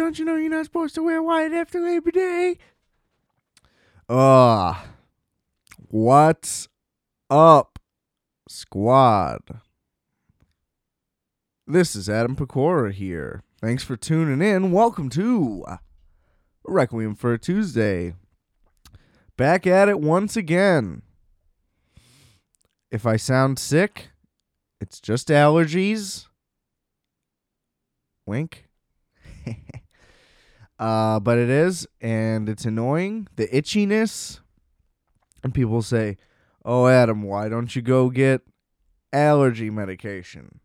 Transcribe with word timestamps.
Don't 0.00 0.18
you 0.18 0.24
know 0.24 0.36
you're 0.36 0.48
not 0.48 0.64
supposed 0.64 0.94
to 0.94 1.02
wear 1.02 1.22
white 1.22 1.52
after 1.52 1.78
Labor 1.78 2.10
Day? 2.10 2.56
Ugh. 4.08 4.74
What's 5.76 6.68
up, 7.28 7.78
squad? 8.48 9.60
This 11.66 11.94
is 11.94 12.08
Adam 12.08 12.34
Pecora 12.34 12.94
here. 12.94 13.42
Thanks 13.60 13.84
for 13.84 13.94
tuning 13.94 14.40
in. 14.40 14.72
Welcome 14.72 15.10
to 15.10 15.66
Requiem 16.64 17.14
for 17.14 17.36
Tuesday. 17.36 18.14
Back 19.36 19.66
at 19.66 19.90
it 19.90 20.00
once 20.00 20.34
again. 20.34 21.02
If 22.90 23.04
I 23.04 23.16
sound 23.16 23.58
sick, 23.58 24.12
it's 24.80 24.98
just 24.98 25.28
allergies. 25.28 26.24
Wink. 28.24 28.66
uh, 30.80 31.20
but 31.20 31.36
it 31.38 31.50
is, 31.50 31.86
and 32.00 32.48
it's 32.48 32.64
annoying. 32.64 33.28
The 33.36 33.46
itchiness. 33.48 34.40
And 35.44 35.54
people 35.54 35.82
say, 35.82 36.16
Oh, 36.64 36.86
Adam, 36.86 37.22
why 37.22 37.48
don't 37.48 37.76
you 37.76 37.82
go 37.82 38.08
get 38.08 38.40
allergy 39.12 39.68
medication? 39.68 40.60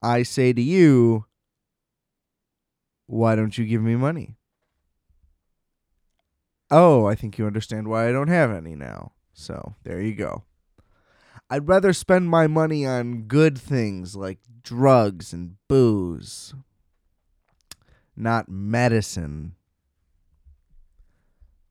I 0.00 0.22
say 0.22 0.52
to 0.52 0.62
you, 0.62 1.26
Why 3.06 3.34
don't 3.34 3.58
you 3.58 3.64
give 3.66 3.82
me 3.82 3.96
money? 3.96 4.36
Oh, 6.70 7.06
I 7.06 7.16
think 7.16 7.36
you 7.36 7.46
understand 7.46 7.88
why 7.88 8.08
I 8.08 8.12
don't 8.12 8.28
have 8.28 8.52
any 8.52 8.76
now. 8.76 9.12
So 9.32 9.74
there 9.82 10.00
you 10.00 10.14
go. 10.14 10.44
I'd 11.50 11.68
rather 11.68 11.92
spend 11.92 12.28
my 12.28 12.46
money 12.46 12.86
on 12.86 13.22
good 13.22 13.58
things 13.58 14.14
like 14.16 14.38
drugs 14.62 15.32
and 15.32 15.56
booze, 15.68 16.54
not 18.16 18.48
medicine. 18.48 19.54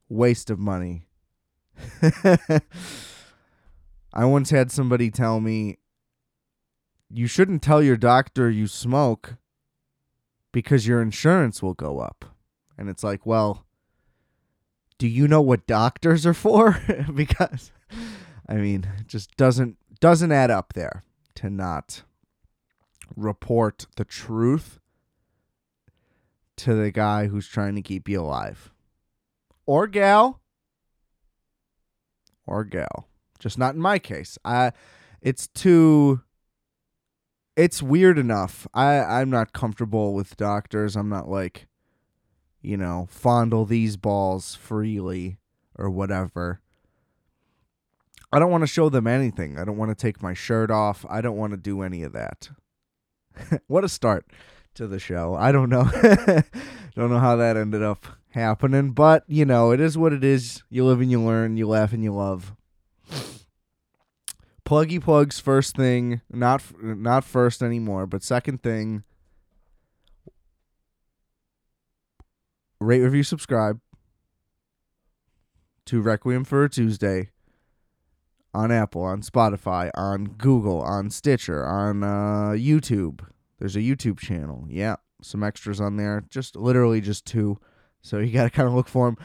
Waste 0.08 0.50
of 0.50 0.58
money. 0.58 1.06
I 4.12 4.24
once 4.24 4.50
had 4.50 4.70
somebody 4.70 5.10
tell 5.10 5.40
me, 5.40 5.78
you 7.10 7.26
shouldn't 7.26 7.62
tell 7.62 7.82
your 7.82 7.96
doctor 7.96 8.50
you 8.50 8.66
smoke 8.66 9.36
because 10.52 10.86
your 10.86 11.02
insurance 11.02 11.62
will 11.62 11.74
go 11.74 11.98
up. 11.98 12.24
And 12.78 12.88
it's 12.88 13.02
like, 13.02 13.26
well, 13.26 13.66
do 14.98 15.08
you 15.08 15.26
know 15.26 15.40
what 15.40 15.66
doctors 15.66 16.26
are 16.26 16.34
for? 16.34 16.80
because 17.14 17.72
I 18.48 18.54
mean, 18.54 18.86
it 18.98 19.08
just 19.08 19.36
doesn't 19.36 19.76
doesn't 20.00 20.32
add 20.32 20.50
up 20.50 20.74
there 20.74 21.02
to 21.36 21.50
not 21.50 22.02
report 23.16 23.86
the 23.96 24.04
truth 24.04 24.78
to 26.56 26.74
the 26.74 26.90
guy 26.90 27.26
who's 27.26 27.48
trying 27.48 27.74
to 27.74 27.82
keep 27.82 28.08
you 28.08 28.20
alive. 28.20 28.70
Or 29.66 29.86
gal. 29.86 30.40
Or 32.46 32.64
gal. 32.64 33.08
Just 33.38 33.58
not 33.58 33.74
in 33.74 33.80
my 33.80 33.98
case. 33.98 34.38
I 34.44 34.72
it's 35.20 35.46
too 35.48 36.20
it's 37.56 37.82
weird 37.82 38.18
enough. 38.18 38.66
I 38.74 38.98
I'm 38.98 39.30
not 39.30 39.52
comfortable 39.52 40.14
with 40.14 40.36
doctors. 40.36 40.96
I'm 40.96 41.08
not 41.08 41.28
like 41.28 41.66
you 42.62 42.78
know, 42.78 43.06
fondle 43.10 43.66
these 43.66 43.98
balls 43.98 44.54
freely 44.54 45.38
or 45.76 45.90
whatever. 45.90 46.60
I 48.32 48.38
don't 48.38 48.50
want 48.50 48.62
to 48.62 48.66
show 48.68 48.88
them 48.88 49.06
anything. 49.06 49.58
I 49.58 49.64
don't 49.64 49.76
want 49.76 49.90
to 49.90 49.94
take 49.94 50.22
my 50.22 50.32
shirt 50.32 50.70
off. 50.70 51.04
I 51.08 51.20
don't 51.20 51.36
want 51.36 51.52
to 51.52 51.58
do 51.58 51.82
any 51.82 52.02
of 52.02 52.14
that. 52.14 52.48
what 53.66 53.84
a 53.84 53.88
start 53.88 54.26
to 54.74 54.86
the 54.86 54.98
show. 54.98 55.34
I 55.34 55.52
don't 55.52 55.68
know. 55.68 55.84
don't 56.94 57.10
know 57.10 57.18
how 57.18 57.36
that 57.36 57.56
ended 57.56 57.82
up 57.82 58.06
happening, 58.30 58.92
but 58.92 59.24
you 59.26 59.44
know, 59.44 59.70
it 59.70 59.80
is 59.80 59.96
what 59.96 60.12
it 60.12 60.24
is. 60.24 60.62
You 60.70 60.84
live 60.84 61.00
and 61.00 61.10
you 61.10 61.20
learn, 61.20 61.56
you 61.56 61.68
laugh 61.68 61.92
and 61.92 62.02
you 62.02 62.12
love. 62.12 62.54
Pluggy 64.64 65.00
plugs 65.00 65.38
first 65.38 65.76
thing, 65.76 66.20
not 66.30 66.62
not 66.82 67.24
first 67.24 67.62
anymore, 67.62 68.06
but 68.06 68.22
second 68.22 68.62
thing 68.62 69.04
rate, 72.84 73.00
review, 73.00 73.22
subscribe 73.22 73.80
to 75.86 76.00
Requiem 76.00 76.44
for 76.44 76.64
a 76.64 76.70
Tuesday 76.70 77.30
on 78.52 78.70
Apple, 78.70 79.02
on 79.02 79.22
Spotify, 79.22 79.90
on 79.94 80.24
Google, 80.24 80.80
on 80.80 81.10
Stitcher, 81.10 81.66
on 81.66 82.02
uh, 82.02 82.52
YouTube. 82.54 83.20
There's 83.64 83.76
a 83.76 83.80
YouTube 83.80 84.18
channel. 84.18 84.66
Yeah, 84.68 84.96
some 85.22 85.42
extras 85.42 85.80
on 85.80 85.96
there. 85.96 86.22
Just 86.28 86.54
literally 86.54 87.00
just 87.00 87.24
two. 87.24 87.58
So 88.02 88.18
you 88.18 88.30
got 88.32 88.44
to 88.44 88.50
kind 88.50 88.68
of 88.68 88.74
look 88.74 88.88
for 88.88 89.06
them. 89.06 89.16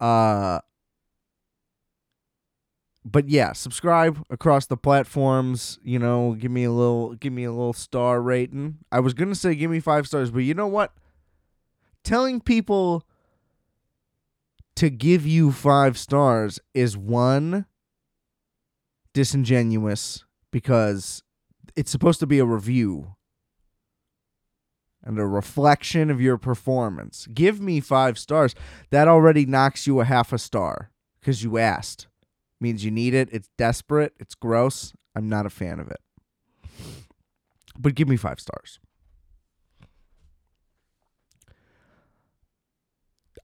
Uh, 0.00 0.58
but 3.04 3.28
yeah, 3.28 3.52
subscribe 3.52 4.20
across 4.30 4.66
the 4.66 4.76
platforms. 4.76 5.78
You 5.84 6.00
know, 6.00 6.32
give 6.32 6.50
me 6.50 6.64
a 6.64 6.72
little, 6.72 7.14
give 7.14 7.32
me 7.32 7.44
a 7.44 7.52
little 7.52 7.72
star 7.72 8.20
rating. 8.20 8.78
I 8.90 9.00
was 9.00 9.14
gonna 9.14 9.34
say 9.34 9.54
give 9.54 9.70
me 9.70 9.78
five 9.78 10.06
stars, 10.06 10.30
but 10.30 10.40
you 10.40 10.54
know 10.54 10.66
what? 10.66 10.92
telling 12.04 12.40
people 12.40 13.04
to 14.76 14.90
give 14.90 15.26
you 15.26 15.50
five 15.50 15.98
stars 15.98 16.60
is 16.74 16.96
one 16.96 17.66
disingenuous 19.12 20.24
because 20.52 21.22
it's 21.74 21.90
supposed 21.90 22.20
to 22.20 22.26
be 22.26 22.38
a 22.38 22.44
review 22.44 23.14
and 25.04 25.18
a 25.18 25.26
reflection 25.26 26.10
of 26.10 26.20
your 26.20 26.38
performance. 26.38 27.28
Give 27.32 27.60
me 27.60 27.80
five 27.80 28.18
stars. 28.18 28.54
That 28.90 29.06
already 29.06 29.44
knocks 29.44 29.86
you 29.86 30.00
a 30.00 30.04
half 30.04 30.32
a 30.32 30.38
star 30.38 30.90
because 31.20 31.44
you 31.44 31.58
asked. 31.58 32.08
Means 32.60 32.84
you 32.84 32.90
need 32.90 33.14
it. 33.14 33.28
It's 33.30 33.50
desperate. 33.58 34.14
It's 34.18 34.34
gross. 34.34 34.94
I'm 35.14 35.28
not 35.28 35.44
a 35.46 35.50
fan 35.50 35.78
of 35.78 35.90
it. 35.90 36.00
But 37.78 37.94
give 37.94 38.08
me 38.08 38.16
five 38.16 38.40
stars. 38.40 38.78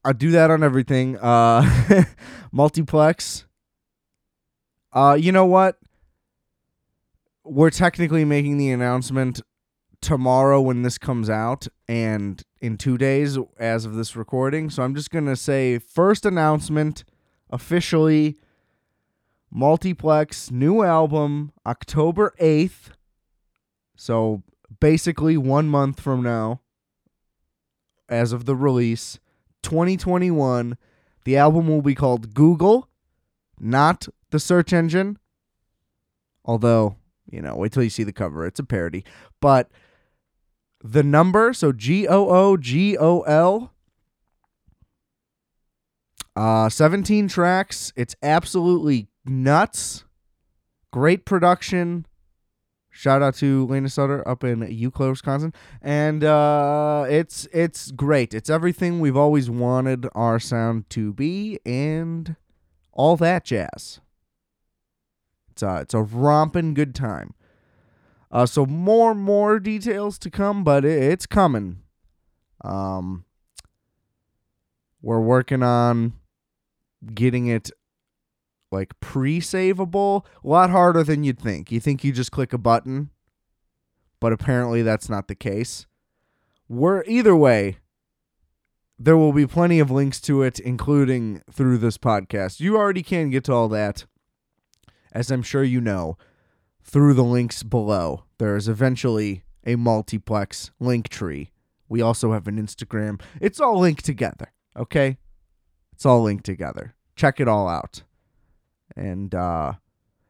I 0.03 0.13
do 0.13 0.31
that 0.31 0.51
on 0.51 0.63
everything. 0.63 1.19
Uh, 1.19 2.05
multiplex. 2.53 3.45
Uh, 4.93 5.17
you 5.21 5.31
know 5.31 5.45
what? 5.45 5.79
We're 7.45 7.71
technically 7.71 8.25
making 8.25 8.57
the 8.57 8.71
announcement 8.71 9.41
tomorrow 10.01 10.61
when 10.61 10.83
this 10.83 10.99
comes 10.99 11.29
out, 11.29 11.67
and 11.89 12.43
in 12.61 12.77
two 12.77 12.99
days 12.99 13.39
as 13.59 13.85
of 13.85 13.95
this 13.95 14.17
recording. 14.17 14.71
So 14.71 14.83
I'm 14.83 14.95
just 14.95 15.11
gonna 15.11 15.37
say 15.37 15.79
first 15.79 16.25
announcement 16.25 17.05
officially. 17.51 18.39
Multiplex 19.53 20.51
new 20.51 20.83
album 20.83 21.53
October 21.67 22.33
8th. 22.41 22.91
So 23.97 24.43
basically 24.79 25.37
1 25.37 25.69
month 25.69 26.01
from 26.01 26.23
now 26.23 26.61
as 28.09 28.33
of 28.33 28.45
the 28.45 28.55
release. 28.55 29.19
2021. 29.63 30.79
The 31.25 31.37
album 31.37 31.69
will 31.69 31.83
be 31.83 31.95
called 31.95 32.33
Googol, 32.33 32.85
not 33.59 34.09
the 34.31 34.39
search 34.39 34.73
engine. 34.73 35.19
Although, 36.45 36.97
you 37.31 37.43
know, 37.43 37.57
wait 37.57 37.73
till 37.73 37.83
you 37.83 37.91
see 37.91 38.05
the 38.05 38.13
cover. 38.13 38.47
It's 38.47 38.61
a 38.61 38.65
parody. 38.65 39.05
But 39.41 39.71
the 40.83 41.03
number, 41.03 41.53
so 41.53 41.73
G 41.73 42.07
O 42.09 42.29
O 42.29 42.57
G 42.57 42.97
O 42.97 43.21
L, 43.21 43.73
uh, 46.37 46.69
17 46.69 47.29
tracks. 47.29 47.93
It's 47.97 48.17
absolutely 48.23 49.09
nuts. 49.25 50.05
Great 50.93 51.25
production. 51.25 52.07
Shout 52.93 53.23
out 53.23 53.37
to 53.37 53.67
Lena 53.67 53.89
Sutter 53.89 54.27
up 54.29 54.43
in 54.43 54.67
Euclid, 54.71 55.11
Wisconsin, 55.11 55.55
and 55.81 56.25
uh, 56.25 57.07
it's 57.09 57.47
it's 57.53 57.93
great. 57.93 58.35
It's 58.35 58.51
everything 58.51 58.99
we've 58.99 59.17
always 59.17 59.49
wanted 59.49 60.07
our 60.15 60.41
sound 60.41 60.91
to 60.91 61.13
be, 61.13 61.61
and 61.65 62.35
all 62.93 63.17
that 63.17 63.45
jazz. 63.45 64.01
It's 65.51 65.63
a 65.63 65.77
it's 65.83 65.95
a 65.95 66.03
romping 66.03 66.75
good 66.75 66.95
time. 66.95 67.35
Uh, 68.31 68.47
so 68.47 68.65
more 68.65 69.15
more 69.15 69.59
details 69.59 70.19
to 70.19 70.31
come, 70.31 70.63
but 70.63 70.85
it, 70.85 71.03
it's 71.03 71.27
coming. 71.27 71.79
Um, 72.63 73.25
we're 75.03 75.21
working 75.21 75.63
on 75.63 76.13
getting 77.15 77.47
it 77.47 77.71
like 78.71 78.99
pre-savable. 79.01 80.25
A 80.45 80.49
lot 80.49 80.71
harder 80.71 81.03
than 81.03 81.25
you'd 81.25 81.41
think. 81.41 81.73
You 81.73 81.81
think 81.81 82.05
you 82.05 82.13
just 82.13 82.31
click 82.31 82.53
a 82.53 82.59
button 82.59 83.11
but 84.21 84.33
apparently 84.33 84.83
that's 84.83 85.09
not 85.09 85.27
the 85.27 85.35
case. 85.35 85.87
We're 86.69 87.03
either 87.05 87.35
way 87.35 87.79
there 89.03 89.17
will 89.17 89.33
be 89.33 89.47
plenty 89.47 89.81
of 89.81 89.91
links 89.91 90.21
to 90.21 90.43
it 90.43 90.61
including 90.61 91.43
through 91.51 91.79
this 91.79 91.97
podcast. 91.97 92.61
You 92.61 92.77
already 92.77 93.03
can 93.03 93.31
get 93.31 93.45
to 93.45 93.53
all 93.53 93.69
that 93.69 94.05
as 95.13 95.29
i'm 95.29 95.43
sure 95.43 95.65
you 95.65 95.81
know 95.81 96.17
through 96.91 97.15
the 97.15 97.25
links 97.25 97.63
below 97.63 98.25
there 98.39 98.57
is 98.57 98.69
eventually 98.69 99.45
a 99.65 99.77
multiplex 99.77 100.71
link 100.81 101.09
tree 101.09 101.51
We 101.89 102.01
also 102.03 102.33
have 102.33 102.47
an 102.47 102.57
Instagram. 102.65 103.21
It's 103.41 103.61
all 103.61 103.79
linked 103.79 104.05
together, 104.05 104.53
okay? 104.77 105.19
It's 105.93 106.07
all 106.07 106.23
linked 106.23 106.45
together. 106.47 106.95
Check 107.17 107.41
it 107.41 107.49
all 107.49 107.69
out. 107.69 108.03
And 108.97 109.35
uh 109.35 109.75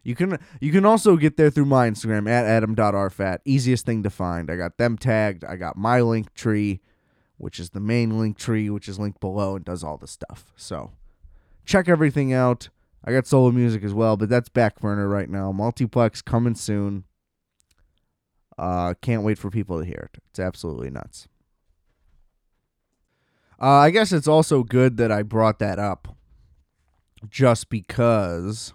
you 0.03 0.15
can 0.15 0.39
you 0.61 0.73
can 0.73 0.85
also 0.87 1.17
get 1.17 1.37
there 1.37 1.51
through 1.51 1.67
my 1.67 1.89
Instagram 1.89 2.29
at 2.29 2.47
adam.rfat. 2.47 3.39
Easiest 3.45 3.85
thing 3.85 4.03
to 4.03 4.11
find. 4.11 4.51
I 4.51 4.57
got 4.57 4.79
them 4.79 4.97
tagged. 4.97 5.45
I 5.45 5.57
got 5.57 5.77
my 5.77 6.01
link 6.01 6.33
tree, 6.35 6.81
which 7.37 7.61
is 7.61 7.71
the 7.71 7.81
main 7.81 8.19
link 8.19 8.39
tree, 8.39 8.71
which 8.71 8.89
is 8.89 8.99
linked 8.99 9.21
below 9.21 9.57
and 9.57 9.65
does 9.65 9.85
all 9.85 9.99
the 9.99 10.09
stuff. 10.09 10.53
So 10.57 10.93
check 11.67 11.89
everything 11.89 12.33
out. 12.33 12.71
I 13.05 13.12
got 13.12 13.26
solo 13.26 13.50
music 13.50 13.82
as 13.82 13.94
well, 13.94 14.17
but 14.17 14.29
that's 14.29 14.49
back 14.49 14.81
burner 14.81 15.08
right 15.08 15.29
now. 15.29 15.52
Multiplex 15.52 16.20
coming 16.20 16.55
soon. 16.55 17.05
Uh, 18.58 18.94
can't 19.00 19.23
wait 19.23 19.38
for 19.38 19.50
people 19.50 19.79
to 19.79 19.87
hear 19.87 20.11
it. 20.12 20.23
It's 20.29 20.38
absolutely 20.38 20.91
nuts. 20.91 21.29
Uh, 23.61 23.69
I 23.69 23.91
guess 23.91 24.12
it's 24.12 24.29
also 24.29 24.62
good 24.62 24.97
that 24.99 25.11
I 25.11 25.23
brought 25.23 25.58
that 25.58 25.79
up 25.79 26.17
just 27.29 27.69
because 27.70 28.73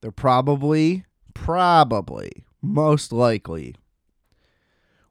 there 0.00 0.10
probably, 0.10 1.04
probably, 1.34 2.44
most 2.60 3.12
likely 3.12 3.74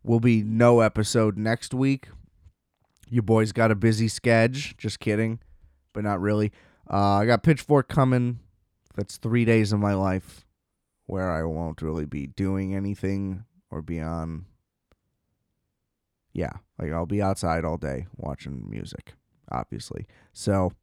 will 0.04 0.20
be 0.20 0.44
no 0.44 0.80
episode 0.80 1.38
next 1.38 1.74
week. 1.74 2.08
You 3.10 3.22
boys 3.22 3.52
got 3.52 3.72
a 3.72 3.76
busy 3.76 4.08
schedule. 4.08 4.74
Just 4.78 5.00
kidding, 5.00 5.40
but 5.94 6.04
not 6.04 6.22
really. 6.22 6.52
Uh, 6.92 7.20
I 7.20 7.26
got 7.26 7.44
Pitchfork 7.44 7.88
coming. 7.88 8.40
That's 8.96 9.18
three 9.18 9.46
days 9.46 9.72
of 9.72 9.80
my 9.80 9.94
life 9.94 10.46
where 11.06 11.32
I 11.32 11.44
won't 11.44 11.82
really 11.82 12.06
be 12.06 12.28
doing 12.28 12.76
anything 12.76 13.46
or 13.70 13.82
be 13.82 14.02
on. 14.02 14.46
Yeah, 16.34 16.52
like 16.78 16.92
I'll 16.92 17.06
be 17.06 17.22
outside 17.22 17.64
all 17.64 17.78
day 17.78 18.08
watching 18.18 18.70
music, 18.70 19.14
obviously. 19.50 20.06
So 20.34 20.74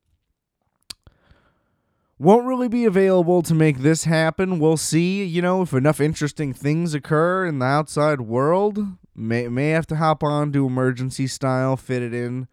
won't 2.19 2.47
really 2.47 2.69
be 2.69 2.87
available 2.87 3.43
to 3.43 3.55
make 3.55 3.79
this 3.79 4.05
happen. 4.05 4.59
We'll 4.59 4.77
see, 4.77 5.25
you 5.25 5.43
know, 5.43 5.63
if 5.63 5.73
enough 5.73 6.01
interesting 6.01 6.53
things 6.55 6.95
occur 6.95 7.47
in 7.47 7.59
the 7.59 7.67
outside 7.67 8.23
world. 8.23 8.79
May 9.15 9.49
may 9.49 9.71
have 9.71 9.87
to 9.89 9.97
hop 9.97 10.23
on 10.23 10.53
to 10.53 10.67
emergency 10.67 11.27
style, 11.27 11.77
fit 11.77 12.03
it 12.03 12.15
in, 12.15 12.49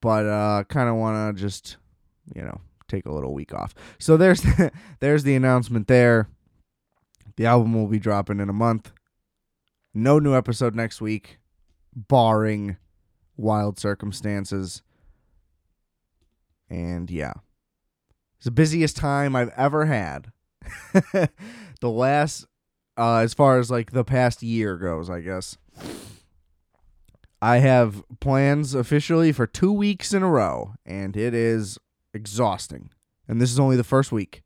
but 0.00 0.26
uh 0.26 0.64
kind 0.68 0.88
of 0.88 0.96
want 0.96 1.36
to 1.36 1.40
just, 1.40 1.76
you 2.34 2.42
know, 2.42 2.60
take 2.88 3.06
a 3.06 3.12
little 3.12 3.34
week 3.34 3.54
off. 3.54 3.74
So 3.98 4.16
there's 4.16 4.44
there's 5.00 5.24
the 5.24 5.34
announcement 5.34 5.88
there. 5.88 6.28
The 7.36 7.46
album 7.46 7.74
will 7.74 7.88
be 7.88 7.98
dropping 7.98 8.40
in 8.40 8.48
a 8.48 8.54
month. 8.54 8.92
No 9.92 10.18
new 10.18 10.34
episode 10.34 10.74
next 10.74 11.00
week, 11.00 11.38
barring 11.94 12.76
wild 13.36 13.78
circumstances. 13.78 14.82
And 16.68 17.10
yeah. 17.10 17.34
It's 18.36 18.46
the 18.46 18.50
busiest 18.50 18.96
time 18.96 19.34
I've 19.34 19.52
ever 19.56 19.86
had. 19.86 20.32
the 21.12 21.30
last 21.82 22.46
uh 22.96 23.18
as 23.18 23.34
far 23.34 23.58
as 23.58 23.70
like 23.70 23.92
the 23.92 24.04
past 24.04 24.42
year 24.42 24.76
goes, 24.76 25.10
I 25.10 25.20
guess. 25.20 25.56
I 27.42 27.58
have 27.58 28.02
plans 28.20 28.74
officially 28.74 29.30
for 29.30 29.46
2 29.46 29.70
weeks 29.70 30.14
in 30.14 30.22
a 30.22 30.28
row 30.28 30.74
and 30.86 31.14
it 31.16 31.34
is 31.34 31.78
exhausting. 32.14 32.90
And 33.28 33.40
this 33.40 33.50
is 33.50 33.58
only 33.58 33.76
the 33.76 33.84
first 33.84 34.12
week. 34.12 34.42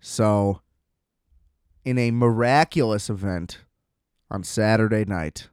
So 0.00 0.60
in 1.84 1.98
a 1.98 2.10
miraculous 2.10 3.08
event 3.08 3.60
on 4.30 4.42
Saturday 4.42 5.04
night, 5.04 5.48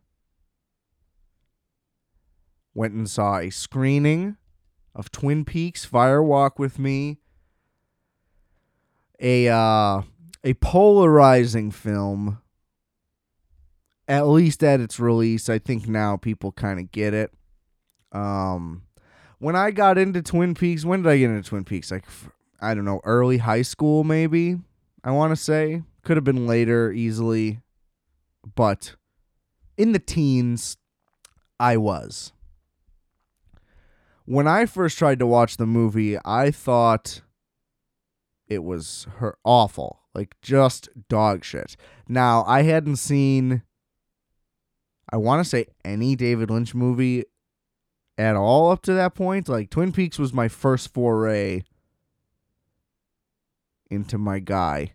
went 2.74 2.94
and 2.94 3.10
saw 3.10 3.38
a 3.38 3.50
screening 3.50 4.38
of 4.96 5.12
Twin 5.12 5.46
Peaks 5.46 5.86
Fire 5.86 6.24
Walk 6.24 6.60
with 6.60 6.80
Me. 6.80 7.20
A 9.20 9.48
uh, 9.50 10.02
a 10.44 10.54
polarizing 10.56 11.72
film. 11.72 12.40
At 14.08 14.28
least 14.28 14.64
at 14.64 14.82
its 14.82 15.00
release, 15.00 15.48
I 15.48 15.60
think 15.60 15.88
now 15.88 16.18
people 16.18 16.52
kind 16.52 16.80
of 16.80 16.92
get 16.92 17.14
it. 17.14 17.32
Um, 18.12 18.84
when 19.42 19.56
I 19.56 19.72
got 19.72 19.98
into 19.98 20.22
Twin 20.22 20.54
Peaks, 20.54 20.86
when 20.86 21.02
did 21.02 21.10
I 21.10 21.18
get 21.18 21.32
into 21.32 21.50
Twin 21.50 21.66
Peaks? 21.66 21.90
Like, 21.90 22.06
I 22.62 22.76
don't 22.76 22.86
know, 22.86 23.02
early 23.04 23.40
high 23.40 23.64
school, 23.64 24.04
maybe. 24.04 24.58
I 25.04 25.12
want 25.12 25.32
to 25.32 25.36
say 25.36 25.82
could 26.04 26.16
have 26.16 26.24
been 26.24 26.46
later, 26.46 26.92
easily, 26.92 27.60
but 28.56 28.96
in 29.78 29.94
the 29.94 30.00
teens, 30.00 30.78
I 31.60 31.78
was 31.78 32.34
when 34.26 34.48
I 34.48 34.66
first 34.66 34.98
tried 34.98 35.20
to 35.20 35.28
watch 35.28 35.58
the 35.58 35.66
movie, 35.66 36.18
I 36.24 36.52
thought 36.52 37.22
it 38.48 38.64
was 38.64 39.08
her 39.18 39.38
awful, 39.44 40.02
like 40.14 40.36
just 40.42 40.88
dog 41.10 41.44
shit. 41.44 41.76
Now, 42.08 42.44
I 42.48 42.62
hadn't 42.62 42.98
seen 42.98 43.64
I 45.12 45.18
want 45.18 45.44
to 45.44 45.50
say 45.50 45.66
any 45.84 46.16
David 46.16 46.50
Lynch 46.50 46.74
movie 46.74 47.26
at 48.22 48.36
all 48.36 48.72
up 48.72 48.82
to 48.84 48.94
that 48.94 49.16
point. 49.16 49.50
Like 49.50 49.70
Twin 49.70 49.92
Peaks 49.92 50.20
was 50.20 50.32
my 50.32 50.48
first 50.48 50.94
foray 50.94 51.64
into 53.90 54.18
my 54.18 54.40
guy. 54.40 54.94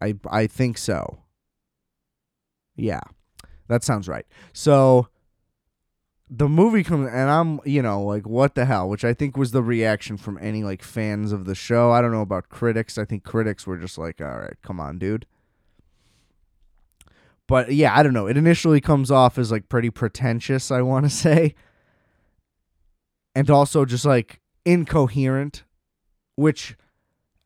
I 0.00 0.16
I 0.28 0.46
think 0.46 0.76
so. 0.76 1.22
Yeah. 2.74 3.00
That 3.68 3.82
sounds 3.82 4.08
right. 4.08 4.26
So 4.52 5.08
the 6.28 6.48
movie 6.48 6.82
comes 6.82 7.08
and 7.08 7.30
I'm, 7.30 7.60
you 7.64 7.82
know, 7.82 8.02
like 8.02 8.26
what 8.26 8.54
the 8.54 8.64
hell, 8.64 8.88
which 8.88 9.04
I 9.04 9.14
think 9.14 9.36
was 9.36 9.52
the 9.52 9.62
reaction 9.62 10.16
from 10.16 10.38
any 10.40 10.64
like 10.64 10.82
fans 10.82 11.32
of 11.32 11.44
the 11.44 11.54
show. 11.54 11.92
I 11.92 12.02
don't 12.02 12.12
know 12.12 12.20
about 12.20 12.48
critics. 12.48 12.98
I 12.98 13.04
think 13.04 13.24
critics 13.24 13.66
were 13.66 13.78
just 13.78 13.96
like, 13.96 14.20
"All 14.20 14.38
right, 14.40 14.56
come 14.62 14.80
on, 14.80 14.98
dude." 14.98 15.26
But 17.48 17.72
yeah, 17.72 17.96
I 17.96 18.02
don't 18.02 18.12
know. 18.12 18.26
It 18.26 18.36
initially 18.36 18.80
comes 18.80 19.10
off 19.10 19.38
as 19.38 19.52
like 19.52 19.68
pretty 19.68 19.90
pretentious, 19.90 20.70
I 20.70 20.82
want 20.82 21.06
to 21.06 21.10
say. 21.10 21.54
And 23.34 23.50
also 23.50 23.84
just 23.84 24.04
like 24.04 24.40
incoherent, 24.64 25.64
which 26.36 26.76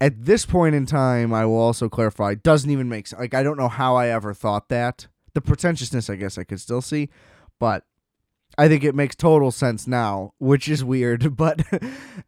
at 0.01 0.25
this 0.25 0.47
point 0.47 0.75
in 0.75 0.87
time, 0.87 1.35
I 1.35 1.45
will 1.45 1.59
also 1.59 1.89
clarify, 1.89 2.35
doesn't 2.35 2.71
even 2.71 2.89
make 2.89 3.07
sense. 3.07 3.21
Like 3.21 3.35
I 3.35 3.43
don't 3.43 3.59
know 3.59 3.69
how 3.69 3.97
I 3.97 4.09
ever 4.09 4.33
thought 4.33 4.69
that. 4.69 5.09
The 5.35 5.41
pretentiousness, 5.41 6.11
I 6.11 6.17
guess 6.17 6.39
I 6.39 6.45
could 6.45 6.61
still 6.61 6.81
see, 6.81 7.09
but 7.59 7.85
I 8.59 8.69
think 8.69 8.83
it 8.83 8.95
makes 8.95 9.15
total 9.15 9.51
sense 9.53 9.87
now, 9.87 10.33
which 10.39 10.69
is 10.69 10.83
weird, 10.83 11.37
but 11.37 11.63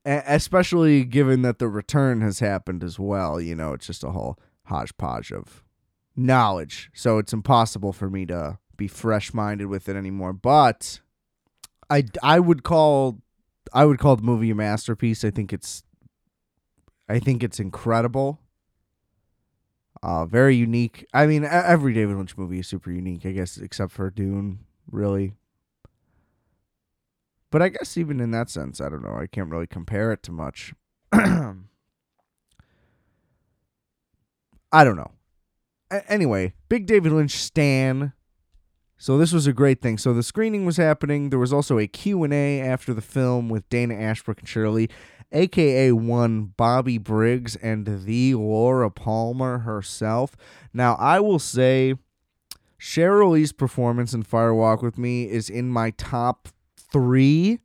especially 0.04 1.04
given 1.04 1.42
that 1.42 1.58
the 1.58 1.68
return 1.68 2.20
has 2.20 2.38
happened 2.38 2.85
as 2.85 2.99
well, 2.99 3.40
you 3.40 3.54
know, 3.54 3.73
it's 3.73 3.87
just 3.87 4.04
a 4.04 4.11
whole 4.11 4.38
hodgepodge 4.66 5.32
of 5.32 5.64
knowledge. 6.16 6.90
So 6.95 7.19
it's 7.19 7.33
impossible 7.33 7.92
for 7.92 8.11
me 8.11 8.26
to 8.26 8.59
be 8.76 8.88
fresh 8.88 9.33
minded 9.33 9.66
with 9.66 9.88
it 9.88 9.97
anymore. 9.97 10.33
But 10.33 11.00
I, 11.90 12.04
I 12.23 12.40
would 12.40 12.62
call 12.62 13.19
I 13.73 13.85
would 13.85 13.99
call 13.99 14.16
the 14.16 14.23
movie 14.23 14.50
a 14.50 14.54
masterpiece. 14.54 15.25
I 15.25 15.31
think 15.31 15.52
it's 15.52 15.83
I 17.09 17.19
think 17.19 17.42
it's 17.42 17.61
incredible. 17.61 18.40
Uh, 20.02 20.26
very 20.26 20.57
unique. 20.57 21.07
I 21.14 21.26
mean, 21.26 21.45
every 21.45 21.95
David 21.95 22.16
Lynch 22.16 22.37
movie 22.37 22.59
is 22.59 22.66
super 22.66 22.90
unique, 22.90 23.25
I 23.25 23.31
guess, 23.31 23.57
except 23.57 23.92
for 23.92 24.11
Dune, 24.11 24.61
really. 24.90 25.35
But 27.50 27.62
I 27.62 27.69
guess 27.69 27.97
even 27.97 28.19
in 28.19 28.33
that 28.33 28.50
sense, 28.50 28.81
I 28.81 28.88
don't 28.88 29.02
know. 29.02 29.14
I 29.14 29.26
can't 29.26 29.50
really 29.50 29.66
compare 29.69 30.11
it 30.11 30.23
to 30.25 30.33
much. 30.33 30.75
I 31.12 31.54
don't 34.73 34.97
know. 34.97 35.12
Anyway, 36.08 36.54
big 36.68 36.87
David 36.87 37.12
Lynch 37.12 37.32
stan. 37.32 38.12
So 38.96 39.18
this 39.18 39.32
was 39.32 39.46
a 39.46 39.52
great 39.52 39.82
thing. 39.82 39.99
So 39.99 40.14
the 40.14 40.22
screening 40.22 40.64
was 40.64 40.76
happening. 40.76 41.30
There 41.30 41.38
was 41.38 41.52
also 41.52 41.78
a 41.78 41.87
Q&A 41.87 42.61
after 42.61 42.94
the 42.94 43.00
film 43.00 43.49
with 43.49 43.68
Dana 43.68 43.94
Ashbrook 43.94 44.38
and 44.38 44.49
Sheryl 44.49 44.75
Lee, 44.75 44.88
aka 45.32 45.90
one 45.92 46.52
Bobby 46.56 46.99
Briggs 46.99 47.56
and 47.56 48.04
the 48.04 48.34
Laura 48.34 48.90
Palmer 48.90 49.58
herself. 49.58 50.37
Now, 50.72 50.94
I 50.94 51.18
will 51.18 51.40
say 51.40 51.94
Sheryl 52.78 53.32
Lee's 53.32 53.52
performance 53.52 54.14
in 54.14 54.22
Fire 54.22 54.54
Walk 54.54 54.82
with 54.82 54.99
Me 54.99 55.28
is 55.28 55.50
in 55.50 55.68
my 55.68 55.90
top 55.90 56.49
three 56.76 57.58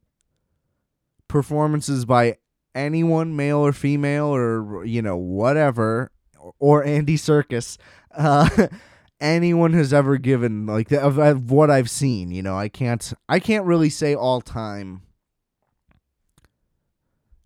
performances 1.28 2.06
by 2.06 2.38
anyone, 2.74 3.36
male 3.36 3.60
or 3.60 3.74
female, 3.74 4.28
or 4.28 4.86
you 4.86 5.02
know 5.02 5.18
whatever, 5.18 6.12
or 6.60 6.84
Andy 6.84 7.18
Serkis, 7.18 7.78
uh, 8.18 8.68
anyone 9.22 9.74
has 9.74 9.94
ever 9.94 10.18
given 10.18 10.66
like 10.66 10.92
of, 10.92 11.18
of 11.18 11.52
what 11.52 11.70
I've 11.70 11.90
seen. 11.90 12.32
You 12.32 12.42
know, 12.42 12.58
I 12.58 12.70
can't 12.70 13.14
I 13.30 13.40
can't 13.40 13.66
really 13.66 13.90
say 13.90 14.16
all 14.16 14.42
time 14.42 15.04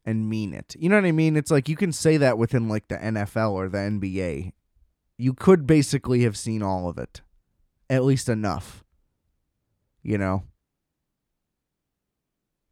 and 0.05 0.29
mean 0.29 0.53
it. 0.53 0.75
You 0.77 0.89
know 0.89 0.95
what 0.95 1.05
I 1.05 1.11
mean? 1.11 1.35
It's 1.35 1.51
like 1.51 1.69
you 1.69 1.75
can 1.75 1.91
say 1.91 2.17
that 2.17 2.37
within 2.37 2.67
like 2.67 2.87
the 2.87 2.97
NFL 2.97 3.51
or 3.51 3.69
the 3.69 3.77
NBA. 3.77 4.53
You 5.17 5.33
could 5.33 5.67
basically 5.67 6.23
have 6.23 6.35
seen 6.35 6.63
all 6.63 6.89
of 6.89 6.97
it 6.97 7.21
at 7.89 8.03
least 8.03 8.27
enough. 8.27 8.83
You 10.01 10.17
know? 10.17 10.43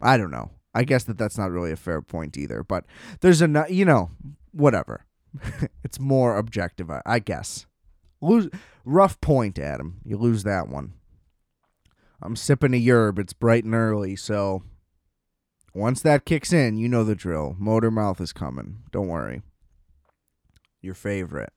I 0.02 0.18
don't 0.18 0.32
know. 0.32 0.52
I 0.74 0.84
guess 0.84 1.04
that 1.04 1.18
that's 1.18 1.38
not 1.38 1.52
really 1.52 1.72
a 1.72 1.76
fair 1.76 2.02
point 2.02 2.38
either, 2.38 2.64
but 2.64 2.86
there's 3.22 3.42
a 3.42 3.66
you 3.70 3.86
know, 3.86 4.10
whatever. 4.52 5.06
it's 5.84 6.00
more 6.00 6.38
objective, 6.38 6.90
I, 6.90 7.02
I 7.06 7.20
guess. 7.20 7.68
Lose 8.22 8.50
rough 8.86 9.20
point, 9.22 9.58
Adam. 9.58 10.00
You 10.04 10.18
lose 10.18 10.44
that 10.44 10.68
one. 10.68 10.94
I'm 12.22 12.36
sipping 12.36 12.74
a 12.74 12.82
yerb. 12.82 13.18
It's 13.18 13.34
bright 13.34 13.64
and 13.64 13.74
early, 13.74 14.16
so 14.16 14.64
once 15.74 16.02
that 16.02 16.26
kicks 16.26 16.52
in, 16.52 16.78
you 16.78 16.88
know 16.88 17.04
the 17.04 17.16
drill. 17.16 17.56
Motor 17.58 17.92
mouth 17.92 18.20
is 18.20 18.34
coming. 18.34 18.80
Don't 18.92 19.08
worry. 19.08 19.42
Your 20.82 20.96
favorite. 20.96 21.54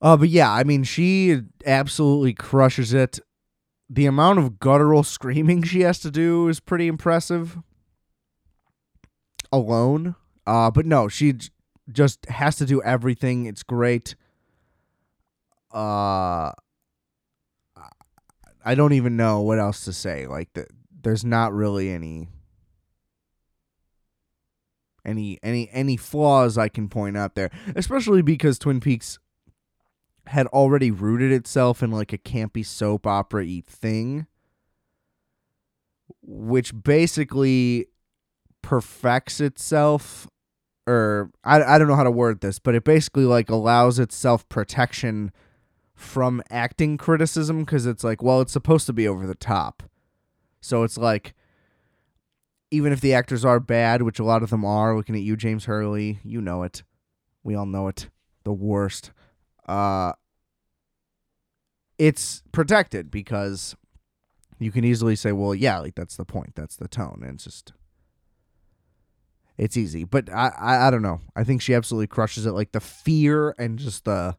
Uh, 0.00 0.16
but 0.16 0.28
yeah, 0.28 0.52
I 0.52 0.64
mean, 0.64 0.82
she 0.82 1.40
absolutely 1.64 2.34
crushes 2.34 2.92
it. 2.92 3.20
The 3.88 4.06
amount 4.06 4.40
of 4.40 4.58
guttural 4.58 5.02
screaming 5.04 5.62
she 5.62 5.82
has 5.82 6.00
to 6.00 6.10
do 6.10 6.48
is 6.48 6.60
pretty 6.60 6.88
impressive. 6.88 7.58
Alone. 9.52 10.16
Uh, 10.46 10.70
but 10.70 10.86
no, 10.86 11.08
she 11.08 11.34
just 11.92 12.26
has 12.26 12.56
to 12.56 12.66
do 12.66 12.82
everything. 12.82 13.46
It's 13.46 13.62
great. 13.62 14.14
Uh, 15.72 16.52
I 18.64 18.74
don't 18.74 18.92
even 18.92 19.16
know 19.16 19.40
what 19.40 19.58
else 19.58 19.84
to 19.84 19.92
say. 19.92 20.26
Like, 20.26 20.52
the, 20.52 20.66
there's 21.02 21.24
not 21.24 21.52
really 21.52 21.90
any 21.90 22.28
any 25.04 25.38
any 25.42 25.68
any 25.72 25.96
flaws 25.96 26.56
I 26.56 26.68
can 26.68 26.88
point 26.88 27.16
out 27.16 27.34
there, 27.34 27.50
especially 27.74 28.22
because 28.22 28.58
Twin 28.58 28.80
Peaks 28.80 29.18
had 30.26 30.46
already 30.48 30.90
rooted 30.90 31.32
itself 31.32 31.82
in 31.82 31.90
like 31.90 32.12
a 32.12 32.18
campy 32.18 32.64
soap 32.64 33.06
opera 33.06 33.44
y 33.44 33.62
thing, 33.66 34.26
which 36.22 36.72
basically 36.82 37.88
perfects 38.62 39.40
itself 39.40 40.28
or 40.86 41.30
I, 41.44 41.62
I 41.62 41.78
don't 41.78 41.88
know 41.88 41.94
how 41.94 42.02
to 42.02 42.10
word 42.10 42.40
this, 42.40 42.58
but 42.58 42.74
it 42.74 42.84
basically 42.84 43.24
like 43.24 43.48
allows 43.48 43.98
itself 43.98 44.48
protection 44.48 45.32
from 45.94 46.42
acting 46.50 46.98
criticism 46.98 47.60
because 47.60 47.86
it's 47.86 48.02
like, 48.02 48.22
well, 48.22 48.40
it's 48.40 48.52
supposed 48.52 48.86
to 48.86 48.92
be 48.92 49.06
over 49.06 49.26
the 49.26 49.34
top. 49.34 49.82
So 50.60 50.82
it's 50.82 50.98
like 50.98 51.34
even 52.70 52.92
if 52.92 53.00
the 53.00 53.14
actors 53.14 53.44
are 53.44 53.60
bad, 53.60 54.02
which 54.02 54.18
a 54.18 54.24
lot 54.24 54.42
of 54.42 54.50
them 54.50 54.64
are, 54.64 54.96
looking 54.96 55.14
at 55.14 55.22
you, 55.22 55.36
James 55.36 55.66
Hurley, 55.66 56.18
you 56.24 56.40
know 56.40 56.62
it. 56.62 56.82
We 57.44 57.54
all 57.54 57.66
know 57.66 57.88
it. 57.88 58.08
The 58.44 58.52
worst. 58.52 59.12
Uh 59.66 60.12
it's 61.98 62.42
protected 62.50 63.10
because 63.10 63.76
you 64.58 64.72
can 64.72 64.84
easily 64.84 65.14
say, 65.14 65.30
well, 65.32 65.54
yeah, 65.54 65.78
like 65.78 65.94
that's 65.94 66.16
the 66.16 66.24
point. 66.24 66.54
That's 66.56 66.76
the 66.76 66.88
tone. 66.88 67.20
And 67.22 67.34
it's 67.34 67.44
just 67.44 67.72
it's 69.58 69.76
easy. 69.76 70.04
But 70.04 70.30
I, 70.30 70.52
I 70.58 70.86
I 70.86 70.90
don't 70.90 71.02
know. 71.02 71.20
I 71.36 71.44
think 71.44 71.62
she 71.62 71.74
absolutely 71.74 72.06
crushes 72.06 72.46
it. 72.46 72.52
Like 72.52 72.72
the 72.72 72.80
fear 72.80 73.54
and 73.58 73.78
just 73.78 74.04
the 74.04 74.36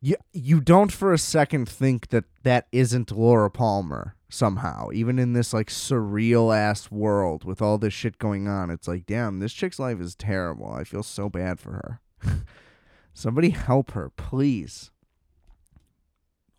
you 0.00 0.16
you 0.32 0.60
don't 0.60 0.92
for 0.92 1.12
a 1.12 1.18
second 1.18 1.66
think 1.68 2.08
that 2.08 2.24
that 2.42 2.66
isn't 2.72 3.10
Laura 3.10 3.50
Palmer 3.50 4.16
somehow. 4.28 4.88
Even 4.92 5.18
in 5.18 5.32
this 5.32 5.54
like 5.54 5.68
surreal 5.68 6.54
ass 6.54 6.90
world 6.90 7.44
with 7.44 7.62
all 7.62 7.78
this 7.78 7.94
shit 7.94 8.18
going 8.18 8.46
on, 8.46 8.70
it's 8.70 8.86
like, 8.86 9.06
damn, 9.06 9.38
this 9.38 9.52
chick's 9.52 9.78
life 9.78 10.00
is 10.00 10.14
terrible. 10.14 10.70
I 10.70 10.84
feel 10.84 11.02
so 11.02 11.30
bad 11.30 11.58
for 11.58 11.72
her. 11.72 12.00
Somebody 13.14 13.50
help 13.50 13.92
her, 13.92 14.10
please. 14.10 14.90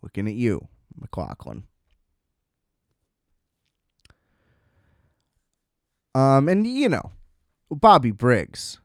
Looking 0.02 0.26
at 0.26 0.34
you, 0.34 0.68
MacLachlan. 0.98 1.64
Um, 6.16 6.48
and 6.48 6.66
you 6.66 6.88
know, 6.88 7.12
Bobby 7.70 8.10
Briggs. 8.10 8.80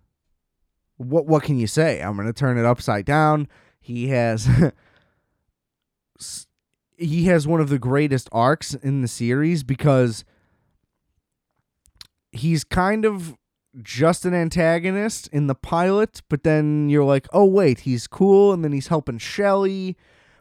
What 0.98 1.28
what 1.28 1.44
can 1.44 1.58
you 1.58 1.66
say? 1.66 2.02
I'm 2.02 2.18
gonna 2.18 2.34
turn 2.34 2.58
it 2.58 2.66
upside 2.66 3.06
down. 3.06 3.48
He 3.80 4.10
has 4.10 4.50
he 6.98 7.26
has 7.26 7.48
one 7.48 7.62
of 7.62 7.70
the 7.70 7.80
greatest 7.80 8.28
arcs 8.34 8.74
in 8.74 9.02
the 9.02 9.08
series 9.08 9.64
because 9.64 10.26
he's 12.34 12.66
kind 12.66 13.06
of 13.06 13.38
just 13.82 14.26
an 14.26 14.34
antagonist 14.34 15.30
in 15.30 15.48
the 15.48 15.56
pilot, 15.56 16.22
but 16.28 16.44
then 16.44 16.90
you're 16.90 17.06
like, 17.06 17.28
oh 17.32 17.46
wait, 17.46 17.80
he's 17.80 18.08
cool, 18.08 18.52
and 18.52 18.62
then 18.62 18.74
he's 18.74 18.88
helping 18.88 19.20
Shelly, 19.20 19.96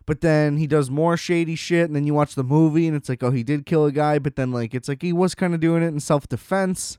but 0.06 0.20
then 0.20 0.56
he 0.56 0.66
does 0.66 0.90
more 0.90 1.16
shady 1.16 1.54
shit, 1.54 1.86
and 1.86 1.96
then 1.96 2.04
you 2.04 2.14
watch 2.14 2.34
the 2.34 2.44
movie, 2.44 2.86
and 2.86 2.96
it's 2.96 3.08
like, 3.08 3.22
oh, 3.22 3.30
he 3.30 3.42
did 3.42 3.66
kill 3.66 3.86
a 3.86 3.92
guy, 3.92 4.18
but 4.18 4.36
then 4.36 4.52
like 4.52 4.74
it's 4.74 4.88
like 4.88 5.02
he 5.02 5.12
was 5.12 5.34
kind 5.34 5.54
of 5.54 5.60
doing 5.60 5.82
it 5.82 5.88
in 5.88 6.00
self 6.00 6.28
defense. 6.28 6.98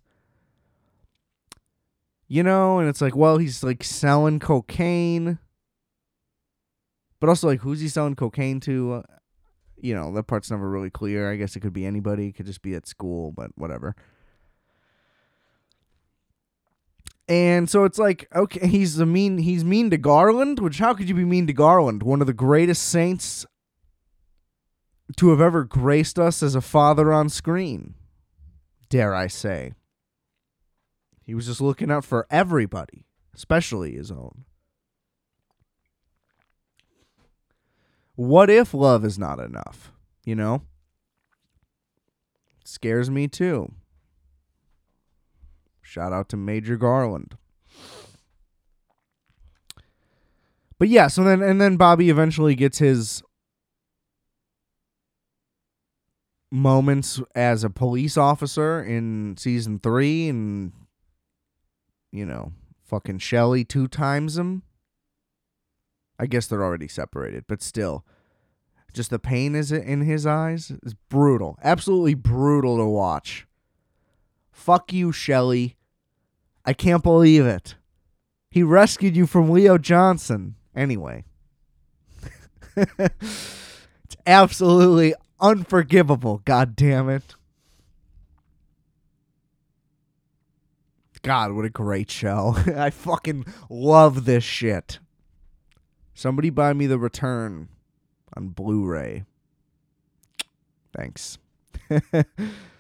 You 2.27 2.43
know, 2.43 2.79
and 2.79 2.87
it's 2.87 3.01
like, 3.01 3.15
well, 3.15 3.39
he's 3.39 3.61
like 3.61 3.83
selling 3.83 4.39
cocaine. 4.39 5.37
But 7.19 7.29
also, 7.29 7.47
like, 7.47 7.59
who's 7.59 7.81
he 7.81 7.89
selling 7.89 8.15
cocaine 8.15 8.59
to? 8.61 9.03
You 9.75 9.95
know, 9.95 10.13
that 10.13 10.27
part's 10.27 10.49
never 10.49 10.69
really 10.69 10.89
clear. 10.89 11.31
I 11.31 11.35
guess 11.35 11.55
it 11.55 11.59
could 11.59 11.73
be 11.73 11.85
anybody. 11.85 12.27
It 12.27 12.35
could 12.35 12.45
just 12.45 12.61
be 12.61 12.73
at 12.73 12.87
school, 12.87 13.31
but 13.31 13.51
whatever. 13.55 13.95
And 17.27 17.69
so 17.69 17.85
it's 17.85 17.97
like, 17.97 18.27
okay, 18.35 18.67
he's 18.67 18.99
a 18.99 19.05
mean 19.05 19.37
he's 19.37 19.63
mean 19.63 19.89
to 19.91 19.97
Garland, 19.97 20.59
which 20.59 20.79
how 20.79 20.93
could 20.93 21.07
you 21.07 21.15
be 21.15 21.23
mean 21.23 21.47
to 21.47 21.53
Garland? 21.53 22.03
One 22.03 22.21
of 22.21 22.27
the 22.27 22.33
greatest 22.33 22.83
saints 22.83 23.45
to 25.17 25.29
have 25.29 25.41
ever 25.41 25.63
graced 25.63 26.19
us 26.19 26.43
as 26.43 26.55
a 26.55 26.61
father 26.61 27.13
on 27.13 27.29
screen. 27.29 27.95
Dare 28.89 29.15
I 29.15 29.27
say. 29.27 29.73
He 31.23 31.33
was 31.33 31.45
just 31.45 31.61
looking 31.61 31.91
out 31.91 32.03
for 32.03 32.27
everybody, 32.29 33.05
especially 33.33 33.93
his 33.93 34.11
own. 34.11 34.43
What 38.15 38.49
if 38.49 38.73
love 38.73 39.05
is 39.05 39.17
not 39.17 39.39
enough? 39.39 39.93
You 40.25 40.35
know? 40.35 40.63
Scares 42.65 43.09
me 43.09 43.27
too. 43.27 43.71
Shout 45.91 46.13
out 46.13 46.29
to 46.29 46.37
Major 46.37 46.77
Garland. 46.77 47.35
But 50.79 50.87
yeah, 50.87 51.07
so 51.07 51.21
then 51.21 51.41
and 51.41 51.59
then 51.59 51.75
Bobby 51.75 52.09
eventually 52.09 52.55
gets 52.55 52.77
his 52.77 53.21
moments 56.49 57.19
as 57.35 57.65
a 57.65 57.69
police 57.69 58.15
officer 58.15 58.81
in 58.81 59.35
season 59.35 59.79
3 59.79 60.29
and 60.29 60.71
you 62.13 62.25
know, 62.25 62.53
fucking 62.85 63.19
Shelly 63.19 63.65
two 63.65 63.89
times 63.89 64.37
him. 64.37 64.63
I 66.17 66.25
guess 66.25 66.47
they're 66.47 66.63
already 66.63 66.87
separated, 66.87 67.43
but 67.49 67.61
still. 67.61 68.05
Just 68.93 69.09
the 69.09 69.19
pain 69.19 69.55
is 69.55 69.73
in 69.73 70.03
his 70.03 70.25
eyes 70.25 70.71
is 70.83 70.93
brutal. 71.09 71.59
Absolutely 71.61 72.13
brutal 72.13 72.77
to 72.77 72.85
watch. 72.85 73.45
Fuck 74.53 74.93
you, 74.93 75.11
Shelly. 75.11 75.75
I 76.65 76.73
can't 76.73 77.03
believe 77.03 77.45
it. 77.45 77.75
He 78.49 78.63
rescued 78.63 79.15
you 79.15 79.25
from 79.25 79.49
Leo 79.49 79.77
Johnson. 79.77 80.55
Anyway. 80.75 81.25
it's 82.75 84.17
absolutely 84.25 85.13
unforgivable, 85.39 86.41
god 86.45 86.75
damn 86.75 87.09
it. 87.09 87.35
God, 91.23 91.51
what 91.51 91.65
a 91.65 91.69
great 91.69 92.09
show. 92.09 92.55
I 92.75 92.89
fucking 92.89 93.45
love 93.69 94.25
this 94.25 94.43
shit. 94.43 94.99
Somebody 96.13 96.49
buy 96.49 96.73
me 96.73 96.87
the 96.87 96.97
return 96.97 97.69
on 98.35 98.49
Blu 98.49 98.85
ray. 98.85 99.25
Thanks. 100.95 101.37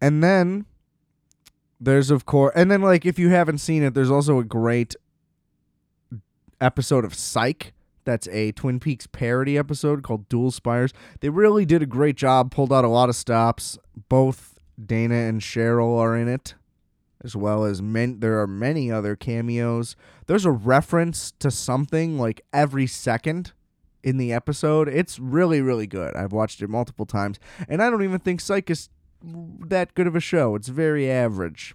and 0.00 0.22
then 0.22 0.66
there's, 1.80 2.10
of 2.10 2.26
course, 2.26 2.52
and 2.54 2.70
then, 2.70 2.82
like, 2.82 3.04
if 3.04 3.18
you 3.18 3.30
haven't 3.30 3.58
seen 3.58 3.82
it, 3.82 3.94
there's 3.94 4.10
also 4.10 4.38
a 4.38 4.44
great 4.44 4.96
episode 6.60 7.04
of 7.04 7.14
Psych. 7.14 7.72
That's 8.04 8.28
a 8.28 8.52
Twin 8.52 8.78
Peaks 8.78 9.06
parody 9.06 9.58
episode 9.58 10.02
called 10.02 10.28
Dual 10.28 10.52
Spires. 10.52 10.92
They 11.20 11.28
really 11.28 11.64
did 11.64 11.82
a 11.82 11.86
great 11.86 12.16
job, 12.16 12.52
pulled 12.52 12.72
out 12.72 12.84
a 12.84 12.88
lot 12.88 13.08
of 13.08 13.16
stops. 13.16 13.78
Both 14.08 14.58
Dana 14.84 15.14
and 15.14 15.40
Sheryl 15.40 15.98
are 15.98 16.16
in 16.16 16.28
it 16.28 16.54
as 17.26 17.34
well 17.34 17.64
as 17.64 17.82
men 17.82 18.20
there 18.20 18.40
are 18.40 18.46
many 18.46 18.90
other 18.90 19.16
cameos. 19.16 19.96
There's 20.26 20.44
a 20.44 20.50
reference 20.50 21.32
to 21.40 21.50
something 21.50 22.18
like 22.18 22.42
every 22.52 22.86
second 22.86 23.52
in 24.02 24.16
the 24.16 24.32
episode. 24.32 24.88
It's 24.88 25.18
really 25.18 25.60
really 25.60 25.86
good. 25.86 26.14
I've 26.14 26.32
watched 26.32 26.62
it 26.62 26.68
multiple 26.68 27.06
times 27.06 27.38
and 27.68 27.82
I 27.82 27.90
don't 27.90 28.04
even 28.04 28.20
think 28.20 28.40
Psych 28.40 28.70
is 28.70 28.88
that 29.22 29.94
good 29.94 30.06
of 30.06 30.16
a 30.16 30.20
show. 30.20 30.54
It's 30.54 30.68
very 30.68 31.10
average. 31.10 31.74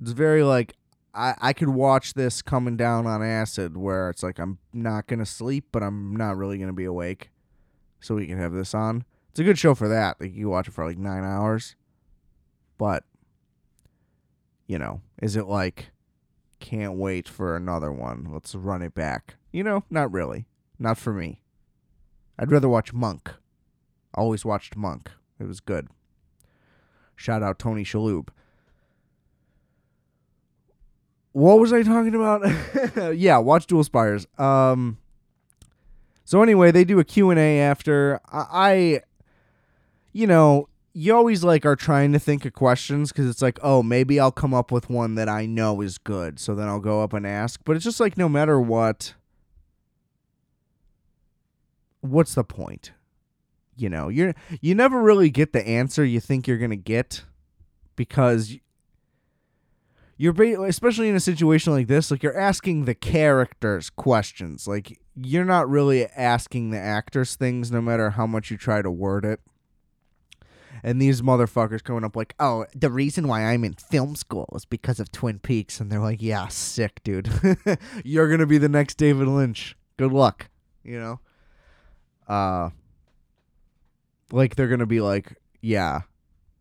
It's 0.00 0.12
very 0.12 0.42
like 0.42 0.74
I 1.14 1.34
I 1.40 1.52
could 1.52 1.68
watch 1.70 2.14
this 2.14 2.42
coming 2.42 2.76
down 2.76 3.06
on 3.06 3.22
acid 3.22 3.76
where 3.76 4.10
it's 4.10 4.22
like 4.22 4.38
I'm 4.38 4.58
not 4.72 5.06
gonna 5.06 5.26
sleep, 5.26 5.66
but 5.72 5.82
I'm 5.82 6.16
not 6.16 6.36
really 6.36 6.58
gonna 6.58 6.72
be 6.72 6.84
awake, 6.84 7.30
so 8.00 8.14
we 8.14 8.26
can 8.26 8.38
have 8.38 8.52
this 8.52 8.74
on. 8.74 9.04
It's 9.30 9.40
a 9.40 9.44
good 9.44 9.58
show 9.58 9.74
for 9.74 9.88
that. 9.88 10.20
Like 10.20 10.34
you 10.34 10.48
watch 10.48 10.68
it 10.68 10.74
for 10.74 10.86
like 10.86 10.98
nine 10.98 11.24
hours, 11.24 11.76
but 12.78 13.04
you 14.66 14.78
know, 14.78 15.00
is 15.20 15.36
it 15.36 15.46
like 15.46 15.90
can't 16.60 16.94
wait 16.94 17.28
for 17.28 17.56
another 17.56 17.92
one? 17.92 18.28
Let's 18.32 18.54
run 18.54 18.82
it 18.82 18.94
back. 18.94 19.36
You 19.52 19.64
know, 19.64 19.84
not 19.90 20.12
really. 20.12 20.46
Not 20.78 20.98
for 20.98 21.12
me. 21.12 21.42
I'd 22.38 22.50
rather 22.50 22.68
watch 22.68 22.92
Monk. 22.92 23.32
Always 24.14 24.44
watched 24.44 24.76
Monk. 24.76 25.10
It 25.38 25.46
was 25.46 25.60
good. 25.60 25.88
Shout 27.16 27.42
out 27.42 27.58
Tony 27.58 27.84
Shalhoub. 27.84 28.28
What 31.32 31.58
was 31.58 31.72
I 31.72 31.82
talking 31.82 32.14
about? 32.14 33.16
yeah, 33.16 33.38
watch 33.38 33.66
Dual 33.66 33.84
Spires. 33.84 34.26
Um 34.38 34.98
so 36.24 36.42
anyway, 36.42 36.70
they 36.70 36.84
do 36.84 36.98
a 36.98 37.04
Q&A 37.04 37.60
after 37.60 38.20
I, 38.30 38.46
I 38.52 39.00
you 40.12 40.26
know, 40.26 40.68
you 40.94 41.14
always 41.14 41.42
like 41.42 41.64
are 41.64 41.76
trying 41.76 42.12
to 42.12 42.18
think 42.18 42.44
of 42.44 42.52
questions 42.52 43.12
because 43.12 43.28
it's 43.28 43.42
like, 43.42 43.58
oh, 43.62 43.82
maybe 43.82 44.20
I'll 44.20 44.32
come 44.32 44.52
up 44.52 44.70
with 44.70 44.90
one 44.90 45.14
that 45.14 45.28
I 45.28 45.46
know 45.46 45.80
is 45.80 45.98
good, 45.98 46.38
so 46.38 46.54
then 46.54 46.68
I'll 46.68 46.80
go 46.80 47.02
up 47.02 47.12
and 47.12 47.26
ask. 47.26 47.60
But 47.64 47.76
it's 47.76 47.84
just 47.84 48.00
like 48.00 48.18
no 48.18 48.28
matter 48.28 48.60
what, 48.60 49.14
what's 52.00 52.34
the 52.34 52.44
point? 52.44 52.92
You 53.76 53.88
know, 53.88 54.08
you're 54.08 54.34
you 54.60 54.74
never 54.74 55.00
really 55.00 55.30
get 55.30 55.52
the 55.52 55.66
answer 55.66 56.04
you 56.04 56.20
think 56.20 56.46
you're 56.46 56.58
gonna 56.58 56.76
get 56.76 57.24
because 57.96 58.56
you're 60.16 60.64
especially 60.64 61.08
in 61.08 61.16
a 61.16 61.20
situation 61.20 61.72
like 61.72 61.88
this, 61.88 62.10
like 62.10 62.22
you're 62.22 62.38
asking 62.38 62.84
the 62.84 62.94
characters 62.94 63.90
questions. 63.90 64.68
Like 64.68 64.98
you're 65.16 65.44
not 65.44 65.68
really 65.68 66.06
asking 66.06 66.70
the 66.70 66.78
actors 66.78 67.34
things, 67.34 67.70
no 67.70 67.80
matter 67.80 68.10
how 68.10 68.26
much 68.26 68.50
you 68.50 68.56
try 68.56 68.82
to 68.82 68.90
word 68.90 69.24
it 69.24 69.40
and 70.82 71.00
these 71.00 71.22
motherfuckers 71.22 71.82
coming 71.82 72.04
up 72.04 72.16
like, 72.16 72.34
"Oh, 72.40 72.66
the 72.74 72.90
reason 72.90 73.28
why 73.28 73.44
I'm 73.44 73.64
in 73.64 73.74
film 73.74 74.16
school 74.16 74.48
is 74.54 74.64
because 74.64 75.00
of 75.00 75.12
Twin 75.12 75.38
Peaks," 75.38 75.80
and 75.80 75.90
they're 75.90 76.00
like, 76.00 76.20
"Yeah, 76.20 76.48
sick, 76.48 77.02
dude. 77.04 77.30
You're 78.04 78.28
gonna 78.28 78.46
be 78.46 78.58
the 78.58 78.68
next 78.68 78.96
David 78.96 79.28
Lynch. 79.28 79.76
Good 79.96 80.12
luck." 80.12 80.48
You 80.82 80.98
know, 80.98 81.20
uh, 82.26 82.70
like 84.32 84.56
they're 84.56 84.68
gonna 84.68 84.86
be 84.86 85.00
like, 85.00 85.36
"Yeah, 85.60 86.02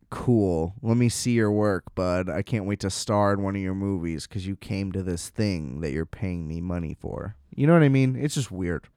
cool. 0.09 0.75
Let 0.81 0.97
me 0.97 1.09
see 1.09 1.31
your 1.31 1.51
work, 1.51 1.95
bud. 1.95 2.29
I 2.29 2.41
can't 2.43 2.65
wait 2.65 2.81
to 2.81 2.89
star 2.89 3.33
in 3.33 3.41
one 3.41 3.55
of 3.55 3.61
your 3.61 3.73
movies 3.73 4.27
because 4.27 4.45
you 4.45 4.55
came 4.55 4.91
to 4.91 5.01
this 5.01 5.29
thing 5.29 5.81
that 5.81 5.91
you're 5.91 6.05
paying 6.05 6.47
me 6.47 6.61
money 6.61 6.93
for." 6.93 7.35
You 7.55 7.67
know 7.67 7.73
what 7.73 7.83
I 7.83 7.89
mean? 7.89 8.15
It's 8.15 8.35
just 8.35 8.51
weird. 8.51 8.87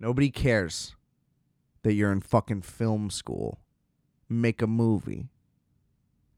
Nobody 0.00 0.30
cares 0.30 0.94
that 1.82 1.94
you're 1.94 2.12
in 2.12 2.20
fucking 2.20 2.62
film 2.62 3.10
school. 3.10 3.60
Make 4.28 4.60
a 4.60 4.66
movie. 4.66 5.28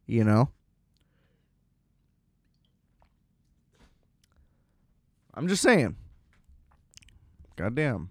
You 0.06 0.24
know? 0.24 0.50
I'm 5.34 5.48
just 5.48 5.62
saying. 5.62 5.96
Goddamn. 7.56 8.10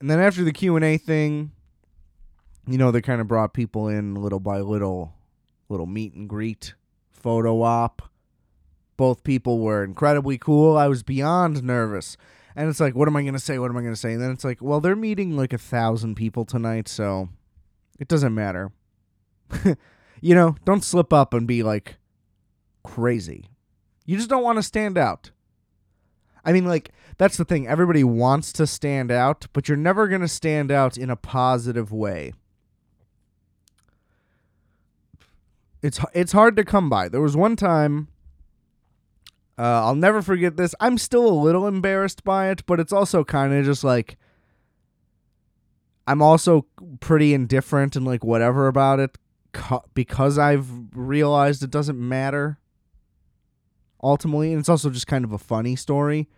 And 0.00 0.10
then 0.10 0.20
after 0.20 0.44
the 0.44 0.52
Q&A 0.52 0.98
thing, 0.98 1.52
you 2.66 2.78
know, 2.78 2.90
they 2.90 3.00
kind 3.00 3.20
of 3.20 3.28
brought 3.28 3.54
people 3.54 3.88
in 3.88 4.14
little 4.14 4.40
by 4.40 4.60
little, 4.60 5.14
little 5.68 5.86
meet 5.86 6.14
and 6.14 6.28
greet, 6.28 6.74
photo 7.12 7.62
op. 7.62 8.02
Both 8.96 9.24
people 9.24 9.58
were 9.58 9.84
incredibly 9.84 10.38
cool. 10.38 10.76
I 10.76 10.88
was 10.88 11.02
beyond 11.02 11.62
nervous 11.62 12.16
and 12.56 12.70
it's 12.70 12.80
like, 12.80 12.96
what 12.96 13.06
am 13.06 13.16
I 13.16 13.22
gonna 13.22 13.38
say? 13.38 13.58
What 13.58 13.70
am 13.70 13.76
I 13.76 13.82
gonna 13.82 13.94
say? 13.94 14.14
And 14.14 14.22
then 14.22 14.30
it's 14.30 14.44
like, 14.44 14.62
well, 14.62 14.80
they're 14.80 14.96
meeting 14.96 15.36
like 15.36 15.52
a 15.52 15.58
thousand 15.58 16.14
people 16.14 16.46
tonight, 16.46 16.88
so 16.88 17.28
it 18.00 18.08
doesn't 18.08 18.34
matter. 18.34 18.72
you 20.22 20.34
know, 20.34 20.56
don't 20.64 20.82
slip 20.82 21.12
up 21.12 21.34
and 21.34 21.46
be 21.46 21.62
like 21.62 21.98
crazy. 22.82 23.50
You 24.06 24.16
just 24.16 24.30
don't 24.30 24.42
want 24.42 24.56
to 24.56 24.62
stand 24.62 24.96
out. 24.96 25.30
I 26.46 26.52
mean, 26.52 26.64
like 26.64 26.92
that's 27.18 27.36
the 27.36 27.44
thing. 27.44 27.66
Everybody 27.66 28.04
wants 28.04 28.52
to 28.54 28.66
stand 28.66 29.10
out, 29.10 29.46
but 29.52 29.68
you're 29.68 29.76
never 29.76 30.08
gonna 30.08 30.28
stand 30.28 30.70
out 30.70 30.96
in 30.96 31.10
a 31.10 31.16
positive 31.16 31.92
way. 31.92 32.32
It's 35.82 36.00
it's 36.14 36.32
hard 36.32 36.56
to 36.56 36.64
come 36.64 36.88
by. 36.88 37.08
There 37.08 37.20
was 37.20 37.36
one 37.36 37.56
time 37.56 38.08
uh, 39.58 39.86
I'll 39.86 39.94
never 39.94 40.20
forget 40.20 40.56
this. 40.56 40.74
I'm 40.80 40.98
still 40.98 41.26
a 41.26 41.32
little 41.32 41.66
embarrassed 41.66 42.24
by 42.24 42.50
it, 42.50 42.64
but 42.66 42.78
it's 42.78 42.92
also 42.92 43.24
kind 43.24 43.54
of 43.54 43.64
just 43.64 43.82
like 43.82 44.18
I'm 46.06 46.20
also 46.20 46.66
pretty 47.00 47.32
indifferent 47.34 47.96
and 47.96 48.04
like 48.04 48.22
whatever 48.22 48.68
about 48.68 49.00
it 49.00 49.16
because 49.94 50.38
I've 50.38 50.68
realized 50.94 51.62
it 51.62 51.70
doesn't 51.70 51.98
matter 51.98 52.58
ultimately, 54.02 54.52
and 54.52 54.60
it's 54.60 54.68
also 54.68 54.90
just 54.90 55.06
kind 55.06 55.24
of 55.24 55.32
a 55.32 55.38
funny 55.38 55.74
story. 55.74 56.28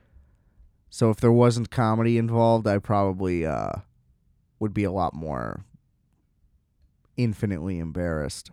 So 0.90 1.10
if 1.10 1.18
there 1.18 1.32
wasn't 1.32 1.70
comedy 1.70 2.18
involved, 2.18 2.66
I 2.66 2.78
probably 2.78 3.44
uh, 3.44 3.72
would 4.58 4.74
be 4.74 4.84
a 4.84 4.92
lot 4.92 5.14
more 5.14 5.64
infinitely 7.16 7.78
embarrassed 7.78 8.50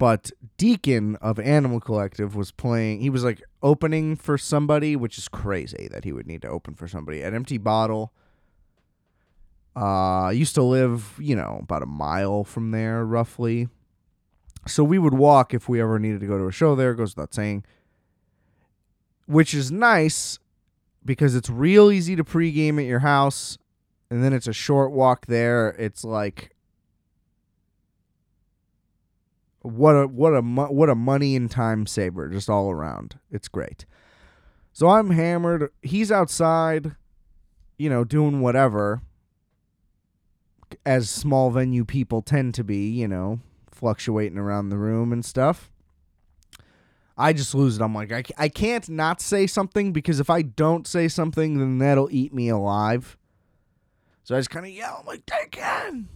but 0.00 0.32
Deakin 0.56 1.16
of 1.16 1.38
Animal 1.38 1.78
Collective 1.78 2.34
was 2.34 2.52
playing. 2.52 3.02
He 3.02 3.10
was 3.10 3.22
like 3.22 3.42
opening 3.62 4.16
for 4.16 4.38
somebody, 4.38 4.96
which 4.96 5.18
is 5.18 5.28
crazy 5.28 5.88
that 5.92 6.04
he 6.04 6.12
would 6.12 6.26
need 6.26 6.40
to 6.40 6.48
open 6.48 6.74
for 6.74 6.88
somebody. 6.88 7.20
An 7.20 7.34
empty 7.34 7.58
bottle. 7.58 8.10
Uh, 9.76 10.32
used 10.34 10.54
to 10.54 10.62
live, 10.62 11.16
you 11.18 11.36
know, 11.36 11.60
about 11.62 11.82
a 11.82 11.86
mile 11.86 12.44
from 12.44 12.70
there, 12.70 13.04
roughly. 13.04 13.68
So 14.66 14.82
we 14.82 14.98
would 14.98 15.12
walk 15.12 15.52
if 15.52 15.68
we 15.68 15.82
ever 15.82 15.98
needed 15.98 16.20
to 16.20 16.26
go 16.26 16.38
to 16.38 16.46
a 16.46 16.52
show 16.52 16.74
there. 16.74 16.94
Goes 16.94 17.14
without 17.14 17.34
saying. 17.34 17.62
Which 19.26 19.52
is 19.52 19.70
nice 19.70 20.38
because 21.04 21.34
it's 21.34 21.50
real 21.50 21.90
easy 21.90 22.16
to 22.16 22.24
pregame 22.24 22.78
at 22.78 22.86
your 22.86 23.00
house, 23.00 23.58
and 24.10 24.22
then 24.22 24.32
it's 24.32 24.46
a 24.46 24.52
short 24.52 24.92
walk 24.92 25.26
there. 25.26 25.70
It's 25.78 26.04
like 26.04 26.54
what 29.62 29.92
a 29.92 30.06
what 30.06 30.30
a 30.30 30.40
what 30.40 30.88
a 30.88 30.94
money 30.94 31.36
and 31.36 31.50
time 31.50 31.86
saver 31.86 32.28
just 32.28 32.48
all 32.48 32.70
around. 32.70 33.18
It's 33.30 33.48
great. 33.48 33.84
So 34.72 34.88
I'm 34.88 35.10
hammered. 35.10 35.70
He's 35.82 36.12
outside, 36.12 36.96
you 37.76 37.90
know, 37.90 38.04
doing 38.04 38.40
whatever. 38.40 39.02
As 40.86 41.10
small 41.10 41.50
venue 41.50 41.84
people 41.84 42.22
tend 42.22 42.54
to 42.54 42.64
be, 42.64 42.88
you 42.88 43.08
know, 43.08 43.40
fluctuating 43.70 44.38
around 44.38 44.68
the 44.68 44.78
room 44.78 45.12
and 45.12 45.24
stuff. 45.24 45.69
I 47.20 47.34
just 47.34 47.54
lose 47.54 47.76
it. 47.76 47.82
I'm 47.82 47.94
like, 47.94 48.10
I, 48.12 48.24
I 48.38 48.48
can't 48.48 48.88
not 48.88 49.20
say 49.20 49.46
something 49.46 49.92
because 49.92 50.20
if 50.20 50.30
I 50.30 50.40
don't 50.40 50.86
say 50.86 51.06
something, 51.06 51.58
then 51.58 51.76
that'll 51.76 52.08
eat 52.10 52.32
me 52.32 52.48
alive. 52.48 53.18
So 54.24 54.34
I 54.34 54.38
just 54.38 54.48
kind 54.48 54.64
of 54.64 54.72
yell, 54.72 54.98
I'm 55.00 55.06
like, 55.06 55.26
Deakin! 55.26 56.08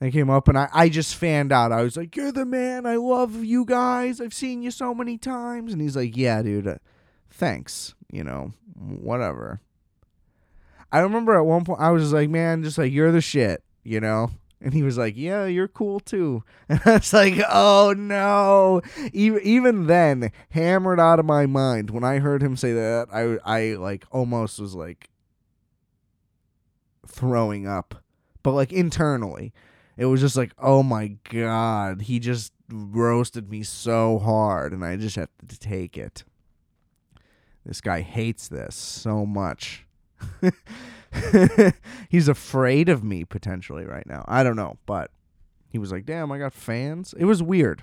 They 0.00 0.10
came 0.10 0.28
up 0.28 0.48
and 0.48 0.58
I, 0.58 0.68
I 0.74 0.88
just 0.88 1.14
fanned 1.14 1.52
out. 1.52 1.70
I 1.70 1.82
was 1.82 1.96
like, 1.96 2.16
You're 2.16 2.32
the 2.32 2.44
man. 2.44 2.86
I 2.86 2.96
love 2.96 3.44
you 3.44 3.64
guys. 3.64 4.20
I've 4.20 4.34
seen 4.34 4.62
you 4.62 4.72
so 4.72 4.94
many 4.94 5.16
times. 5.16 5.72
And 5.72 5.80
he's 5.80 5.96
like, 5.96 6.16
Yeah, 6.16 6.42
dude. 6.42 6.66
Uh, 6.66 6.76
thanks. 7.30 7.94
You 8.10 8.24
know, 8.24 8.52
whatever. 8.74 9.60
I 10.90 11.00
remember 11.00 11.36
at 11.36 11.46
one 11.46 11.64
point 11.64 11.80
I 11.80 11.90
was 11.90 12.02
just 12.02 12.14
like, 12.14 12.30
Man, 12.30 12.64
just 12.64 12.78
like, 12.78 12.92
You're 12.92 13.12
the 13.12 13.20
shit, 13.20 13.62
you 13.84 14.00
know? 14.00 14.32
And 14.60 14.72
he 14.72 14.82
was 14.82 14.96
like, 14.96 15.16
Yeah, 15.16 15.46
you're 15.46 15.68
cool 15.68 16.00
too. 16.00 16.42
And 16.68 16.80
I 16.84 16.94
was 16.94 17.12
like, 17.12 17.34
Oh 17.48 17.94
no. 17.96 18.82
Even, 19.12 19.86
then, 19.86 20.32
hammered 20.50 21.00
out 21.00 21.18
of 21.18 21.26
my 21.26 21.46
mind, 21.46 21.90
when 21.90 22.04
I 22.04 22.18
heard 22.18 22.42
him 22.42 22.56
say 22.56 22.72
that, 22.72 23.08
I, 23.12 23.38
I 23.44 23.74
like 23.74 24.04
almost 24.10 24.58
was 24.58 24.74
like 24.74 25.10
throwing 27.06 27.66
up, 27.66 28.02
but 28.42 28.52
like 28.52 28.72
internally 28.72 29.52
it 29.96 30.06
was 30.06 30.20
just 30.20 30.36
like, 30.36 30.52
oh 30.58 30.82
my 30.82 31.16
god, 31.30 32.02
he 32.02 32.18
just 32.18 32.52
roasted 32.68 33.50
me 33.50 33.62
so 33.62 34.18
hard, 34.18 34.72
and 34.72 34.84
I 34.84 34.96
just 34.96 35.16
have 35.16 35.30
to 35.48 35.58
take 35.58 35.96
it. 35.96 36.24
This 37.64 37.80
guy 37.80 38.02
hates 38.02 38.48
this 38.48 38.76
so 38.76 39.24
much. 39.24 39.86
He's 42.08 42.28
afraid 42.28 42.88
of 42.88 43.04
me 43.04 43.24
potentially 43.24 43.84
right 43.84 44.06
now. 44.06 44.24
I 44.26 44.42
don't 44.42 44.56
know, 44.56 44.78
but 44.86 45.10
he 45.68 45.78
was 45.78 45.92
like, 45.92 46.06
"Damn, 46.06 46.32
I 46.32 46.38
got 46.38 46.52
fans." 46.52 47.14
It 47.18 47.24
was 47.24 47.42
weird. 47.42 47.82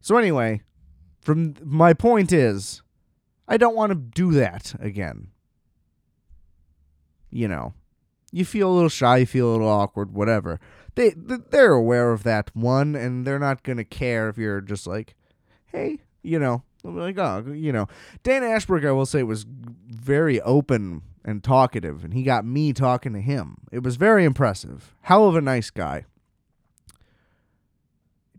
So 0.00 0.16
anyway, 0.16 0.62
from 1.20 1.54
my 1.62 1.92
point 1.92 2.32
is, 2.32 2.82
I 3.46 3.56
don't 3.56 3.76
want 3.76 3.90
to 3.90 3.96
do 3.96 4.32
that 4.32 4.74
again. 4.80 5.28
You 7.30 7.48
know, 7.48 7.74
you 8.32 8.44
feel 8.44 8.70
a 8.70 8.74
little 8.74 8.88
shy, 8.88 9.18
you 9.18 9.26
feel 9.26 9.50
a 9.50 9.52
little 9.52 9.68
awkward, 9.68 10.12
whatever. 10.12 10.58
they 10.94 11.14
they're 11.16 11.72
aware 11.72 12.12
of 12.12 12.22
that 12.24 12.50
one, 12.54 12.94
and 12.94 13.26
they're 13.26 13.38
not 13.38 13.62
gonna 13.62 13.84
care 13.84 14.28
if 14.28 14.38
you're 14.38 14.60
just 14.60 14.86
like, 14.86 15.14
hey, 15.66 15.98
you 16.22 16.38
know, 16.38 16.62
like 16.82 17.18
oh, 17.18 17.52
you 17.52 17.72
know, 17.72 17.86
Dan 18.22 18.42
Ashbrook, 18.42 18.84
I 18.84 18.92
will 18.92 19.06
say, 19.06 19.22
was 19.22 19.44
very 19.48 20.40
open 20.40 21.02
and 21.24 21.44
talkative, 21.44 22.04
and 22.04 22.14
he 22.14 22.22
got 22.22 22.44
me 22.44 22.72
talking 22.72 23.12
to 23.12 23.20
him. 23.20 23.58
It 23.70 23.82
was 23.82 23.96
very 23.96 24.24
impressive. 24.24 24.94
Hell 25.02 25.28
of 25.28 25.36
a 25.36 25.40
nice 25.40 25.70
guy. 25.70 26.04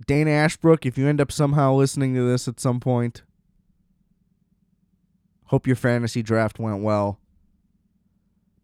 Dana 0.08 0.32
Ashbrook, 0.32 0.86
if 0.86 0.98
you 0.98 1.08
end 1.08 1.22
up 1.22 1.32
somehow 1.32 1.74
listening 1.74 2.16
to 2.16 2.28
this 2.28 2.48
at 2.48 2.60
some 2.60 2.80
point, 2.80 3.22
hope 5.46 5.68
your 5.68 5.76
fantasy 5.76 6.24
draft 6.24 6.60
went 6.60 6.82
well. 6.82 7.20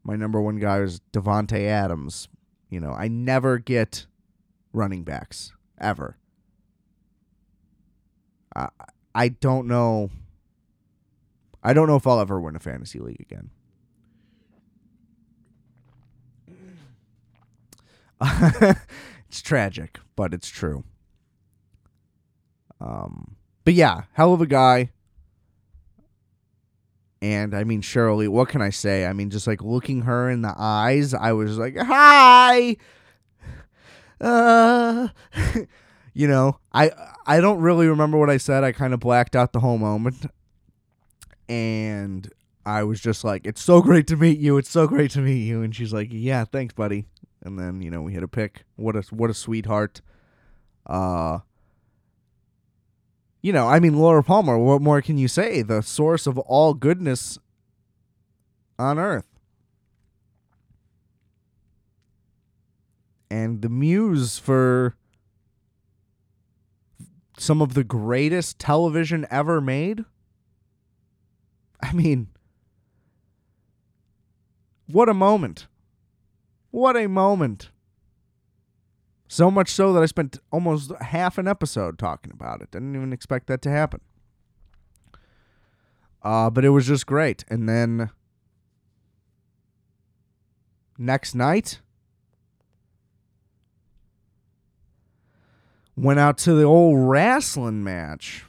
My 0.04 0.16
number 0.16 0.42
one 0.42 0.58
guy 0.58 0.80
is 0.80 1.02
Davante 1.14 1.66
Adams. 1.68 2.28
You 2.70 2.80
know, 2.80 2.92
I 2.92 3.08
never 3.08 3.60
get 3.60 4.08
running 4.74 5.04
backs 5.04 5.52
ever. 5.80 6.18
I 8.56 8.70
I 9.14 9.30
don't 9.30 9.68
know. 9.68 10.10
I 11.64 11.74
don't 11.74 11.88
know 11.88 11.96
if 11.96 12.08
I'll 12.08 12.20
ever 12.20 12.40
win 12.40 12.56
a 12.56 12.60
fantasy 12.60 13.00
league 13.00 13.20
again. 13.20 13.50
it's 19.28 19.42
tragic, 19.42 20.00
but 20.16 20.34
it's 20.34 20.50
true. 20.50 20.84
Um, 22.80 23.36
but 23.64 23.74
yeah, 23.74 24.04
hell 24.14 24.34
of 24.34 24.42
a 24.42 24.48
guy. 24.48 24.92
And 27.22 27.56
I 27.56 27.64
mean, 27.64 27.82
Sheryl 27.82 28.18
Lee, 28.18 28.28
what 28.28 28.50
can 28.50 28.62
I 28.62 28.70
say? 28.70 29.06
I 29.06 29.14
mean, 29.14 29.30
just 29.30 29.48
like 29.48 29.64
looking 29.64 30.04
her 30.04 30.30
in 30.30 30.44
the 30.44 30.54
eyes, 30.58 31.14
I 31.14 31.32
was 31.34 31.58
like, 31.58 31.76
hi. 31.76 32.78
Uh, 34.22 35.08
you 36.14 36.28
know, 36.28 36.60
I 36.74 36.92
I 37.26 37.42
don't 37.42 37.60
really 37.60 37.88
remember 37.88 38.18
what 38.18 38.30
I 38.30 38.38
said. 38.38 38.64
I 38.64 38.72
kind 38.72 38.94
of 38.94 39.00
blacked 39.00 39.36
out 39.36 39.52
the 39.54 39.60
whole 39.60 39.78
moment. 39.78 40.28
And 41.50 42.32
I 42.66 42.84
was 42.84 43.00
just 43.00 43.24
like, 43.24 43.48
it's 43.48 43.62
so 43.62 43.82
great 43.82 44.08
to 44.08 44.18
meet 44.18 44.40
you. 44.40 44.58
It's 44.58 44.70
so 44.70 44.88
great 44.88 45.12
to 45.12 45.20
meet 45.20 45.44
you. 45.44 45.62
And 45.62 45.76
she's 45.76 45.94
like, 45.94 46.10
yeah, 46.12 46.46
thanks, 46.46 46.74
buddy. 46.74 47.06
And 47.48 47.58
then, 47.58 47.82
you 47.82 47.90
know, 47.90 48.02
we 48.02 48.12
hit 48.12 48.24
a 48.24 48.28
pick. 48.28 48.66
What 48.76 48.98
a 48.98 49.04
what 49.10 49.30
a 49.30 49.34
sweetheart. 49.34 50.02
Uh 50.86 51.40
you 53.42 53.54
know, 53.54 53.70
I 53.70 53.80
mean, 53.80 53.98
Laura 53.98 54.22
Palmer, 54.22 54.58
what 54.58 54.82
more 54.82 55.02
can 55.02 55.18
you 55.18 55.30
say? 55.30 55.62
The 55.62 55.82
source 55.82 56.28
of 56.28 56.38
all 56.40 56.74
goodness 56.74 57.38
on 58.78 59.00
earth. 59.00 59.28
And 63.32 63.62
the 63.62 63.70
muse 63.70 64.38
for 64.38 64.98
some 67.38 67.62
of 67.62 67.76
the 67.76 67.86
greatest 67.86 68.60
television 68.60 69.26
ever 69.32 69.62
made. 69.62 70.04
I 71.82 71.94
mean, 71.94 72.28
what 74.88 75.08
a 75.08 75.14
moment. 75.14 75.68
What 76.72 76.98
a 76.98 77.08
moment. 77.08 77.70
So 79.28 79.52
much 79.52 79.70
so 79.70 79.92
that 79.94 80.02
I 80.02 80.06
spent 80.06 80.40
almost 80.52 80.92
half 81.02 81.38
an 81.38 81.48
episode 81.48 82.00
talking 82.00 82.32
about 82.32 82.62
it. 82.62 82.72
Didn't 82.72 82.96
even 82.96 83.12
expect 83.12 83.48
that 83.48 83.62
to 83.64 83.70
happen. 83.70 84.02
Uh, 86.24 86.50
but 86.50 86.64
it 86.64 86.70
was 86.70 86.88
just 86.88 87.06
great. 87.06 87.44
And 87.50 87.68
then 87.68 88.10
next 90.98 91.36
night, 91.36 91.82
went 95.96 96.20
out 96.20 96.38
to 96.38 96.54
the 96.54 96.64
old 96.64 97.10
wrestling 97.10 97.84
match. 97.84 98.46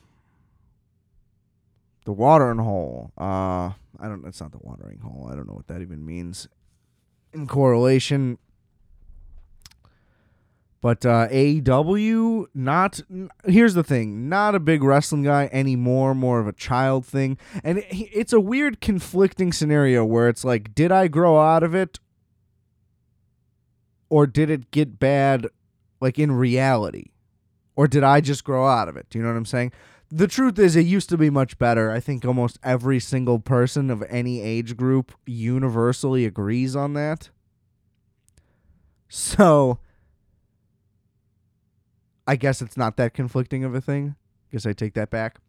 The 2.05 2.13
watering 2.13 2.59
hole. 2.59 3.13
Uh, 3.19 3.73
I 4.01 4.09
don't. 4.09 4.25
It's 4.27 4.41
not 4.41 4.53
the 4.53 4.59
watering 4.63 5.01
hole. 5.01 5.29
I 5.31 5.35
don't 5.35 5.47
know 5.47 5.55
what 5.55 5.67
that 5.67 5.83
even 5.83 6.07
means. 6.07 6.49
In 7.33 7.47
correlation, 7.47 8.39
but 10.81 11.05
uh, 11.05 11.29
AEW, 11.29 12.47
not. 12.55 13.01
Here's 13.45 13.75
the 13.75 13.83
thing: 13.83 14.29
not 14.29 14.55
a 14.55 14.61
big 14.61 14.83
wrestling 14.83 15.25
guy 15.25 15.49
anymore. 15.53 16.15
More 16.15 16.39
of 16.39 16.47
a 16.47 16.53
child 16.53 17.05
thing, 17.05 17.37
and 17.65 17.79
it, 17.79 17.87
it's 17.91 18.33
a 18.33 18.41
weird, 18.41 18.81
conflicting 18.81 19.53
scenario 19.53 20.05
where 20.05 20.29
it's 20.29 20.45
like, 20.45 20.75
did 20.75 20.93
I 20.93 21.09
grow 21.09 21.39
out 21.39 21.63
of 21.65 21.75
it, 21.75 21.99
or 24.09 24.27
did 24.27 24.51
it 24.51 24.71
get 24.71 25.01
bad, 25.01 25.49
like 26.01 26.19
in 26.19 26.31
reality, 26.33 27.11
or 27.75 27.89
did 27.89 28.05
I 28.05 28.21
just 28.21 28.45
grow 28.45 28.67
out 28.67 28.89
of 28.89 28.97
it? 28.97 29.07
Do 29.11 29.19
you 29.19 29.25
know 29.25 29.31
what 29.31 29.37
I'm 29.37 29.47
saying? 29.47 29.73
The 30.11 30.27
truth 30.27 30.59
is, 30.59 30.75
it 30.75 30.87
used 30.87 31.11
to 31.11 31.19
be 31.19 31.29
much 31.29 31.59
better. 31.59 31.91
I 31.91 32.01
think 32.01 32.25
almost 32.25 32.59
every 32.63 32.99
single 32.99 33.39
person 33.39 33.91
of 33.91 34.03
any 34.09 34.41
age 34.41 34.77
group 34.77 35.13
universally 35.27 36.25
agrees 36.25 36.75
on 36.75 36.95
that. 36.95 37.29
So 39.09 39.79
I 42.27 42.37
guess 42.37 42.61
it's 42.61 42.77
not 42.77 42.97
that 42.97 43.15
conflicting 43.15 43.65
of 43.65 43.75
a 43.75 43.81
thing. 43.81 44.17
Guess 44.53 44.67
I 44.67 44.73
take 44.73 44.95
that 44.95 45.11
back. 45.11 45.41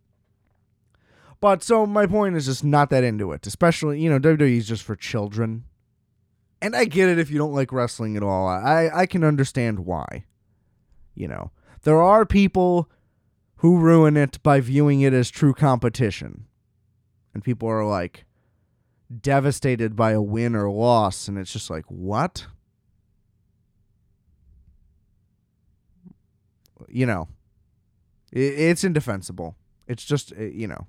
But 1.41 1.63
so 1.63 1.85
my 1.85 2.05
point 2.05 2.35
is 2.35 2.45
just 2.45 2.63
not 2.63 2.89
that 2.89 3.03
into 3.03 3.31
it, 3.31 3.47
especially 3.47 4.01
you 4.01 4.09
know 4.09 4.19
WWE 4.19 4.57
is 4.57 4.67
just 4.67 4.83
for 4.83 4.95
children, 4.95 5.63
and 6.61 6.75
I 6.75 6.85
get 6.85 7.07
it 7.07 7.19
if 7.19 7.31
you 7.31 7.37
don't 7.37 7.53
like 7.53 7.71
wrestling 7.71 8.17
at 8.17 8.23
all. 8.23 8.47
I 8.47 8.89
I 8.93 9.05
can 9.05 9.23
understand 9.23 9.79
why. 9.85 10.25
You 11.15 11.27
know 11.29 11.51
there 11.83 12.01
are 12.01 12.25
people 12.25 12.89
who 13.59 13.77
ruin 13.77 14.15
it 14.17 14.41
by 14.41 14.59
viewing 14.61 15.01
it 15.01 15.13
as 15.13 15.29
true 15.29 15.53
competition, 15.53 16.45
and 17.33 17.43
people 17.43 17.69
are 17.69 17.85
like 17.85 18.25
devastated 19.21 19.95
by 19.95 20.11
a 20.11 20.21
win 20.21 20.55
or 20.55 20.69
loss, 20.69 21.27
and 21.27 21.37
it's 21.37 21.51
just 21.51 21.69
like 21.69 21.85
what 21.87 22.47
you 26.87 27.05
know, 27.05 27.27
it's 28.31 28.83
indefensible. 28.83 29.55
It's 29.87 30.05
just 30.05 30.31
you 30.37 30.67
know, 30.67 30.87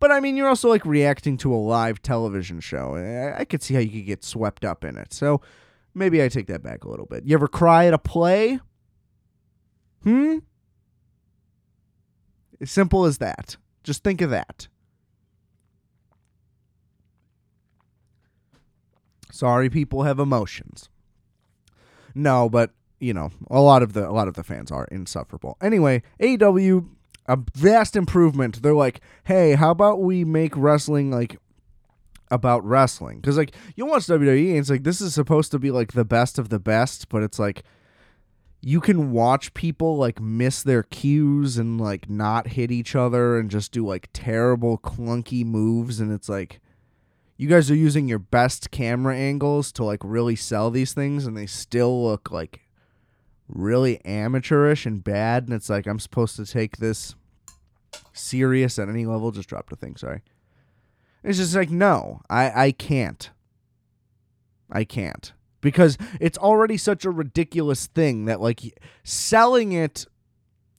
but 0.00 0.10
I 0.10 0.20
mean, 0.20 0.36
you're 0.36 0.48
also 0.48 0.68
like 0.68 0.84
reacting 0.84 1.36
to 1.38 1.54
a 1.54 1.56
live 1.56 2.02
television 2.02 2.60
show. 2.60 2.96
I 3.38 3.44
could 3.44 3.62
see 3.62 3.74
how 3.74 3.80
you 3.80 3.90
could 3.90 4.06
get 4.06 4.24
swept 4.24 4.64
up 4.64 4.84
in 4.84 4.98
it. 4.98 5.12
So 5.12 5.40
maybe 5.94 6.22
I 6.22 6.28
take 6.28 6.48
that 6.48 6.62
back 6.62 6.84
a 6.84 6.88
little 6.88 7.06
bit. 7.06 7.24
You 7.24 7.34
ever 7.34 7.48
cry 7.48 7.86
at 7.86 7.94
a 7.94 7.98
play? 7.98 8.58
Hmm. 10.02 10.38
Simple 12.64 13.04
as 13.04 13.18
that. 13.18 13.56
Just 13.82 14.04
think 14.04 14.20
of 14.20 14.30
that. 14.30 14.68
Sorry, 19.30 19.70
people 19.70 20.02
have 20.04 20.18
emotions. 20.18 20.88
No, 22.14 22.48
but 22.48 22.70
you 23.00 23.12
know, 23.12 23.30
a 23.50 23.60
lot 23.60 23.82
of 23.82 23.94
the 23.94 24.08
a 24.08 24.12
lot 24.12 24.28
of 24.28 24.34
the 24.34 24.44
fans 24.44 24.70
are 24.70 24.86
insufferable. 24.92 25.56
Anyway, 25.60 26.02
AEW 26.20 26.88
a 27.26 27.38
vast 27.54 27.96
improvement. 27.96 28.62
They're 28.62 28.74
like, 28.74 29.00
"Hey, 29.24 29.54
how 29.54 29.70
about 29.70 30.02
we 30.02 30.24
make 30.24 30.56
wrestling 30.56 31.10
like 31.10 31.38
about 32.30 32.64
wrestling?" 32.64 33.22
Cuz 33.22 33.36
like 33.36 33.54
you 33.74 33.86
watch 33.86 34.06
WWE 34.06 34.50
and 34.50 34.58
it's 34.58 34.70
like 34.70 34.84
this 34.84 35.00
is 35.00 35.14
supposed 35.14 35.50
to 35.52 35.58
be 35.58 35.70
like 35.70 35.92
the 35.92 36.04
best 36.04 36.38
of 36.38 36.48
the 36.48 36.60
best, 36.60 37.08
but 37.08 37.22
it's 37.22 37.38
like 37.38 37.64
you 38.62 38.80
can 38.80 39.10
watch 39.10 39.52
people 39.54 39.96
like 39.96 40.20
miss 40.20 40.62
their 40.62 40.84
cues 40.84 41.58
and 41.58 41.80
like 41.80 42.08
not 42.08 42.48
hit 42.48 42.70
each 42.70 42.94
other 42.94 43.38
and 43.38 43.50
just 43.50 43.72
do 43.72 43.84
like 43.84 44.08
terrible 44.12 44.78
clunky 44.78 45.44
moves 45.44 46.00
and 46.00 46.12
it's 46.12 46.28
like 46.28 46.60
you 47.36 47.48
guys 47.48 47.70
are 47.70 47.76
using 47.76 48.06
your 48.06 48.20
best 48.20 48.70
camera 48.70 49.16
angles 49.16 49.72
to 49.72 49.84
like 49.84 50.00
really 50.04 50.36
sell 50.36 50.70
these 50.70 50.94
things 50.94 51.26
and 51.26 51.36
they 51.36 51.46
still 51.46 52.04
look 52.04 52.30
like 52.30 52.62
really 53.54 54.04
amateurish 54.04 54.86
and 54.86 55.04
bad, 55.04 55.44
and 55.44 55.52
it's 55.52 55.70
like 55.70 55.86
I'm 55.86 55.98
supposed 55.98 56.36
to 56.36 56.46
take 56.46 56.78
this 56.78 57.14
serious 58.12 58.78
at 58.78 58.88
any 58.88 59.06
level. 59.06 59.30
Just 59.30 59.48
dropped 59.48 59.72
a 59.72 59.76
thing, 59.76 59.96
sorry. 59.96 60.22
It's 61.22 61.38
just 61.38 61.54
like 61.54 61.70
no, 61.70 62.22
I 62.28 62.66
I 62.66 62.72
can't. 62.72 63.30
I 64.70 64.84
can't 64.84 65.32
because 65.62 65.96
it's 66.20 66.36
already 66.36 66.76
such 66.76 67.06
a 67.06 67.10
ridiculous 67.10 67.86
thing 67.86 68.26
that 68.26 68.42
like 68.42 68.60
selling 69.02 69.72
it 69.72 70.04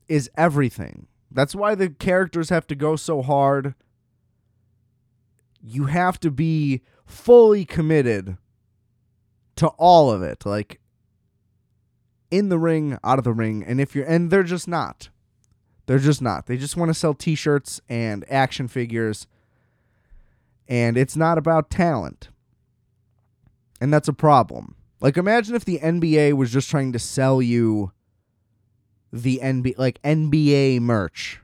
is 0.07 0.29
everything. 0.37 1.07
That's 1.31 1.55
why 1.55 1.73
the 1.73 1.89
characters 1.89 2.49
have 2.49 2.67
to 2.67 2.75
go 2.75 2.95
so 2.95 3.23
hard. 3.23 3.73
You 5.59 5.85
have 5.85 6.19
to 6.19 6.29
be 6.29 6.81
fully 7.05 7.65
committed 7.65 8.37
to 9.55 9.67
all 9.69 10.11
of 10.11 10.21
it. 10.21 10.45
Like 10.45 10.79
in 12.29 12.49
the 12.49 12.59
ring, 12.59 12.99
out 13.03 13.17
of 13.17 13.23
the 13.23 13.33
ring, 13.33 13.63
and 13.65 13.81
if 13.81 13.95
you're 13.95 14.05
and 14.05 14.29
they're 14.29 14.43
just 14.43 14.67
not. 14.67 15.09
They're 15.85 15.99
just 15.99 16.21
not. 16.21 16.45
They 16.45 16.57
just 16.57 16.77
want 16.77 16.89
to 16.89 16.93
sell 16.93 17.13
t-shirts 17.13 17.81
and 17.89 18.23
action 18.29 18.67
figures. 18.67 19.27
And 20.67 20.97
it's 20.97 21.17
not 21.17 21.37
about 21.37 21.69
talent. 21.69 22.29
And 23.83 23.91
that's 23.91 24.07
a 24.07 24.13
problem. 24.13 24.75
Like 25.01 25.17
imagine 25.17 25.55
if 25.55 25.65
the 25.65 25.79
NBA 25.79 26.37
was 26.37 26.53
just 26.53 26.69
trying 26.69 26.93
to 26.93 26.99
sell 26.99 27.41
you 27.41 27.91
the 29.11 29.41
NBA 29.43 29.77
like 29.77 30.01
NBA 30.03 30.79
merch. 30.79 31.41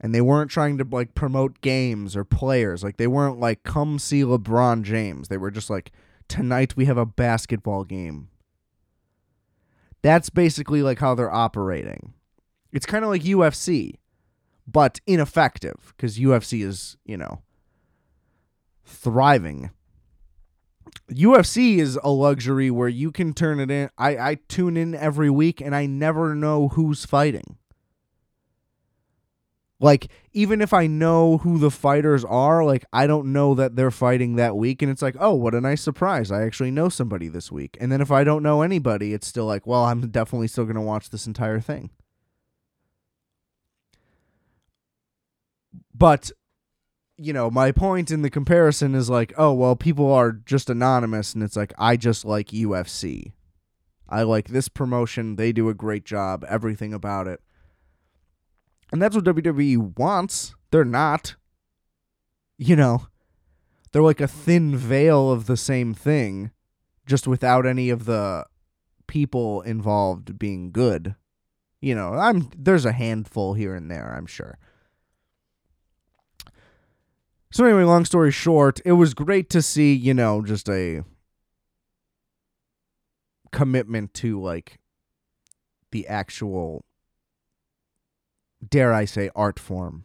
And 0.00 0.12
they 0.12 0.20
weren't 0.20 0.50
trying 0.50 0.76
to 0.78 0.86
like 0.90 1.14
promote 1.14 1.60
games 1.60 2.16
or 2.16 2.24
players. 2.24 2.82
Like 2.82 2.96
they 2.96 3.06
weren't 3.06 3.38
like 3.38 3.62
come 3.62 4.00
see 4.00 4.22
LeBron 4.22 4.82
James. 4.82 5.28
They 5.28 5.36
were 5.36 5.52
just 5.52 5.70
like 5.70 5.92
tonight 6.26 6.76
we 6.76 6.86
have 6.86 6.98
a 6.98 7.06
basketball 7.06 7.84
game. 7.84 8.30
That's 10.02 10.30
basically 10.30 10.82
like 10.82 10.98
how 10.98 11.14
they're 11.14 11.32
operating. 11.32 12.12
It's 12.72 12.86
kind 12.86 13.04
of 13.04 13.10
like 13.10 13.22
UFC, 13.22 13.98
but 14.66 15.00
ineffective 15.06 15.94
because 15.96 16.18
UFC 16.18 16.64
is, 16.64 16.96
you 17.04 17.16
know, 17.16 17.42
thriving. 18.84 19.70
UFC 21.10 21.78
is 21.78 21.98
a 22.02 22.10
luxury 22.10 22.70
where 22.70 22.88
you 22.88 23.10
can 23.10 23.32
turn 23.32 23.60
it 23.60 23.70
in. 23.70 23.90
I, 23.98 24.16
I 24.18 24.34
tune 24.48 24.76
in 24.76 24.94
every 24.94 25.30
week 25.30 25.60
and 25.60 25.74
I 25.74 25.86
never 25.86 26.34
know 26.34 26.68
who's 26.68 27.04
fighting. 27.04 27.56
Like, 29.80 30.10
even 30.32 30.60
if 30.60 30.72
I 30.72 30.88
know 30.88 31.38
who 31.38 31.58
the 31.58 31.70
fighters 31.70 32.24
are, 32.24 32.64
like, 32.64 32.84
I 32.92 33.06
don't 33.06 33.32
know 33.32 33.54
that 33.54 33.76
they're 33.76 33.92
fighting 33.92 34.34
that 34.34 34.56
week. 34.56 34.82
And 34.82 34.90
it's 34.90 35.02
like, 35.02 35.14
oh, 35.20 35.34
what 35.34 35.54
a 35.54 35.60
nice 35.60 35.82
surprise. 35.82 36.32
I 36.32 36.42
actually 36.42 36.72
know 36.72 36.88
somebody 36.88 37.28
this 37.28 37.52
week. 37.52 37.76
And 37.80 37.92
then 37.92 38.00
if 38.00 38.10
I 38.10 38.24
don't 38.24 38.42
know 38.42 38.62
anybody, 38.62 39.14
it's 39.14 39.28
still 39.28 39.46
like, 39.46 39.66
well, 39.66 39.84
I'm 39.84 40.08
definitely 40.08 40.48
still 40.48 40.64
going 40.64 40.74
to 40.74 40.82
watch 40.82 41.10
this 41.10 41.28
entire 41.28 41.60
thing. 41.60 41.90
But, 45.94 46.32
you 47.18 47.32
know, 47.32 47.50
my 47.50 47.72
point 47.72 48.10
in 48.10 48.22
the 48.22 48.30
comparison 48.30 48.94
is 48.94 49.10
like, 49.10 49.32
oh, 49.36 49.52
well, 49.52 49.74
people 49.74 50.10
are 50.12 50.32
just 50.32 50.70
anonymous. 50.70 51.34
And 51.34 51.42
it's 51.42 51.56
like, 51.56 51.74
I 51.76 51.96
just 51.96 52.24
like 52.24 52.48
UFC. 52.48 53.32
I 54.08 54.22
like 54.22 54.48
this 54.48 54.68
promotion. 54.68 55.36
They 55.36 55.52
do 55.52 55.68
a 55.68 55.74
great 55.74 56.04
job, 56.04 56.44
everything 56.48 56.94
about 56.94 57.26
it. 57.26 57.40
And 58.92 59.02
that's 59.02 59.16
what 59.16 59.24
WWE 59.24 59.98
wants. 59.98 60.54
They're 60.70 60.84
not. 60.84 61.34
You 62.56 62.76
know, 62.76 63.08
they're 63.92 64.02
like 64.02 64.20
a 64.20 64.28
thin 64.28 64.76
veil 64.76 65.30
of 65.30 65.46
the 65.46 65.56
same 65.56 65.94
thing, 65.94 66.52
just 67.06 67.26
without 67.26 67.66
any 67.66 67.90
of 67.90 68.04
the 68.04 68.46
people 69.06 69.60
involved 69.62 70.38
being 70.38 70.72
good. 70.72 71.14
You 71.80 71.94
know, 71.94 72.14
I'm 72.14 72.50
there's 72.56 72.84
a 72.84 72.92
handful 72.92 73.54
here 73.54 73.74
and 73.74 73.90
there, 73.90 74.14
I'm 74.16 74.26
sure. 74.26 74.58
So 77.50 77.64
anyway, 77.64 77.84
long 77.84 78.04
story 78.04 78.30
short, 78.30 78.80
it 78.84 78.92
was 78.92 79.14
great 79.14 79.48
to 79.50 79.62
see, 79.62 79.94
you 79.94 80.12
know, 80.12 80.42
just 80.42 80.68
a 80.68 81.02
commitment 83.52 84.12
to 84.14 84.40
like 84.40 84.78
the 85.90 86.06
actual 86.06 86.84
dare 88.66 88.92
I 88.92 89.04
say, 89.06 89.30
art 89.34 89.58
form 89.58 90.04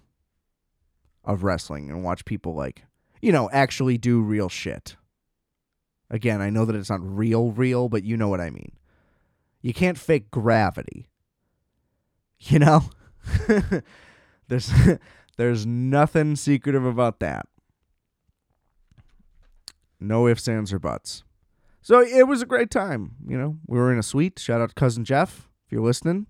of 1.25 1.43
wrestling 1.43 1.89
and 1.89 2.03
watch 2.03 2.25
people 2.25 2.53
like, 2.53 2.83
you 3.21 3.31
know, 3.31 3.49
actually 3.51 3.97
do 3.97 4.21
real 4.21 4.49
shit. 4.49 4.95
Again, 6.09 6.41
I 6.41 6.49
know 6.49 6.65
that 6.65 6.75
it's 6.75 6.89
not 6.89 7.01
real, 7.01 7.51
real, 7.51 7.89
but 7.89 8.03
you 8.03 8.15
know 8.15 8.27
what 8.27 8.41
I 8.41 8.51
mean. 8.51 8.73
You 9.61 9.73
can't 9.73 9.97
fake 9.97 10.29
gravity. 10.29 11.09
You 12.39 12.59
know? 12.59 12.83
there's 14.47 14.71
there's 15.37 15.65
nothing 15.65 16.35
secretive 16.35 16.85
about 16.85 17.19
that. 17.19 17.47
No 19.99 20.27
ifs, 20.27 20.47
ands, 20.47 20.73
or 20.73 20.79
buts. 20.79 21.23
So 21.81 22.01
it 22.01 22.27
was 22.27 22.41
a 22.41 22.45
great 22.45 22.69
time. 22.69 23.15
You 23.27 23.37
know, 23.37 23.57
we 23.67 23.77
were 23.77 23.91
in 23.91 23.99
a 23.99 24.03
suite. 24.03 24.39
Shout 24.39 24.61
out 24.61 24.69
to 24.69 24.75
cousin 24.75 25.05
Jeff 25.05 25.49
if 25.65 25.71
you're 25.71 25.81
listening. 25.81 26.27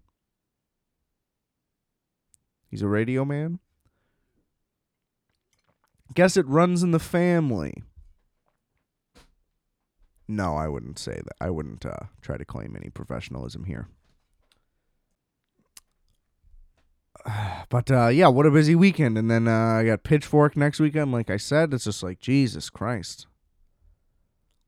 He's 2.70 2.82
a 2.82 2.88
radio 2.88 3.24
man. 3.24 3.60
Guess 6.16 6.38
it 6.38 6.48
runs 6.48 6.84
in 6.84 6.92
the 6.92 7.00
family. 7.00 7.84
No, 10.28 10.56
I 10.56 10.68
wouldn't 10.68 10.98
say 10.98 11.14
that. 11.14 11.36
I 11.42 11.50
wouldn't 11.50 11.86
uh, 11.86 12.08
try 12.22 12.38
to 12.38 12.46
claim 12.46 12.76
any 12.76 12.90
professionalism 12.90 13.66
here. 13.66 13.88
But 17.70 17.90
uh, 17.90 18.08
yeah, 18.10 18.28
what 18.28 18.46
a 18.46 18.52
busy 18.52 18.76
weekend. 18.76 19.18
And 19.18 19.32
then 19.32 19.48
uh, 19.48 19.52
I 19.80 19.86
got 19.86 20.04
Pitchfork 20.04 20.56
next 20.56 20.80
weekend. 20.80 21.12
Like 21.12 21.32
I 21.32 21.38
said, 21.38 21.74
it's 21.74 21.86
just 21.86 22.04
like, 22.04 22.20
Jesus 22.20 22.70
Christ. 22.70 23.26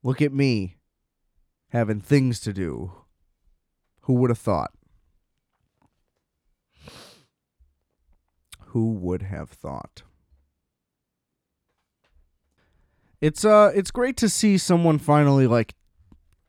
Look 0.02 0.22
at 0.22 0.34
me 0.34 0.78
having 1.70 2.00
things 2.00 2.40
to 2.42 2.54
do. 2.54 2.94
Who 4.02 4.14
would 4.14 4.30
have 4.30 4.40
thought? 4.40 4.72
Who 8.68 8.94
would 8.94 9.24
have 9.24 9.50
thought? 9.50 10.04
It's 13.22 13.46
uh 13.46 13.72
it's 13.74 13.90
great 13.90 14.18
to 14.18 14.30
see 14.30 14.58
someone 14.58 15.00
finally 15.00 15.48
like 15.48 15.74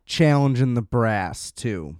challenging 0.04 0.74
the 0.74 0.82
brass 0.82 1.50
too. 1.50 1.96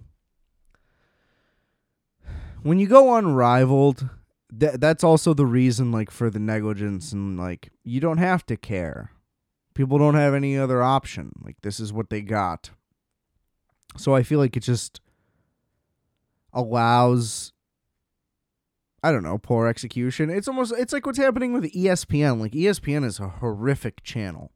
When 2.67 2.79
you 2.79 2.87
go 2.87 3.15
unrivaled, 3.15 4.09
that 4.51 4.81
that's 4.81 5.01
also 5.01 5.33
the 5.33 5.45
reason 5.45 5.89
like 5.89 6.11
for 6.11 6.29
the 6.29 6.37
negligence 6.37 7.13
and 7.13 7.39
like 7.39 7.69
you 7.85 8.01
don't 8.01 8.17
have 8.17 8.45
to 8.47 8.57
care. 8.57 9.11
People 9.73 9.97
don't 9.97 10.15
have 10.15 10.33
any 10.33 10.57
other 10.57 10.83
option. 10.83 11.31
Like 11.41 11.55
this 11.61 11.79
is 11.79 11.93
what 11.93 12.09
they 12.09 12.21
got. 12.21 12.71
So 13.95 14.13
I 14.13 14.21
feel 14.21 14.39
like 14.39 14.57
it 14.57 14.63
just 14.63 14.99
allows 16.51 17.53
I 19.01 19.13
don't 19.13 19.23
know, 19.23 19.37
poor 19.37 19.67
execution. 19.67 20.29
It's 20.29 20.49
almost 20.49 20.73
it's 20.77 20.91
like 20.91 21.05
what's 21.05 21.17
happening 21.17 21.53
with 21.53 21.71
ESPN. 21.71 22.37
Like 22.41 22.51
ESPN 22.51 23.05
is 23.05 23.21
a 23.21 23.29
horrific 23.29 24.03
channel. 24.03 24.51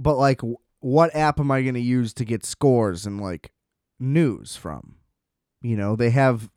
But 0.00 0.16
like 0.16 0.40
what 0.80 1.14
app 1.14 1.38
am 1.38 1.52
I 1.52 1.62
going 1.62 1.74
to 1.74 1.80
use 1.80 2.12
to 2.14 2.24
get 2.24 2.44
scores 2.44 3.06
and 3.06 3.20
like 3.20 3.52
news 4.00 4.56
from? 4.56 4.96
You 5.64 5.76
know, 5.76 5.96
they 5.96 6.10
have 6.10 6.50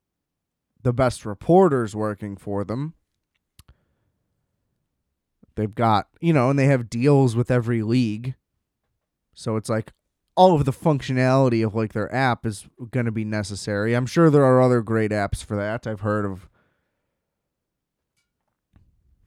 the 0.84 0.94
best 0.94 1.26
reporters 1.26 1.96
working 1.96 2.36
for 2.36 2.64
them. 2.64 2.94
They've 5.56 5.74
got, 5.74 6.10
you 6.20 6.34
know, 6.34 6.50
and 6.50 6.60
they 6.60 6.66
have 6.66 6.90
deals 6.90 7.36
with 7.36 7.50
every 7.50 7.82
league. 7.82 8.36
So 9.34 9.56
it's 9.56 9.70
like, 9.70 9.94
all 10.36 10.54
of 10.54 10.66
the 10.66 10.72
functionality 10.72 11.66
of 11.66 11.74
like 11.74 11.94
their 11.94 12.14
app 12.14 12.46
is 12.46 12.68
going 12.92 13.08
to 13.08 13.12
be 13.12 13.26
necessary. 13.26 13.96
I'm 13.96 14.06
sure 14.06 14.30
there 14.30 14.46
are 14.46 14.62
other 14.62 14.82
great 14.82 15.10
apps 15.10 15.44
for 15.44 15.58
that. 15.58 15.88
I've 15.88 16.02
heard 16.02 16.26
of 16.26 16.48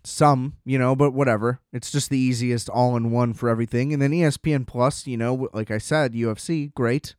some, 0.04 0.56
you 0.64 0.78
know, 0.78 0.94
but 0.94 1.12
whatever. 1.12 1.58
It's 1.72 1.90
just 1.90 2.10
the 2.10 2.18
easiest 2.18 2.68
all 2.68 2.96
in 2.96 3.10
one 3.10 3.34
for 3.34 3.48
everything. 3.48 3.92
And 3.92 4.00
then 4.00 4.12
ESPN 4.12 4.68
Plus, 4.68 5.08
you 5.08 5.16
know, 5.16 5.48
like 5.52 5.72
I 5.72 5.78
said, 5.78 6.12
UFC, 6.12 6.72
great. 6.74 7.16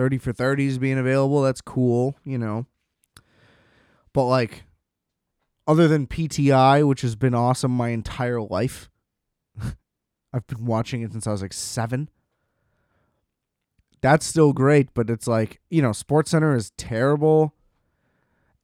30 0.00 0.16
for 0.16 0.32
30s 0.32 0.80
being 0.80 0.96
available, 0.96 1.42
that's 1.42 1.60
cool, 1.60 2.16
you 2.24 2.38
know. 2.38 2.64
But 4.14 4.24
like 4.24 4.64
other 5.66 5.88
than 5.88 6.06
PTI, 6.06 6.88
which 6.88 7.02
has 7.02 7.16
been 7.16 7.34
awesome 7.34 7.70
my 7.70 7.90
entire 7.90 8.40
life. 8.40 8.88
I've 10.32 10.46
been 10.46 10.64
watching 10.64 11.02
it 11.02 11.12
since 11.12 11.26
I 11.26 11.32
was 11.32 11.42
like 11.42 11.52
7 11.52 12.08
that's 14.00 14.26
still 14.26 14.54
great, 14.54 14.94
but 14.94 15.10
it's 15.10 15.26
like, 15.26 15.60
you 15.68 15.82
know, 15.82 15.92
Sports 15.92 16.30
Center 16.30 16.54
is 16.54 16.72
terrible. 16.78 17.54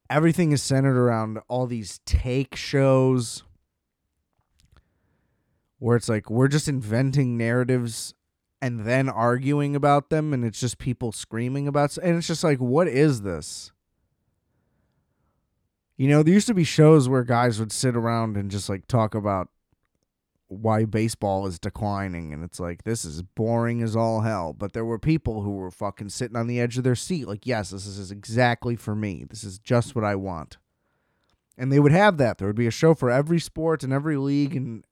Everything 0.09 0.51
is 0.51 0.63
centered 0.63 0.97
around 0.97 1.39
all 1.47 1.67
these 1.67 1.99
take 2.05 2.55
shows 2.55 3.43
where 5.79 5.95
it's 5.95 6.09
like 6.09 6.31
we're 6.31 6.47
just 6.47 6.67
inventing 6.67 7.37
narratives 7.37 8.15
and 8.61 8.85
then 8.85 9.09
arguing 9.09 9.75
about 9.75 10.09
them 10.09 10.33
and 10.33 10.43
it's 10.43 10.59
just 10.59 10.77
people 10.77 11.11
screaming 11.11 11.67
about 11.67 11.97
and 11.97 12.17
it's 12.17 12.27
just 12.27 12.43
like 12.43 12.59
what 12.59 12.87
is 12.87 13.21
this? 13.21 13.71
You 15.95 16.07
know, 16.09 16.21
there 16.21 16.33
used 16.33 16.47
to 16.47 16.53
be 16.53 16.63
shows 16.63 17.09
where 17.09 17.23
guys 17.23 17.59
would 17.59 17.71
sit 17.71 17.95
around 17.95 18.37
and 18.37 18.51
just 18.51 18.69
like 18.69 18.87
talk 18.87 19.15
about 19.15 19.49
why 20.49 20.85
baseball 20.85 21.45
is 21.45 21.59
declining 21.59 22.31
and 22.31 22.43
it's 22.43 22.59
like 22.59 22.83
this 22.83 23.03
is 23.03 23.21
boring 23.21 23.81
as 23.81 23.97
all 23.97 24.21
hell 24.21 24.53
but 24.53 24.71
there 24.71 24.85
were 24.85 24.97
people 24.97 25.41
who 25.41 25.51
were 25.51 25.69
fucking 25.69 26.07
sitting 26.07 26.37
on 26.37 26.47
the 26.47 26.57
edge 26.57 26.77
of 26.77 26.85
their 26.85 26.95
seat 26.95 27.27
like 27.27 27.45
yes 27.45 27.71
this 27.71 27.85
is 27.85 28.11
exactly 28.11 28.75
for 28.75 28.95
me. 28.95 29.25
This 29.29 29.43
is 29.43 29.59
just 29.59 29.95
what 29.95 30.05
i 30.05 30.15
want. 30.15 30.57
And 31.57 31.71
they 31.71 31.79
would 31.79 31.91
have 31.91 32.17
that. 32.17 32.37
There 32.37 32.47
would 32.47 32.55
be 32.55 32.67
a 32.67 32.71
show 32.71 32.93
for 32.93 33.09
every 33.09 33.39
sport 33.39 33.83
and 33.83 33.91
every 33.91 34.15
league 34.15 34.55
and 34.55 34.85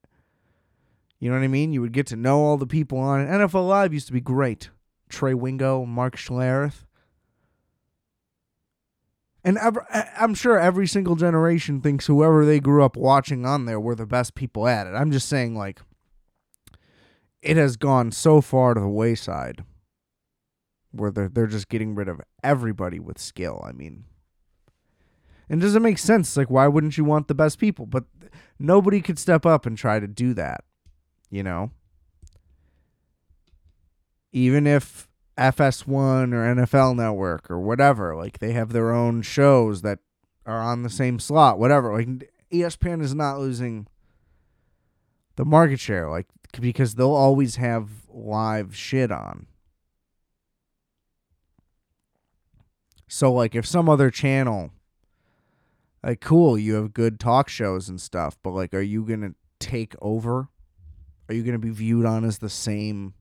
you 1.19 1.29
know 1.29 1.37
what 1.37 1.43
i 1.43 1.47
mean 1.47 1.73
you 1.73 1.81
would 1.81 1.93
get 1.93 2.07
to 2.07 2.15
know 2.15 2.39
all 2.39 2.57
the 2.57 2.67
people 2.67 2.97
on 2.97 3.21
it 3.21 3.27
nfl 3.27 3.67
live 3.67 3.93
used 3.93 4.07
to 4.07 4.13
be 4.13 4.21
great 4.21 4.69
trey 5.09 5.33
wingo 5.33 5.85
mark 5.85 6.15
schlereth 6.15 6.85
and 9.45 9.59
I'm 10.17 10.33
sure 10.33 10.57
every 10.57 10.87
single 10.87 11.15
generation 11.15 11.79
thinks 11.79 12.07
whoever 12.07 12.47
they 12.47 12.59
grew 12.59 12.83
up 12.83 12.97
watching 12.97 13.45
on 13.45 13.65
there 13.65 13.79
were 13.79 13.93
the 13.93 14.07
best 14.07 14.33
people 14.33 14.67
at 14.67 14.87
it. 14.87 14.95
I'm 14.95 15.11
just 15.11 15.29
saying, 15.29 15.55
like, 15.55 15.81
it 17.43 17.55
has 17.55 17.77
gone 17.77 18.11
so 18.11 18.41
far 18.41 18.73
to 18.73 18.81
the 18.81 18.87
wayside 18.87 19.63
where 20.91 21.11
they're 21.11 21.29
they're 21.29 21.45
just 21.45 21.69
getting 21.69 21.93
rid 21.93 22.07
of 22.07 22.21
everybody 22.43 22.99
with 22.99 23.19
skill. 23.19 23.63
I 23.63 23.71
mean, 23.71 24.05
and 25.47 25.61
does 25.61 25.75
it 25.75 25.81
make 25.81 25.99
sense? 25.99 26.35
Like, 26.35 26.49
why 26.49 26.67
wouldn't 26.67 26.97
you 26.97 27.05
want 27.05 27.27
the 27.27 27.35
best 27.35 27.59
people? 27.59 27.85
But 27.85 28.05
nobody 28.57 28.99
could 28.99 29.19
step 29.19 29.45
up 29.45 29.67
and 29.67 29.77
try 29.77 29.99
to 29.99 30.07
do 30.07 30.33
that. 30.33 30.63
You 31.35 31.43
know, 31.43 31.71
even 34.31 34.65
if 34.65 35.09
FS1 35.37 36.31
or 36.33 36.55
NFL 36.55 36.95
Network 36.95 37.51
or 37.51 37.59
whatever, 37.59 38.15
like 38.15 38.39
they 38.39 38.53
have 38.53 38.71
their 38.71 38.93
own 38.93 39.21
shows 39.21 39.81
that 39.81 39.99
are 40.45 40.61
on 40.61 40.83
the 40.83 40.89
same 40.89 41.19
slot, 41.19 41.59
whatever. 41.59 41.93
Like 41.93 42.31
ESPN 42.53 43.01
is 43.01 43.13
not 43.13 43.37
losing 43.37 43.85
the 45.35 45.43
market 45.43 45.81
share, 45.81 46.09
like 46.09 46.27
because 46.61 46.95
they'll 46.95 47.11
always 47.11 47.57
have 47.57 47.89
live 48.07 48.73
shit 48.73 49.11
on. 49.11 49.47
So 53.09 53.33
like 53.33 53.55
if 53.55 53.65
some 53.65 53.89
other 53.89 54.09
channel 54.09 54.71
like 56.01 56.21
cool, 56.21 56.57
you 56.57 56.75
have 56.75 56.93
good 56.93 57.19
talk 57.19 57.49
shows 57.49 57.89
and 57.89 57.99
stuff, 57.99 58.37
but 58.41 58.51
like 58.51 58.73
are 58.73 58.79
you 58.79 59.03
going 59.03 59.19
to 59.19 59.35
take 59.59 59.95
over? 60.01 60.47
Are 61.27 61.33
you 61.33 61.43
going 61.43 61.53
to 61.53 61.59
be 61.59 61.71
viewed 61.71 62.05
on 62.05 62.23
as 62.23 62.37
the 62.37 62.49
same 62.49 63.13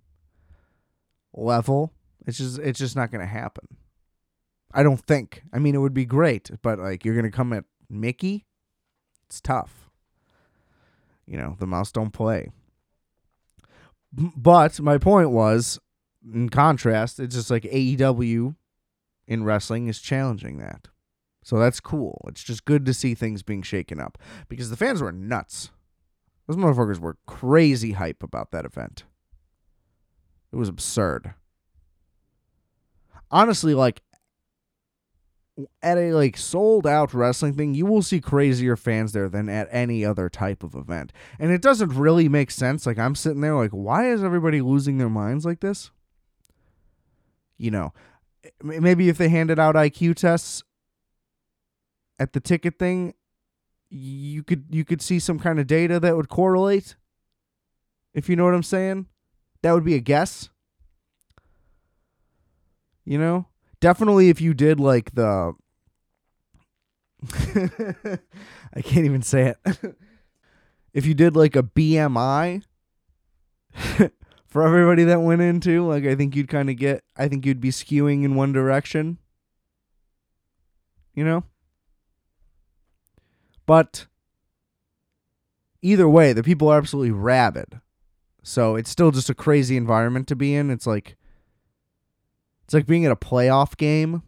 level? 1.33 1.93
It's 2.27 2.39
just 2.39 2.59
it's 2.59 2.79
just 2.79 2.97
not 2.97 3.11
going 3.11 3.21
to 3.21 3.27
happen. 3.27 3.67
I 4.73 4.83
don't 4.83 5.01
think. 5.01 5.43
I 5.53 5.59
mean, 5.59 5.75
it 5.75 5.79
would 5.79 5.95
be 5.95 6.05
great, 6.05 6.51
but 6.63 6.79
like 6.79 7.05
you're 7.05 7.15
going 7.15 7.31
to 7.31 7.37
come 7.37 7.53
at 7.53 7.65
Mickey? 7.89 8.47
It's 9.27 9.41
tough. 9.41 9.91
You 11.27 11.39
know, 11.39 11.57
the 11.59 11.67
mouse 11.67 11.93
don't 11.93 12.13
play. 12.13 12.51
But 14.13 14.81
my 14.81 14.99
point 14.99 15.31
was, 15.31 15.81
in 16.33 16.49
contrast, 16.49 17.19
it's 17.19 17.35
just 17.35 17.51
like 17.51 17.65
AEW 17.65 18.55
in 19.27 19.45
wrestling 19.45 19.89
is 19.89 20.01
challenging 20.01 20.59
that. 20.59 20.89
So 21.43 21.59
that's 21.59 21.81
cool. 21.81 22.25
It's 22.29 22.43
just 22.43 22.65
good 22.65 22.87
to 22.87 22.95
see 22.95 23.15
things 23.15 23.43
being 23.43 23.63
shaken 23.63 24.01
up 24.01 24.19
because 24.49 24.71
the 24.71 24.77
fans 24.77 25.03
were 25.03 25.13
nuts. 25.13 25.71
Those 26.47 26.57
motherfuckers 26.57 26.99
were 26.99 27.17
crazy 27.27 27.93
hype 27.93 28.23
about 28.23 28.51
that 28.51 28.65
event. 28.65 29.05
It 30.53 30.57
was 30.57 30.69
absurd. 30.69 31.35
Honestly, 33.31 33.75
like 33.75 34.03
at 35.83 35.99
a 35.99 36.13
like 36.13 36.37
sold 36.37 36.87
out 36.87 37.15
wrestling 37.15 37.55
thing, 37.55 37.75
you 37.75 37.87
will 37.87 38.03
see 38.03 38.21
crazier 38.21 38.77
fans 38.77 39.13
there 39.13 39.29
than 39.29 39.49
at 39.49 39.69
any 39.71 40.05
other 40.05 40.29
type 40.29 40.63
of 40.63 40.75
event. 40.75 41.13
And 41.39 41.51
it 41.51 41.63
doesn't 41.63 41.95
really 41.95 42.29
make 42.29 42.51
sense. 42.51 42.87
Like 42.87 42.99
I'm 42.99 43.15
sitting 43.15 43.41
there 43.41 43.55
like 43.55 43.71
why 43.71 44.11
is 44.11 44.23
everybody 44.23 44.61
losing 44.61 44.99
their 44.99 45.09
minds 45.09 45.45
like 45.45 45.61
this? 45.61 45.91
You 47.57 47.71
know, 47.71 47.93
maybe 48.63 49.09
if 49.09 49.17
they 49.17 49.29
handed 49.29 49.59
out 49.59 49.77
IQ 49.77 50.17
tests 50.17 50.63
at 52.19 52.33
the 52.33 52.41
ticket 52.41 52.79
thing, 52.79 53.15
you 53.95 54.43
could 54.43 54.65
you 54.71 54.85
could 54.85 55.01
see 55.01 55.21
some 55.21 55.39
kind 55.39 55.61
of 55.61 55.67
data 55.67 56.01
that 56.01 56.17
would 56.17 56.29
correlate. 56.29 56.97
If 58.13 58.29
you 58.29 58.37
know 58.37 58.45
what 58.45 58.55
I'm 58.55 58.63
saying, 58.63 59.07
that 59.63 59.73
would 59.73 59.85
be 59.85 59.95
a 59.95 60.01
guess. 60.01 60.51
You 63.05 63.19
know, 63.19 63.47
definitely 63.81 64.31
if 64.31 64.41
you 64.41 64.53
did 64.53 64.81
like 64.81 65.15
the 65.15 65.53
I 68.75 68.83
can't 68.83 69.05
even 69.07 69.23
say 69.23 69.55
it. 69.55 69.79
if 70.93 71.07
you 71.07 71.15
did 71.15 71.37
like 71.37 71.55
a 71.55 71.63
BMI 71.63 72.65
for 74.47 74.63
everybody 74.67 75.05
that 75.05 75.21
went 75.21 75.41
into. 75.41 75.87
Like 75.87 76.05
I 76.05 76.17
think 76.17 76.35
you'd 76.35 76.49
kind 76.49 76.69
of 76.69 76.77
get 76.77 77.05
I 77.17 77.29
think 77.29 77.47
you'd 77.47 77.61
be 77.61 77.71
skewing 77.71 78.25
in 78.25 78.35
one 78.35 78.53
direction. 78.53 79.19
You 81.15 81.25
know? 81.25 81.45
But 83.67 84.07
either 85.83 86.09
way, 86.09 86.33
the 86.33 86.43
people 86.43 86.69
are 86.69 86.79
absolutely 86.79 87.13
rabid. 87.13 87.81
So 88.43 88.77
it's 88.77 88.91
still 88.91 89.11
just 89.11 89.31
a 89.31 89.35
crazy 89.35 89.77
environment 89.77 90.29
to 90.29 90.37
be 90.37 90.55
in. 90.55 90.71
It's 90.71 90.87
like 90.87 91.17
it's 92.65 92.75
like 92.75 92.87
being 92.87 93.05
at 93.05 93.13
a 93.13 93.17
playoff 93.17 93.77
game 93.77 94.23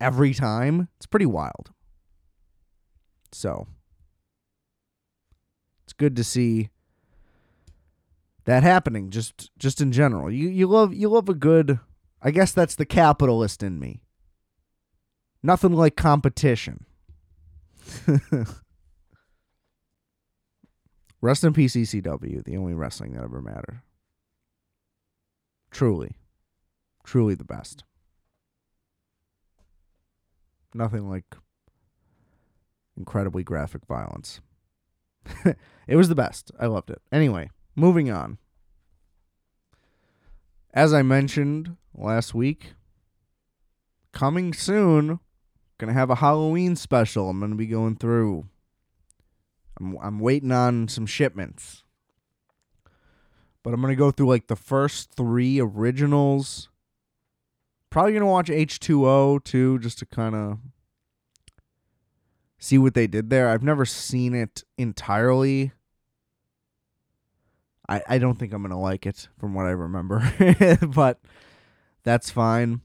every 0.00 0.32
time. 0.34 0.88
It's 0.96 1.06
pretty 1.06 1.26
wild. 1.26 1.70
So 3.32 3.68
it's 5.84 5.92
good 5.92 6.16
to 6.16 6.24
see 6.24 6.70
that 8.44 8.62
happening 8.62 9.10
just 9.10 9.50
just 9.58 9.80
in 9.80 9.92
general. 9.92 10.30
You 10.30 10.48
you 10.48 10.66
love 10.66 10.94
you 10.94 11.08
love 11.08 11.28
a 11.28 11.34
good 11.34 11.78
I 12.22 12.30
guess 12.30 12.52
that's 12.52 12.74
the 12.74 12.86
capitalist 12.86 13.62
in 13.62 13.78
me. 13.78 14.02
Nothing 15.42 15.72
like 15.72 15.96
competition. 15.96 16.84
Rest 21.20 21.44
in 21.44 21.52
peace 21.52 21.76
ECW, 21.76 22.42
the 22.44 22.56
only 22.56 22.74
wrestling 22.74 23.12
that 23.12 23.24
ever 23.24 23.42
mattered. 23.42 23.82
Truly. 25.70 26.16
Truly 27.04 27.34
the 27.34 27.44
best. 27.44 27.84
Nothing 30.72 31.08
like 31.08 31.36
incredibly 32.96 33.42
graphic 33.42 33.84
violence. 33.86 34.40
it 35.86 35.96
was 35.96 36.08
the 36.08 36.14
best. 36.14 36.50
I 36.58 36.66
loved 36.66 36.90
it. 36.90 37.02
Anyway, 37.12 37.50
moving 37.74 38.10
on. 38.10 38.38
As 40.72 40.94
I 40.94 41.02
mentioned 41.02 41.76
last 41.94 42.34
week, 42.34 42.74
coming 44.12 44.52
soon, 44.52 45.18
gonna 45.80 45.94
have 45.94 46.10
a 46.10 46.16
Halloween 46.16 46.76
special. 46.76 47.30
I'm 47.30 47.40
gonna 47.40 47.56
be 47.56 47.66
going 47.66 47.96
through. 47.96 48.46
I'm 49.80 49.96
I'm 50.00 50.20
waiting 50.20 50.52
on 50.52 50.86
some 50.88 51.06
shipments, 51.06 51.82
but 53.62 53.72
I'm 53.72 53.80
gonna 53.80 53.96
go 53.96 54.10
through 54.10 54.28
like 54.28 54.46
the 54.46 54.56
first 54.56 55.12
three 55.14 55.58
originals. 55.58 56.68
Probably 57.88 58.12
gonna 58.12 58.26
watch 58.26 58.48
H2O 58.48 59.42
too, 59.42 59.78
just 59.80 59.98
to 59.98 60.06
kind 60.06 60.34
of 60.34 60.58
see 62.58 62.76
what 62.76 62.94
they 62.94 63.06
did 63.06 63.30
there. 63.30 63.48
I've 63.48 63.62
never 63.62 63.86
seen 63.86 64.34
it 64.34 64.62
entirely. 64.76 65.72
I, 67.88 68.02
I 68.06 68.18
don't 68.18 68.38
think 68.38 68.52
I'm 68.52 68.62
gonna 68.62 68.78
like 68.78 69.06
it 69.06 69.28
from 69.38 69.54
what 69.54 69.64
I 69.64 69.70
remember, 69.70 70.30
but 70.94 71.20
that's 72.04 72.30
fine. 72.30 72.82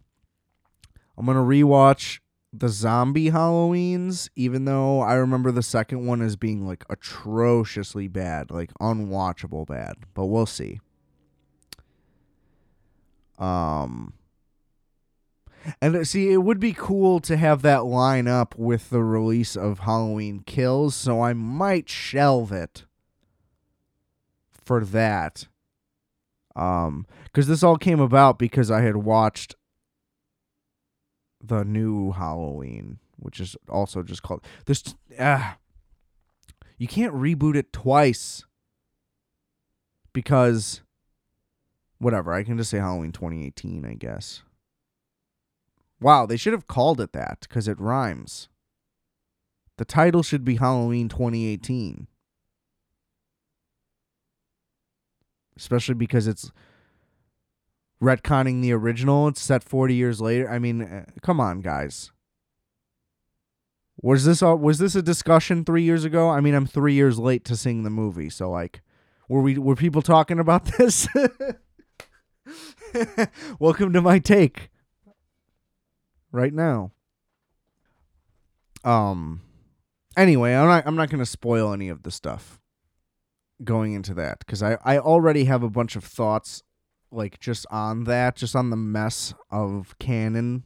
I'm 1.17 1.25
gonna 1.25 1.41
rewatch 1.41 2.19
the 2.59 2.69
zombie 2.69 3.31
Halloweens, 3.31 4.29
even 4.35 4.65
though 4.65 5.01
I 5.01 5.15
remember 5.15 5.51
the 5.51 5.63
second 5.63 6.05
one 6.05 6.21
as 6.21 6.35
being 6.35 6.65
like 6.65 6.83
atrociously 6.89 8.07
bad, 8.07 8.51
like 8.51 8.71
unwatchable 8.81 9.67
bad. 9.67 9.95
But 10.13 10.25
we'll 10.25 10.45
see. 10.45 10.79
Um 13.37 14.13
and 15.81 15.95
uh, 15.95 16.03
see, 16.03 16.31
it 16.31 16.37
would 16.37 16.59
be 16.59 16.73
cool 16.73 17.19
to 17.21 17.37
have 17.37 17.61
that 17.63 17.85
line 17.85 18.27
up 18.27 18.55
with 18.57 18.89
the 18.89 19.01
release 19.01 19.55
of 19.55 19.79
Halloween 19.79 20.43
Kills, 20.45 20.95
so 20.95 21.21
I 21.21 21.33
might 21.33 21.89
shelve 21.89 22.51
it 22.51 22.85
for 24.63 24.83
that. 24.85 25.47
Um, 26.55 27.05
because 27.25 27.47
this 27.47 27.63
all 27.63 27.77
came 27.77 27.99
about 27.99 28.39
because 28.39 28.71
I 28.71 28.81
had 28.81 28.97
watched 28.97 29.55
the 31.47 31.63
new 31.63 32.11
Halloween, 32.11 32.99
which 33.17 33.39
is 33.39 33.55
also 33.69 34.03
just 34.03 34.23
called 34.23 34.43
this. 34.65 34.95
Ah, 35.19 35.57
you 36.77 36.87
can't 36.87 37.13
reboot 37.13 37.55
it 37.55 37.71
twice 37.71 38.43
because 40.13 40.81
whatever. 41.99 42.33
I 42.33 42.43
can 42.43 42.57
just 42.57 42.69
say 42.69 42.77
Halloween 42.77 43.11
2018, 43.11 43.85
I 43.85 43.93
guess. 43.93 44.43
Wow, 46.01 46.25
they 46.25 46.37
should 46.37 46.53
have 46.53 46.67
called 46.67 46.99
it 46.99 47.13
that 47.13 47.41
because 47.41 47.67
it 47.67 47.79
rhymes. 47.79 48.49
The 49.77 49.85
title 49.85 50.23
should 50.23 50.45
be 50.45 50.55
Halloween 50.55 51.09
2018. 51.09 52.07
especially 55.57 55.95
because 55.95 56.27
it's 56.27 56.51
retconning 58.01 58.61
the 58.61 58.71
original. 58.73 59.27
It's 59.27 59.41
set 59.41 59.63
40 59.63 59.93
years 59.95 60.21
later. 60.21 60.49
I 60.49 60.59
mean, 60.59 60.81
uh, 60.81 61.05
come 61.21 61.39
on, 61.39 61.61
guys. 61.61 62.11
Was 64.01 64.25
this 64.25 64.41
a, 64.41 64.55
was 64.55 64.77
this 64.79 64.95
a 64.95 65.01
discussion 65.01 65.63
3 65.65 65.81
years 65.81 66.03
ago? 66.05 66.29
I 66.29 66.41
mean, 66.41 66.53
I'm 66.53 66.65
3 66.67 66.93
years 66.93 67.17
late 67.17 67.45
to 67.45 67.55
seeing 67.55 67.83
the 67.83 67.89
movie, 67.89 68.29
so 68.29 68.51
like 68.51 68.81
were 69.29 69.41
we 69.41 69.57
were 69.57 69.75
people 69.75 70.01
talking 70.01 70.39
about 70.39 70.65
this? 70.77 71.07
Welcome 73.59 73.93
to 73.93 74.01
my 74.01 74.19
take. 74.19 74.69
Right 76.31 76.53
now. 76.53 76.91
Um 78.83 79.41
anyway, 80.15 80.53
I'm 80.53 80.67
not 80.67 80.85
I'm 80.85 80.95
not 80.95 81.09
going 81.09 81.19
to 81.19 81.25
spoil 81.25 81.73
any 81.73 81.89
of 81.89 82.03
the 82.03 82.11
stuff. 82.11 82.59
going 83.63 83.93
into 83.93 84.13
that 84.15 84.39
because 84.39 84.61
I, 84.61 84.77
I 84.83 84.99
already 84.99 85.45
have 85.45 85.63
a 85.63 85.69
bunch 85.69 85.95
of 85.95 86.03
thoughts 86.03 86.61
like 87.15 87.39
just 87.39 87.65
on 87.71 88.03
that, 88.05 88.35
just 88.35 88.55
on 88.55 88.69
the 88.69 88.75
mess 88.75 89.33
of 89.49 89.95
canon. 89.99 90.63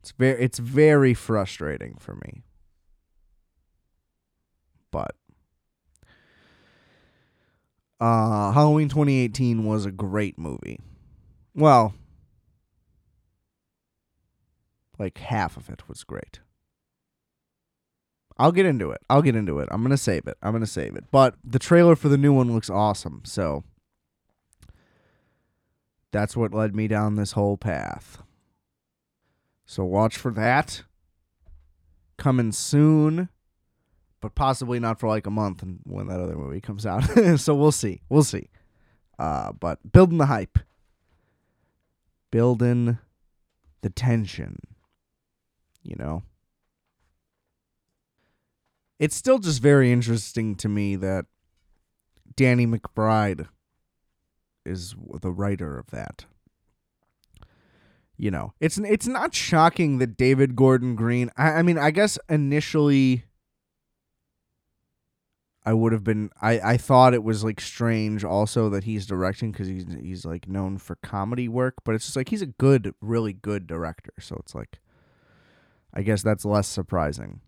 It's 0.00 0.12
very 0.12 0.42
it's 0.42 0.58
very 0.58 1.14
frustrating 1.14 1.96
for 1.98 2.14
me. 2.14 2.44
But 4.90 5.14
uh 8.00 8.52
Halloween 8.52 8.88
2018 8.88 9.64
was 9.64 9.84
a 9.84 9.90
great 9.90 10.38
movie. 10.38 10.80
Well, 11.54 11.94
like 14.98 15.18
half 15.18 15.56
of 15.56 15.68
it 15.68 15.88
was 15.88 16.04
great. 16.04 16.40
I'll 18.38 18.52
get 18.52 18.66
into 18.66 18.90
it. 18.90 19.00
I'll 19.10 19.22
get 19.22 19.34
into 19.34 19.58
it. 19.58 19.68
I'm 19.72 19.82
going 19.82 19.90
to 19.90 19.96
save 19.96 20.26
it. 20.28 20.36
I'm 20.42 20.52
going 20.52 20.62
to 20.62 20.66
save 20.66 20.94
it. 20.94 21.04
But 21.10 21.34
the 21.42 21.58
trailer 21.58 21.96
for 21.96 22.08
the 22.08 22.16
new 22.16 22.32
one 22.32 22.52
looks 22.52 22.70
awesome. 22.70 23.22
So 23.24 23.64
that's 26.12 26.36
what 26.36 26.54
led 26.54 26.74
me 26.74 26.88
down 26.88 27.16
this 27.16 27.32
whole 27.32 27.56
path. 27.56 28.22
So 29.66 29.84
watch 29.84 30.16
for 30.16 30.32
that. 30.32 30.82
Coming 32.16 32.52
soon, 32.52 33.28
but 34.20 34.34
possibly 34.34 34.80
not 34.80 34.98
for 34.98 35.08
like 35.08 35.26
a 35.26 35.30
month 35.30 35.62
and 35.62 35.80
when 35.84 36.08
that 36.08 36.20
other 36.20 36.36
movie 36.36 36.60
comes 36.60 36.84
out. 36.84 37.02
so 37.36 37.54
we'll 37.54 37.70
see. 37.70 38.00
We'll 38.08 38.24
see. 38.24 38.48
Uh, 39.18 39.52
but 39.52 39.92
building 39.92 40.18
the 40.18 40.26
hype. 40.26 40.58
Building 42.30 42.98
the 43.82 43.90
tension. 43.90 44.58
You 45.82 45.96
know? 45.96 46.22
It's 48.98 49.14
still 49.14 49.38
just 49.38 49.62
very 49.62 49.92
interesting 49.92 50.56
to 50.56 50.68
me 50.68 50.96
that 50.96 51.26
Danny 52.34 52.66
McBride 52.66 53.46
is 54.68 54.94
the 55.20 55.32
writer 55.32 55.78
of 55.78 55.90
that. 55.90 56.26
You 58.16 58.30
know, 58.30 58.52
it's 58.60 58.78
it's 58.78 59.06
not 59.06 59.34
shocking 59.34 59.98
that 59.98 60.16
David 60.16 60.56
Gordon 60.56 60.96
Green. 60.96 61.30
I, 61.36 61.50
I 61.52 61.62
mean, 61.62 61.78
I 61.78 61.92
guess 61.92 62.18
initially 62.28 63.24
I 65.64 65.72
would 65.72 65.92
have 65.92 66.02
been. 66.02 66.30
I 66.40 66.60
I 66.60 66.76
thought 66.78 67.14
it 67.14 67.22
was 67.22 67.44
like 67.44 67.60
strange 67.60 68.24
also 68.24 68.70
that 68.70 68.84
he's 68.84 69.06
directing 69.06 69.52
because 69.52 69.68
he's 69.68 69.84
he's 70.00 70.24
like 70.24 70.48
known 70.48 70.78
for 70.78 70.96
comedy 70.96 71.46
work, 71.46 71.74
but 71.84 71.94
it's 71.94 72.06
just 72.06 72.16
like 72.16 72.30
he's 72.30 72.42
a 72.42 72.46
good, 72.46 72.94
really 73.00 73.34
good 73.34 73.66
director. 73.66 74.12
So 74.18 74.36
it's 74.40 74.54
like, 74.54 74.80
I 75.92 76.02
guess 76.02 76.22
that's 76.22 76.44
less 76.44 76.66
surprising. 76.66 77.40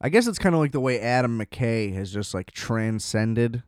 I 0.00 0.08
guess 0.08 0.26
it's 0.26 0.38
kind 0.38 0.54
of 0.54 0.60
like 0.60 0.72
the 0.72 0.80
way 0.80 1.00
Adam 1.00 1.38
McKay 1.38 1.94
has 1.94 2.12
just 2.12 2.34
like 2.34 2.50
transcended. 2.50 3.62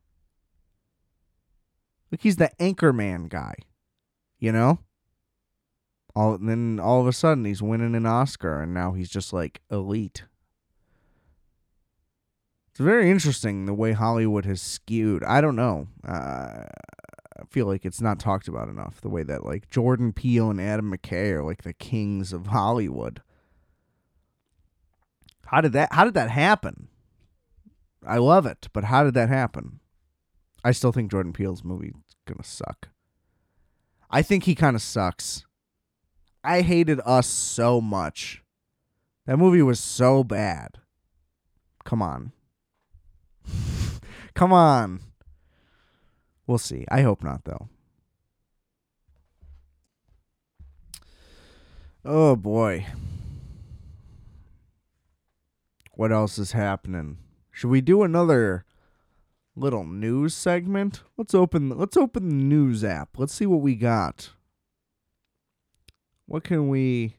Like 2.10 2.22
he's 2.22 2.36
the 2.36 2.50
Anchorman 2.60 3.28
guy, 3.28 3.54
you 4.38 4.52
know. 4.52 4.78
All 6.14 6.34
and 6.34 6.48
then 6.48 6.80
all 6.80 7.00
of 7.00 7.06
a 7.06 7.12
sudden 7.12 7.44
he's 7.44 7.62
winning 7.62 7.94
an 7.94 8.06
Oscar, 8.06 8.62
and 8.62 8.72
now 8.72 8.92
he's 8.92 9.10
just 9.10 9.32
like 9.32 9.60
elite. 9.70 10.24
It's 12.70 12.80
very 12.80 13.10
interesting 13.10 13.64
the 13.64 13.74
way 13.74 13.92
Hollywood 13.92 14.44
has 14.44 14.60
skewed. 14.60 15.24
I 15.24 15.40
don't 15.40 15.56
know. 15.56 15.88
Uh, 16.06 16.64
I 17.38 17.44
feel 17.48 17.66
like 17.66 17.84
it's 17.84 18.00
not 18.00 18.18
talked 18.18 18.48
about 18.48 18.68
enough. 18.68 19.00
The 19.00 19.08
way 19.08 19.22
that 19.22 19.44
like 19.44 19.70
Jordan 19.70 20.12
Peele 20.12 20.50
and 20.50 20.60
Adam 20.60 20.92
McKay 20.92 21.32
are 21.32 21.44
like 21.44 21.62
the 21.62 21.72
kings 21.72 22.32
of 22.32 22.48
Hollywood. 22.48 23.22
How 25.46 25.60
did 25.60 25.72
that 25.72 25.92
how 25.92 26.04
did 26.04 26.14
that 26.14 26.30
happen? 26.30 26.88
I 28.06 28.18
love 28.18 28.46
it, 28.46 28.68
but 28.72 28.84
how 28.84 29.04
did 29.04 29.14
that 29.14 29.28
happen? 29.28 29.80
I 30.66 30.72
still 30.72 30.90
think 30.90 31.12
Jordan 31.12 31.32
Peele's 31.32 31.62
movie's 31.62 31.92
gonna 32.26 32.42
suck. 32.42 32.88
I 34.10 34.20
think 34.20 34.42
he 34.42 34.56
kind 34.56 34.74
of 34.74 34.82
sucks. 34.82 35.46
I 36.42 36.62
hated 36.62 37.00
Us 37.06 37.28
so 37.28 37.80
much. 37.80 38.42
That 39.26 39.36
movie 39.36 39.62
was 39.62 39.78
so 39.78 40.24
bad. 40.24 40.78
Come 41.84 42.02
on. 42.02 42.32
Come 44.34 44.52
on. 44.52 45.02
We'll 46.48 46.58
see. 46.58 46.84
I 46.90 47.02
hope 47.02 47.22
not, 47.22 47.44
though. 47.44 47.68
Oh 52.04 52.34
boy. 52.34 52.86
What 55.92 56.10
else 56.10 56.38
is 56.38 56.50
happening? 56.50 57.18
Should 57.52 57.70
we 57.70 57.80
do 57.80 58.02
another 58.02 58.65
little 59.56 59.84
news 59.84 60.34
segment? 60.34 61.02
Let's 61.16 61.34
open 61.34 61.70
let's 61.70 61.96
open 61.96 62.28
the 62.28 62.34
news 62.34 62.84
app. 62.84 63.18
Let's 63.18 63.32
see 63.32 63.46
what 63.46 63.62
we 63.62 63.74
got. 63.74 64.30
What 66.26 66.44
can 66.44 66.68
we 66.68 67.16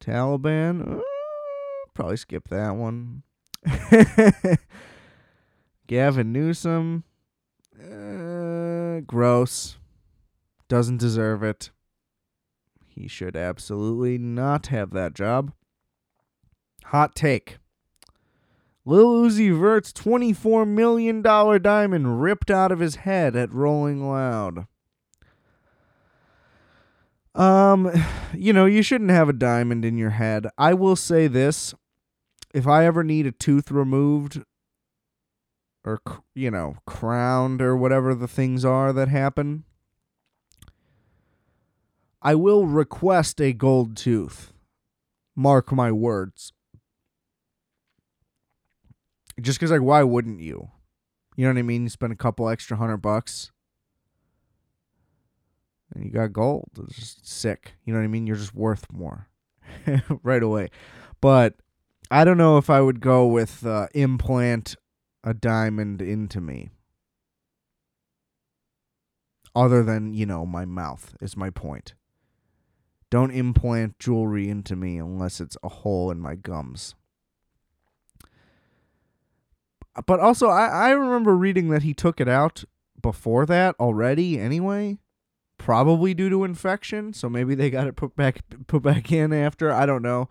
Taliban? 0.00 0.98
Uh, 0.98 1.02
probably 1.94 2.16
skip 2.16 2.48
that 2.48 2.76
one. 2.76 3.22
Gavin 5.86 6.32
Newsom. 6.32 7.04
Uh, 7.78 9.00
gross. 9.00 9.78
Doesn't 10.68 10.98
deserve 10.98 11.42
it. 11.42 11.70
He 12.86 13.08
should 13.08 13.36
absolutely 13.36 14.18
not 14.18 14.66
have 14.66 14.90
that 14.90 15.14
job. 15.14 15.52
Hot 16.86 17.14
take. 17.14 17.58
Lil 18.88 19.28
Uzi 19.28 19.54
Vert's 19.54 19.92
$24 19.92 20.66
million 20.66 21.20
diamond 21.20 22.22
ripped 22.22 22.50
out 22.50 22.72
of 22.72 22.78
his 22.78 22.96
head 22.96 23.36
at 23.36 23.52
Rolling 23.52 24.08
Loud. 24.08 24.66
Um, 27.34 27.92
you 28.32 28.54
know, 28.54 28.64
you 28.64 28.80
shouldn't 28.80 29.10
have 29.10 29.28
a 29.28 29.34
diamond 29.34 29.84
in 29.84 29.98
your 29.98 30.12
head. 30.12 30.46
I 30.56 30.72
will 30.72 30.96
say 30.96 31.26
this. 31.26 31.74
If 32.54 32.66
I 32.66 32.86
ever 32.86 33.04
need 33.04 33.26
a 33.26 33.30
tooth 33.30 33.70
removed 33.70 34.40
or, 35.84 36.00
you 36.34 36.50
know, 36.50 36.76
crowned 36.86 37.60
or 37.60 37.76
whatever 37.76 38.14
the 38.14 38.26
things 38.26 38.64
are 38.64 38.94
that 38.94 39.08
happen, 39.08 39.64
I 42.22 42.34
will 42.34 42.64
request 42.64 43.38
a 43.38 43.52
gold 43.52 43.98
tooth. 43.98 44.54
Mark 45.36 45.72
my 45.72 45.92
words 45.92 46.54
just 49.40 49.58
because 49.58 49.70
like 49.70 49.82
why 49.82 50.02
wouldn't 50.02 50.40
you? 50.40 50.70
You 51.36 51.44
know 51.44 51.52
what 51.52 51.58
i 51.58 51.62
mean? 51.62 51.84
You 51.84 51.88
spend 51.88 52.12
a 52.12 52.16
couple 52.16 52.48
extra 52.48 52.76
hundred 52.76 52.98
bucks. 52.98 53.52
And 55.94 56.04
you 56.04 56.10
got 56.10 56.32
gold. 56.32 56.68
It's 56.78 56.96
just 56.96 57.26
sick. 57.26 57.74
You 57.84 57.92
know 57.92 58.00
what 58.00 58.04
i 58.04 58.08
mean? 58.08 58.26
You're 58.26 58.36
just 58.36 58.54
worth 58.54 58.90
more 58.92 59.28
right 60.22 60.42
away. 60.42 60.70
But 61.20 61.54
i 62.10 62.24
don't 62.24 62.38
know 62.38 62.56
if 62.56 62.70
i 62.70 62.80
would 62.80 63.00
go 63.00 63.26
with 63.26 63.66
uh, 63.66 63.86
implant 63.94 64.76
a 65.24 65.34
diamond 65.34 66.00
into 66.02 66.40
me. 66.40 66.70
Other 69.54 69.82
than 69.82 70.14
you 70.14 70.26
know 70.26 70.46
my 70.46 70.64
mouth 70.64 71.14
is 71.20 71.36
my 71.36 71.50
point. 71.50 71.94
Don't 73.10 73.30
implant 73.30 73.98
jewelry 73.98 74.48
into 74.50 74.76
me 74.76 74.98
unless 74.98 75.40
it's 75.40 75.56
a 75.62 75.68
hole 75.68 76.10
in 76.10 76.20
my 76.20 76.34
gums 76.34 76.94
but 80.06 80.20
also, 80.20 80.48
I, 80.48 80.66
I 80.66 80.90
remember 80.90 81.36
reading 81.36 81.68
that 81.70 81.82
he 81.82 81.94
took 81.94 82.20
it 82.20 82.28
out 82.28 82.64
before 83.00 83.46
that 83.46 83.74
already 83.78 84.38
anyway. 84.38 84.98
Probably 85.58 86.14
due 86.14 86.30
to 86.30 86.44
infection, 86.44 87.12
so 87.12 87.28
maybe 87.28 87.54
they 87.54 87.68
got 87.68 87.88
it 87.88 87.96
put 87.96 88.14
back 88.14 88.42
put 88.68 88.82
back 88.82 89.10
in 89.10 89.32
after. 89.32 89.72
I 89.72 89.86
don't 89.86 90.02
know. 90.02 90.28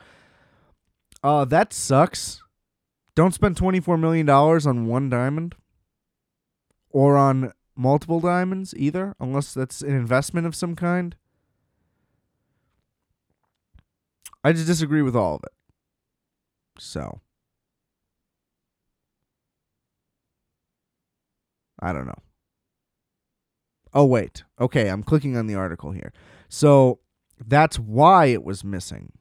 Uh 1.21 1.43
that 1.45 1.73
sucks. 1.73 2.41
Don't 3.13 3.33
spend 3.33 3.57
twenty 3.57 3.81
four 3.81 3.97
million 3.97 4.25
dollars 4.25 4.65
on 4.65 4.87
one 4.87 5.09
diamond. 5.09 5.55
Or 6.89 7.17
on 7.17 7.51
multiple 7.75 8.21
diamonds 8.21 8.73
either, 8.77 9.15
unless 9.19 9.53
that's 9.53 9.81
an 9.81 9.93
investment 9.93 10.47
of 10.47 10.55
some 10.55 10.75
kind. 10.75 11.15
I 14.43 14.53
just 14.53 14.65
disagree 14.65 15.01
with 15.01 15.15
all 15.15 15.35
of 15.35 15.43
it. 15.43 15.51
So 16.79 17.19
I 21.79 21.93
don't 21.93 22.07
know. 22.07 22.21
Oh, 23.93 24.05
wait. 24.05 24.43
Okay, 24.59 24.89
I'm 24.89 25.03
clicking 25.03 25.37
on 25.37 25.47
the 25.47 25.55
article 25.55 25.91
here. 25.91 26.11
So 26.49 26.99
that's 27.45 27.77
why 27.77 28.25
it 28.25 28.43
was 28.43 28.63
missing. 28.63 29.11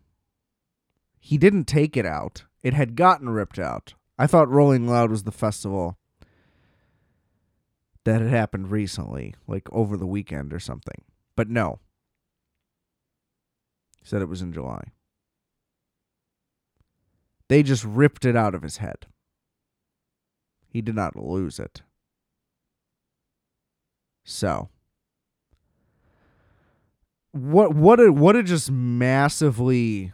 He 1.18 1.38
didn't 1.38 1.64
take 1.64 1.96
it 1.96 2.06
out, 2.06 2.44
it 2.62 2.74
had 2.74 2.96
gotten 2.96 3.28
ripped 3.28 3.58
out. 3.58 3.94
I 4.18 4.26
thought 4.26 4.48
Rolling 4.48 4.88
Loud 4.88 5.10
was 5.10 5.24
the 5.24 5.32
festival 5.32 5.98
that 8.04 8.20
had 8.20 8.30
happened 8.30 8.70
recently, 8.70 9.34
like 9.46 9.68
over 9.72 9.96
the 9.96 10.06
weekend 10.06 10.54
or 10.54 10.60
something. 10.60 11.02
But 11.34 11.50
no. 11.50 11.80
He 13.98 14.06
said 14.06 14.22
it 14.22 14.28
was 14.28 14.42
in 14.42 14.52
July. 14.52 14.92
They 17.48 17.62
just 17.62 17.84
ripped 17.84 18.24
it 18.24 18.36
out 18.36 18.54
of 18.54 18.62
his 18.62 18.78
head. 18.78 19.06
He 20.68 20.80
did 20.80 20.94
not 20.94 21.16
lose 21.16 21.58
it. 21.58 21.82
So, 24.28 24.68
what 27.30 27.74
what 27.74 28.00
a 28.00 28.12
what 28.12 28.34
a 28.34 28.42
just 28.42 28.72
massively 28.72 30.12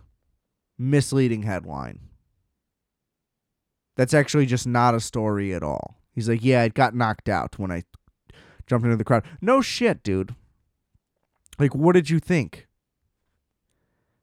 misleading 0.78 1.44
headline. 1.44 1.98
That's 3.96 4.12
actually 4.12 4.44
just 4.44 4.66
not 4.66 4.94
a 4.94 5.00
story 5.00 5.54
at 5.54 5.62
all. 5.62 5.96
He's 6.14 6.28
like, 6.28 6.44
"Yeah, 6.44 6.62
it 6.62 6.74
got 6.74 6.94
knocked 6.94 7.30
out 7.30 7.58
when 7.58 7.72
I 7.72 7.84
jumped 8.66 8.84
into 8.84 8.98
the 8.98 9.04
crowd." 9.04 9.24
No 9.40 9.62
shit, 9.62 10.02
dude. 10.02 10.34
Like, 11.58 11.74
what 11.74 11.94
did 11.94 12.10
you 12.10 12.18
think? 12.18 12.68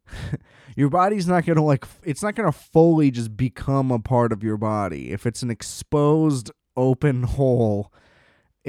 your 0.76 0.90
body's 0.90 1.28
not 1.28 1.46
going 1.46 1.58
to 1.58 1.64
like 1.64 1.86
it's 2.04 2.22
not 2.22 2.36
going 2.36 2.52
to 2.52 2.58
fully 2.58 3.10
just 3.10 3.36
become 3.36 3.90
a 3.90 3.98
part 3.98 4.32
of 4.32 4.44
your 4.44 4.58
body. 4.58 5.12
If 5.12 5.26
it's 5.26 5.42
an 5.42 5.50
exposed 5.50 6.52
open 6.78 7.24
hole, 7.36 7.92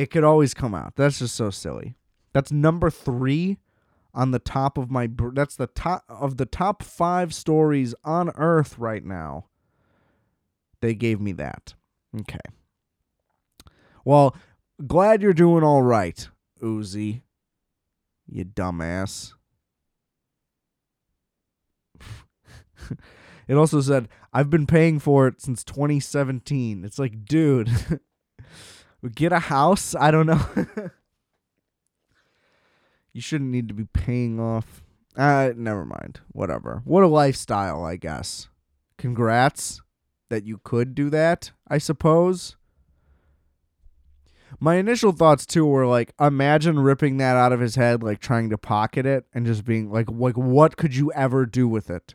it 0.01 0.11
could 0.11 0.25
always 0.25 0.55
come 0.55 0.75
out. 0.75 0.97
That's 0.97 1.19
just 1.19 1.37
so 1.37 1.51
silly. 1.51 1.95
That's 2.33 2.51
number 2.51 2.89
3 2.89 3.59
on 4.15 4.31
the 4.31 4.39
top 4.39 4.79
of 4.79 4.91
my 4.91 5.11
that's 5.35 5.57
the 5.57 5.67
top 5.67 6.05
of 6.09 6.39
the 6.39 6.47
top 6.47 6.83
5 6.83 7.35
stories 7.35 7.95
on 8.03 8.31
earth 8.37 8.79
right 8.79 9.05
now. 9.05 9.45
They 10.81 10.95
gave 10.95 11.21
me 11.21 11.33
that. 11.33 11.75
Okay. 12.19 12.39
Well, 14.03 14.35
glad 14.87 15.21
you're 15.21 15.35
doing 15.35 15.63
all 15.63 15.83
right, 15.83 16.27
Uzi. 16.63 17.21
You 18.27 18.47
dumbass. 18.47 19.35
it 23.47 23.55
also 23.55 23.83
said, 23.83 24.09
I've 24.33 24.49
been 24.49 24.67
paying 24.67 24.99
for 24.99 25.27
it 25.27 25.43
since 25.43 25.63
2017. 25.63 26.87
It's 26.87 26.99
like, 26.99 27.27
dude, 27.27 27.69
get 29.09 29.33
a 29.33 29.39
house? 29.39 29.95
I 29.95 30.11
don't 30.11 30.27
know. 30.27 30.41
you 33.13 33.21
shouldn't 33.21 33.51
need 33.51 33.69
to 33.69 33.75
be 33.75 33.87
paying 33.87 34.39
off. 34.39 34.83
Uh, 35.17 35.53
never 35.57 35.85
mind. 35.85 36.21
Whatever. 36.33 36.83
What 36.85 37.03
a 37.03 37.09
lifestyle, 37.09 37.85
I 37.85 37.97
guess. 37.97 38.49
Congrats 38.99 39.81
that 40.29 40.45
you 40.45 40.61
could 40.63 40.95
do 40.95 41.11
that, 41.11 41.53
I 41.69 41.79
suppose. 41.79 42.57
My 44.59 44.77
initial 44.77 45.13
thoughts 45.13 45.47
too 45.47 45.65
were 45.65 45.87
like, 45.87 46.13
imagine 46.21 46.81
ripping 46.81 47.19
that 47.19 47.37
out 47.37 47.53
of 47.53 47.61
his 47.61 47.77
head, 47.77 48.03
like 48.03 48.21
trying 48.21 48.51
to 48.51 48.59
pocket 48.59 49.07
it 49.07 49.27
and 49.33 49.47
just 49.47 49.65
being 49.65 49.91
like, 49.91 50.11
like 50.11 50.37
what 50.37 50.77
could 50.77 50.95
you 50.95 51.13
ever 51.13 51.47
do 51.47 51.69
with 51.69 51.91
it? 51.91 52.15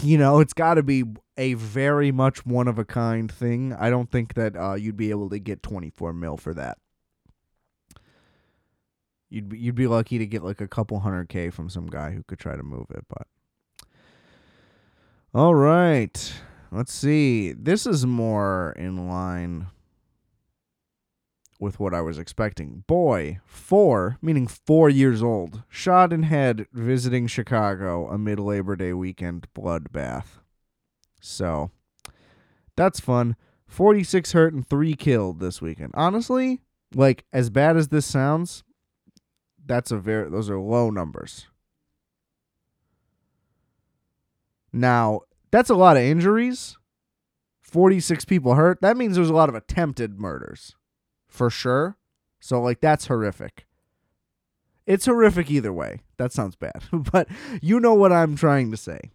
You 0.00 0.18
know, 0.18 0.40
it's 0.40 0.52
got 0.52 0.74
to 0.74 0.82
be 0.82 1.04
a 1.36 1.54
very 1.54 2.10
much 2.12 2.46
one 2.46 2.68
of 2.68 2.78
a 2.78 2.84
kind 2.84 3.30
thing. 3.30 3.72
I 3.72 3.90
don't 3.90 4.10
think 4.10 4.34
that 4.34 4.56
uh, 4.56 4.74
you'd 4.74 4.96
be 4.96 5.10
able 5.10 5.30
to 5.30 5.38
get 5.38 5.62
24 5.62 6.12
mil 6.12 6.36
for 6.36 6.54
that. 6.54 6.78
You'd 9.30 9.48
be, 9.48 9.58
you'd 9.58 9.74
be 9.74 9.86
lucky 9.86 10.18
to 10.18 10.26
get 10.26 10.44
like 10.44 10.60
a 10.60 10.68
couple 10.68 11.00
hundred 11.00 11.28
K 11.28 11.50
from 11.50 11.70
some 11.70 11.86
guy 11.86 12.10
who 12.10 12.22
could 12.22 12.38
try 12.38 12.56
to 12.56 12.62
move 12.62 12.86
it, 12.90 13.04
but. 13.08 13.26
All 15.34 15.54
right. 15.54 16.32
Let's 16.70 16.92
see. 16.92 17.52
This 17.52 17.86
is 17.86 18.04
more 18.04 18.74
in 18.76 19.08
line 19.08 19.68
with 21.62 21.78
what 21.78 21.94
I 21.94 22.00
was 22.00 22.18
expecting. 22.18 22.82
Boy, 22.88 23.38
four, 23.44 24.18
meaning 24.20 24.48
four 24.48 24.90
years 24.90 25.22
old, 25.22 25.62
shot 25.68 26.12
in 26.12 26.24
head 26.24 26.66
visiting 26.72 27.28
Chicago 27.28 28.08
amid 28.08 28.40
Labor 28.40 28.74
Day 28.74 28.92
weekend 28.92 29.46
bloodbath. 29.54 30.40
So, 31.20 31.70
that's 32.76 32.98
fun. 32.98 33.36
46 33.68 34.32
hurt 34.32 34.52
and 34.52 34.66
3 34.66 34.94
killed 34.94 35.38
this 35.38 35.62
weekend. 35.62 35.92
Honestly, 35.94 36.60
like 36.94 37.24
as 37.32 37.48
bad 37.48 37.76
as 37.76 37.88
this 37.88 38.06
sounds, 38.06 38.64
that's 39.64 39.92
a 39.92 39.96
very 39.96 40.28
those 40.28 40.50
are 40.50 40.58
low 40.58 40.90
numbers. 40.90 41.46
Now, 44.72 45.20
that's 45.52 45.70
a 45.70 45.76
lot 45.76 45.96
of 45.96 46.02
injuries. 46.02 46.76
46 47.62 48.24
people 48.24 48.54
hurt. 48.56 48.80
That 48.82 48.96
means 48.96 49.14
there's 49.14 49.30
a 49.30 49.34
lot 49.34 49.48
of 49.48 49.54
attempted 49.54 50.18
murders 50.18 50.74
for 51.32 51.50
sure. 51.50 51.96
So 52.40 52.60
like 52.60 52.80
that's 52.80 53.06
horrific. 53.06 53.66
It's 54.86 55.06
horrific 55.06 55.50
either 55.50 55.72
way. 55.72 56.00
That 56.18 56.32
sounds 56.32 56.56
bad, 56.56 56.82
but 56.92 57.28
you 57.60 57.80
know 57.80 57.94
what 57.94 58.12
I'm 58.12 58.36
trying 58.36 58.70
to 58.70 58.76
say. 58.76 59.12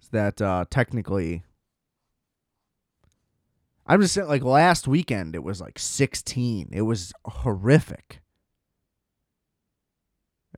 Is 0.00 0.08
that 0.10 0.40
uh, 0.40 0.64
technically 0.70 1.42
I'm 3.86 4.00
just 4.00 4.14
saying 4.14 4.28
like 4.28 4.44
last 4.44 4.88
weekend 4.88 5.34
it 5.34 5.42
was 5.42 5.60
like 5.60 5.78
16. 5.78 6.70
It 6.72 6.82
was 6.82 7.12
horrific. 7.24 8.20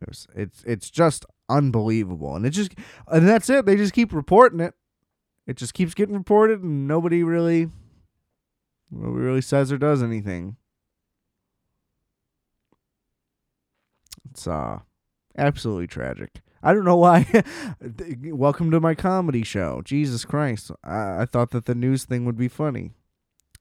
It 0.00 0.08
was 0.08 0.26
it's 0.34 0.62
it's 0.64 0.90
just 0.90 1.26
unbelievable. 1.48 2.36
And 2.36 2.46
it 2.46 2.50
just 2.50 2.74
and 3.08 3.28
that's 3.28 3.50
it. 3.50 3.66
They 3.66 3.76
just 3.76 3.92
keep 3.92 4.12
reporting 4.12 4.60
it. 4.60 4.74
It 5.46 5.56
just 5.56 5.74
keeps 5.74 5.94
getting 5.94 6.14
reported 6.14 6.62
and 6.62 6.86
nobody 6.86 7.22
really 7.22 7.70
Nobody 8.90 9.24
really 9.24 9.40
says 9.40 9.70
or 9.70 9.78
does 9.78 10.02
anything. 10.02 10.56
It's 14.30 14.46
uh 14.46 14.80
absolutely 15.36 15.86
tragic. 15.86 16.40
I 16.62 16.74
don't 16.74 16.84
know 16.84 16.96
why. 16.96 17.44
Welcome 18.22 18.70
to 18.70 18.80
my 18.80 18.94
comedy 18.94 19.44
show. 19.44 19.80
Jesus 19.84 20.24
Christ. 20.24 20.70
I-, 20.84 21.22
I 21.22 21.24
thought 21.24 21.50
that 21.50 21.64
the 21.64 21.74
news 21.74 22.04
thing 22.04 22.24
would 22.24 22.36
be 22.36 22.48
funny. 22.48 22.92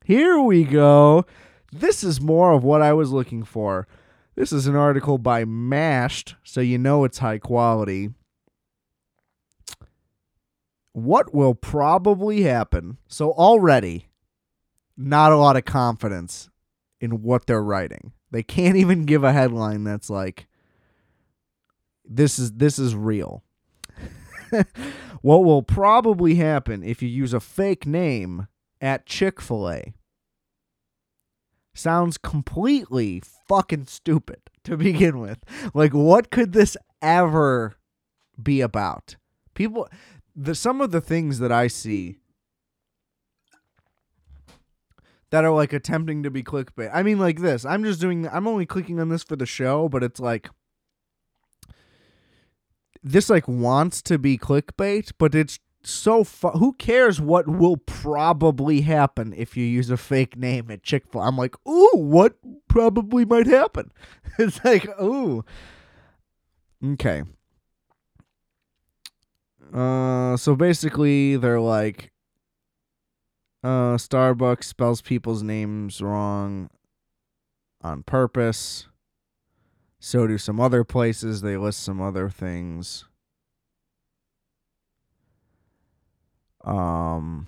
Here 0.03 0.39
we 0.39 0.63
go. 0.63 1.25
This 1.71 2.03
is 2.03 2.19
more 2.19 2.51
of 2.51 2.63
what 2.63 2.82
I 2.82 2.93
was 2.93 3.11
looking 3.11 3.43
for. 3.43 3.88
This 4.36 4.51
is 4.51 4.67
an 4.67 4.75
article 4.75 5.17
by 5.17 5.45
Mashed, 5.45 6.36
so 6.43 6.61
you 6.61 6.77
know 6.77 7.03
it's 7.03 7.19
high 7.19 7.38
quality. 7.38 8.09
What 10.93 11.34
will 11.34 11.53
probably 11.55 12.41
happen? 12.43 12.97
So, 13.07 13.32
already, 13.32 14.09
not 15.00 15.32
a 15.32 15.38
lot 15.38 15.56
of 15.56 15.64
confidence 15.64 16.50
in 17.00 17.24
what 17.24 17.47
they're 17.47 17.64
writing. 17.64 18.12
They 18.32 18.43
can't 18.43 18.76
even 18.76 19.06
give 19.06 19.24
a 19.24 19.34
headline 19.34 19.84
that's 19.84 20.10
like 20.10 20.47
this 22.06 22.38
is 22.38 22.54
this 22.54 22.78
is 22.78 22.95
real. 22.95 23.43
what 25.22 25.43
will 25.43 25.64
probably 25.64 26.36
happen 26.36 26.84
if 26.84 27.02
you 27.02 27.08
use 27.08 27.34
a 27.34 27.39
fake 27.39 27.86
name 27.86 28.47
at 28.82 29.06
Chick-fil-A 29.06 29.93
sounds 31.76 32.18
completely 32.18 33.22
fucking 33.47 33.86
stupid 33.86 34.41
to 34.64 34.76
begin 34.76 35.20
with. 35.20 35.39
Like 35.74 35.93
what 35.93 36.32
could 36.32 36.52
this 36.52 36.76
ever 37.02 37.78
be 38.41 38.60
about? 38.60 39.16
People 39.54 39.88
the 40.36 40.56
some 40.56 40.82
of 40.82 40.91
the 40.91 41.02
things 41.02 41.39
that 41.39 41.52
I 41.52 41.68
see 41.68 42.18
that 45.32 45.45
are 45.45 45.51
like 45.51 45.73
attempting 45.73 46.23
to 46.23 46.32
be 46.32 46.43
clickbait. 46.43 46.89
I 46.93 47.03
mean, 47.03 47.19
like 47.19 47.39
this. 47.39 47.65
I'm 47.65 47.84
just 47.84 48.01
doing. 48.01 48.27
I'm 48.27 48.47
only 48.47 48.65
clicking 48.65 48.99
on 48.99 49.09
this 49.09 49.23
for 49.23 49.36
the 49.36 49.45
show, 49.45 49.89
but 49.89 50.03
it's 50.03 50.19
like 50.19 50.49
this 53.03 53.30
like 53.30 53.47
wants 53.47 54.01
to 54.03 54.17
be 54.17 54.38
clickbait, 54.38 55.11
but 55.17 55.36
it's 55.36 55.59
so 55.84 56.23
fu- 56.23 56.49
who 56.49 56.73
cares 56.73 57.21
what 57.21 57.47
will 57.47 57.77
probably 57.77 58.82
happen 58.82 59.34
if 59.36 59.55
you 59.55 59.63
use 59.63 59.89
a 59.89 59.97
fake 59.97 60.36
name 60.36 60.69
at 60.69 60.84
Chick-fil-A. 60.84 61.25
I'm 61.25 61.38
like, 61.38 61.55
"Ooh, 61.67 61.91
what 61.93 62.36
probably 62.67 63.23
might 63.25 63.47
happen?" 63.47 63.91
it's 64.39 64.63
like, 64.65 64.88
"Ooh." 65.01 65.45
Okay. 66.84 67.23
Uh 69.73 70.36
so 70.36 70.55
basically 70.55 71.38
they're 71.38 71.59
like 71.59 72.11
uh, 73.64 73.97
Starbucks 73.97 74.66
spells 74.66 75.01
people's 75.01 75.43
names 75.43 76.01
wrong 76.01 76.70
on 77.82 78.03
purpose. 78.03 78.88
So 79.99 80.28
do 80.28 80.38
some 80.38 80.60
other 80.60 80.84
places. 80.84 81.41
They 81.41 81.57
list 81.57 81.84
some 81.84 82.01
other 82.01 82.30
things. 82.30 83.05
Um, 86.64 87.47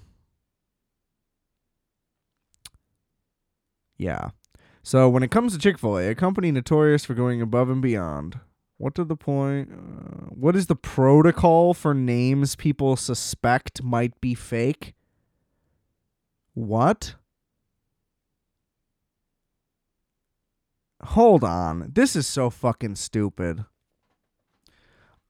yeah. 3.98 4.30
So 4.84 5.08
when 5.08 5.24
it 5.24 5.32
comes 5.32 5.54
to 5.54 5.60
Chick 5.60 5.78
Fil 5.78 5.98
A, 5.98 6.10
a 6.10 6.16
company 6.16 6.52
notorious 6.52 7.06
for 7.06 7.14
going 7.14 7.42
above 7.42 7.70
and 7.70 7.82
beyond, 7.82 8.40
what 8.78 8.96
to 8.96 9.04
the 9.04 9.16
point? 9.16 9.70
Uh, 9.72 10.26
what 10.30 10.56
is 10.56 10.66
the 10.68 10.76
protocol 10.76 11.74
for 11.74 11.94
names 11.94 12.56
people 12.56 12.96
suspect 12.96 13.84
might 13.84 14.20
be 14.20 14.34
fake? 14.34 14.94
What? 16.54 17.16
Hold 21.02 21.44
on. 21.44 21.92
This 21.94 22.16
is 22.16 22.28
so 22.28 22.50
fucking 22.50 22.96
stupid. 22.96 23.66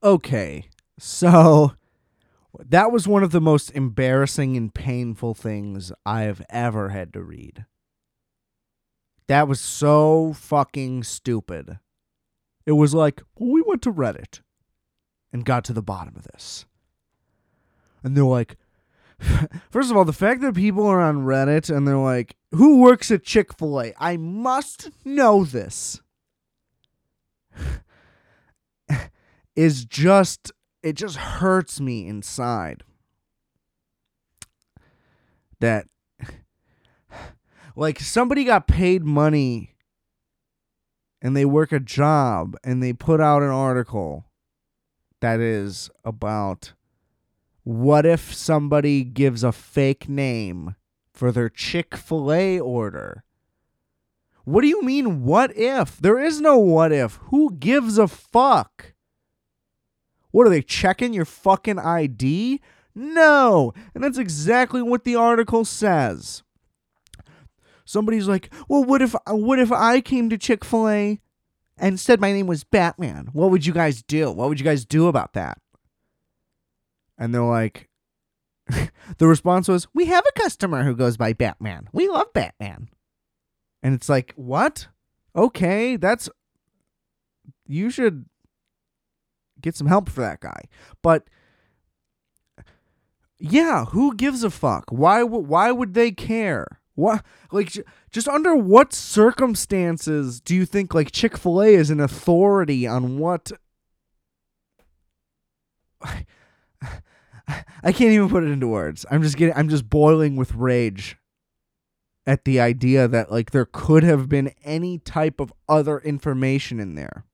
Okay. 0.02 0.68
So, 0.98 1.72
That 2.58 2.92
was 2.92 3.08
one 3.08 3.22
of 3.22 3.32
the 3.32 3.40
most 3.40 3.70
embarrassing 3.70 4.56
and 4.56 4.72
painful 4.72 5.34
things 5.34 5.90
I've 6.04 6.42
ever 6.50 6.90
had 6.90 7.12
to 7.14 7.22
read. 7.22 7.64
That 9.26 9.48
was 9.48 9.60
so 9.60 10.34
fucking 10.34 11.04
stupid. 11.04 11.78
It 12.66 12.72
was 12.72 12.92
like, 12.92 13.22
we 13.38 13.62
went 13.62 13.82
to 13.82 13.92
Reddit 13.92 14.40
and 15.32 15.44
got 15.44 15.64
to 15.64 15.72
the 15.72 15.82
bottom 15.82 16.14
of 16.16 16.24
this. 16.24 16.66
And 18.04 18.16
they're 18.16 18.24
like, 18.24 18.56
first 19.70 19.90
of 19.90 19.96
all, 19.96 20.04
the 20.04 20.12
fact 20.12 20.40
that 20.42 20.54
people 20.54 20.86
are 20.86 21.00
on 21.00 21.24
Reddit 21.24 21.74
and 21.74 21.86
they're 21.86 21.96
like, 21.96 22.36
who 22.52 22.80
works 22.80 23.10
at 23.10 23.22
Chick 23.22 23.56
fil 23.56 23.80
A? 23.80 23.94
I 23.98 24.16
must 24.16 24.90
know 25.04 25.44
this. 25.44 26.00
is 29.56 29.84
just, 29.84 30.52
it 30.82 30.94
just 30.94 31.16
hurts 31.16 31.80
me 31.80 32.06
inside. 32.06 32.82
That, 35.60 35.86
like, 37.76 38.00
somebody 38.00 38.44
got 38.44 38.66
paid 38.66 39.04
money 39.04 39.76
and 41.20 41.36
they 41.36 41.44
work 41.44 41.70
a 41.72 41.80
job 41.80 42.56
and 42.64 42.82
they 42.82 42.92
put 42.92 43.20
out 43.20 43.42
an 43.42 43.50
article 43.50 44.24
that 45.20 45.38
is 45.38 45.88
about 46.04 46.72
what 47.64 48.04
if 48.04 48.34
somebody 48.34 49.04
gives 49.04 49.44
a 49.44 49.52
fake 49.52 50.08
name 50.08 50.74
for 51.12 51.30
their 51.30 51.48
Chick 51.48 51.96
fil 51.96 52.32
A 52.32 52.58
order? 52.58 53.24
What 54.44 54.62
do 54.62 54.66
you 54.66 54.82
mean, 54.82 55.22
what 55.22 55.56
if? 55.56 55.98
There 55.98 56.18
is 56.18 56.40
no 56.40 56.58
what 56.58 56.90
if. 56.90 57.16
Who 57.30 57.54
gives 57.54 57.96
a 57.98 58.08
fuck? 58.08 58.94
What 60.32 60.46
are 60.46 60.50
they 60.50 60.62
checking 60.62 61.12
your 61.12 61.24
fucking 61.24 61.78
ID? 61.78 62.60
No. 62.94 63.72
And 63.94 64.02
that's 64.02 64.18
exactly 64.18 64.82
what 64.82 65.04
the 65.04 65.14
article 65.14 65.64
says. 65.64 66.42
Somebody's 67.84 68.26
like, 68.26 68.52
"Well, 68.68 68.82
what 68.84 69.02
if 69.02 69.14
what 69.26 69.58
if 69.58 69.70
I 69.70 70.00
came 70.00 70.30
to 70.30 70.38
Chick-fil-A 70.38 71.20
and 71.76 72.00
said 72.00 72.20
my 72.20 72.32
name 72.32 72.46
was 72.46 72.64
Batman? 72.64 73.28
What 73.32 73.50
would 73.50 73.66
you 73.66 73.72
guys 73.72 74.02
do? 74.02 74.30
What 74.30 74.48
would 74.48 74.58
you 74.58 74.64
guys 74.64 74.84
do 74.84 75.08
about 75.08 75.34
that?" 75.34 75.58
And 77.22 77.32
they're 77.32 77.40
like 77.40 77.88
the 79.18 79.28
response 79.28 79.68
was, 79.68 79.86
"We 79.94 80.06
have 80.06 80.24
a 80.28 80.40
customer 80.40 80.82
who 80.82 80.96
goes 80.96 81.16
by 81.16 81.32
Batman. 81.32 81.88
We 81.92 82.08
love 82.08 82.32
Batman." 82.32 82.88
And 83.80 83.94
it's 83.94 84.08
like, 84.08 84.32
"What? 84.34 84.88
Okay, 85.36 85.94
that's 85.94 86.28
you 87.64 87.90
should 87.90 88.24
get 89.60 89.76
some 89.76 89.86
help 89.86 90.08
for 90.08 90.20
that 90.20 90.40
guy." 90.40 90.62
But 91.00 91.30
yeah, 93.38 93.84
who 93.84 94.16
gives 94.16 94.42
a 94.42 94.50
fuck? 94.50 94.86
Why 94.90 95.22
why 95.22 95.70
would 95.70 95.94
they 95.94 96.10
care? 96.10 96.80
What 96.96 97.24
like 97.52 97.72
just 98.10 98.26
under 98.26 98.56
what 98.56 98.92
circumstances 98.92 100.40
do 100.40 100.56
you 100.56 100.66
think 100.66 100.92
like 100.92 101.12
Chick-fil-A 101.12 101.72
is 101.72 101.88
an 101.88 102.00
authority 102.00 102.84
on 102.84 103.18
what 103.20 103.52
I 107.82 107.92
can't 107.92 108.12
even 108.12 108.28
put 108.28 108.44
it 108.44 108.50
into 108.50 108.68
words. 108.68 109.04
I'm 109.10 109.22
just 109.22 109.36
getting 109.36 109.54
I'm 109.54 109.68
just 109.68 109.88
boiling 109.88 110.36
with 110.36 110.54
rage 110.54 111.16
at 112.26 112.44
the 112.44 112.60
idea 112.60 113.08
that 113.08 113.30
like 113.32 113.50
there 113.50 113.66
could 113.70 114.02
have 114.02 114.28
been 114.28 114.52
any 114.64 114.98
type 114.98 115.40
of 115.40 115.52
other 115.68 115.98
information 115.98 116.78
in 116.78 116.94
there. 116.94 117.24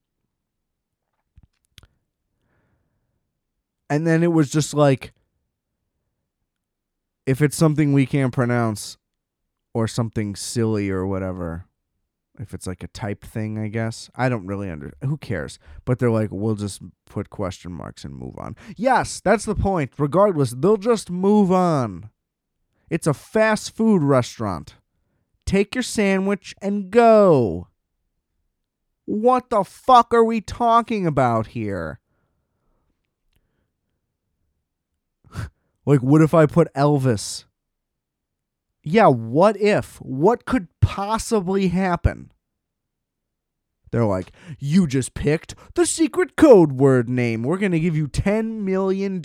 And 3.91 4.07
then 4.07 4.23
it 4.23 4.33
was 4.33 4.51
just 4.51 4.75
like 4.75 5.13
if 7.27 7.43
it's 7.43 7.57
something 7.57 7.93
we 7.93 8.07
can't 8.07 8.33
pronounce 8.33 8.97
or 9.75 9.87
something 9.87 10.35
silly 10.35 10.89
or 10.91 11.07
whatever, 11.07 11.67
if 12.39 12.55
it's 12.55 12.67
like 12.67 12.83
a 12.83 12.89
type 12.89 13.25
thing, 13.25 13.59
I 13.59 13.69
guess. 13.69 14.11
I 14.15 14.29
don't 14.29 14.47
really 14.47 14.71
under 14.71 14.93
who 15.03 15.17
cares. 15.17 15.59
But 15.85 15.99
they're 15.99 16.11
like, 16.11 16.31
we'll 16.31 16.55
just 16.55 16.81
put 17.07 17.31
question 17.31 17.73
marks 17.73 18.05
and 18.05 18.15
move 18.15 18.35
on. 18.39 18.57
Yes, 18.77 19.21
that's 19.21 19.45
the 19.45 19.55
point. 19.55 19.93
Regardless, 19.99 20.55
they'll 20.57 20.77
just 20.77 21.11
move 21.11 21.51
on. 21.51 22.11
It's 22.91 23.07
a 23.07 23.15
fast 23.15 23.77
food 23.77 24.03
restaurant. 24.03 24.77
Take 25.45 25.75
your 25.75 25.83
sandwich 25.83 26.55
and 26.63 26.91
go. 26.91 27.69
What 29.05 29.51
the 29.51 29.65
fuck 29.65 30.13
are 30.13 30.25
we 30.25 30.41
talking 30.41 31.07
about 31.07 31.49
here? 31.49 32.01
like, 35.87 36.03
what 36.03 36.21
if 36.21 36.35
I 36.35 36.47
put 36.47 36.73
Elvis? 36.75 37.45
Yeah, 38.83 39.09
what 39.09 39.57
if? 39.61 39.97
What 40.01 40.45
could 40.45 40.69
possibly 40.89 41.69
happen? 41.69 42.33
They're 43.91 44.07
like, 44.07 44.33
you 44.59 44.87
just 44.87 45.13
picked 45.13 45.55
the 45.75 45.85
secret 45.85 46.35
code 46.35 46.73
word 46.73 47.11
name. 47.11 47.43
We're 47.43 47.59
going 47.59 47.73
to 47.73 47.81
give 47.81 47.95
you 47.95 48.09
$10 48.09 48.61
million. 48.63 49.23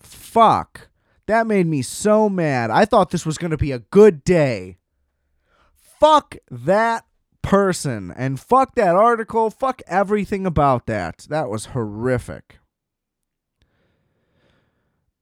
Fuck. 0.00 0.88
That 1.26 1.46
made 1.46 1.68
me 1.68 1.82
so 1.82 2.28
mad. 2.28 2.70
I 2.72 2.84
thought 2.84 3.10
this 3.10 3.24
was 3.24 3.38
going 3.38 3.52
to 3.52 3.56
be 3.56 3.70
a 3.70 3.78
good 3.78 4.24
day. 4.24 4.78
Fuck 5.72 6.36
that 6.50 7.04
person. 7.42 8.12
And 8.16 8.40
fuck 8.40 8.74
that 8.74 8.96
article. 8.96 9.50
Fuck 9.50 9.80
everything 9.86 10.44
about 10.44 10.86
that. 10.86 11.26
That 11.30 11.48
was 11.48 11.66
horrific. 11.66 12.58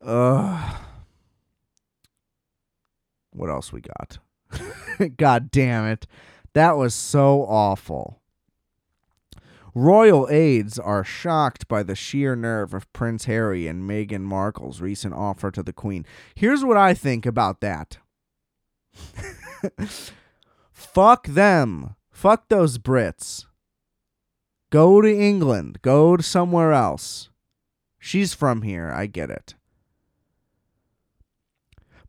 Ugh. 0.03 0.77
What 3.35 3.51
else 3.51 3.73
we 3.73 3.81
got? 3.81 4.19
God 5.17 5.51
damn 5.51 5.87
it. 5.87 6.07
That 6.53 6.77
was 6.77 6.95
so 6.95 7.43
awful. 7.43 8.21
Royal 9.75 10.29
aides 10.31 10.79
are 10.79 11.03
shocked 11.03 11.67
by 11.67 11.83
the 11.83 11.97
sheer 11.97 12.37
nerve 12.37 12.73
of 12.73 12.91
Prince 12.93 13.25
Harry 13.25 13.67
and 13.67 13.91
Meghan 13.91 14.21
Markle's 14.21 14.81
recent 14.81 15.15
offer 15.15 15.51
to 15.51 15.65
the 15.65 15.73
Queen. 15.73 16.07
Here's 16.37 16.65
what 16.65 16.77
I 16.77 16.95
think 16.95 17.27
about 17.27 17.61
that. 17.61 17.99
Fuck 20.73 21.27
them. 21.27 21.97
Fuck 22.13 22.49
those 22.49 22.79
Brits. 22.79 23.47
Go 24.71 25.01
to 25.01 25.13
England. 25.13 25.83
Go 25.83 26.17
to 26.17 26.23
somewhere 26.23 26.73
else. 26.73 27.31
She's 27.99 28.33
from 28.33 28.63
here. 28.63 28.93
I 28.95 29.07
get 29.07 29.31
it. 29.31 29.55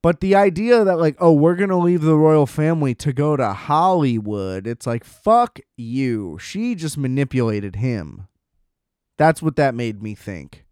But 0.05 0.19
the 0.19 0.35
idea 0.35 0.83
that 0.83 0.99
like, 0.99 1.15
oh, 1.17 1.33
we're 1.33 1.55
gonna 1.55 1.79
leave 1.79 2.03
the 2.03 2.15
royal 2.15 2.45
family 2.45 2.93
to 2.93 3.11
go 3.11 3.35
to 3.35 3.53
Hollywood, 3.53 4.67
it's 4.67 4.85
like, 4.85 5.03
fuck 5.03 5.59
you. 5.77 6.37
She 6.39 6.75
just 6.75 6.95
manipulated 6.95 7.77
him. 7.77 8.27
That's 9.17 9.41
what 9.41 9.55
that 9.55 9.73
made 9.73 10.03
me 10.03 10.13
think. 10.13 10.63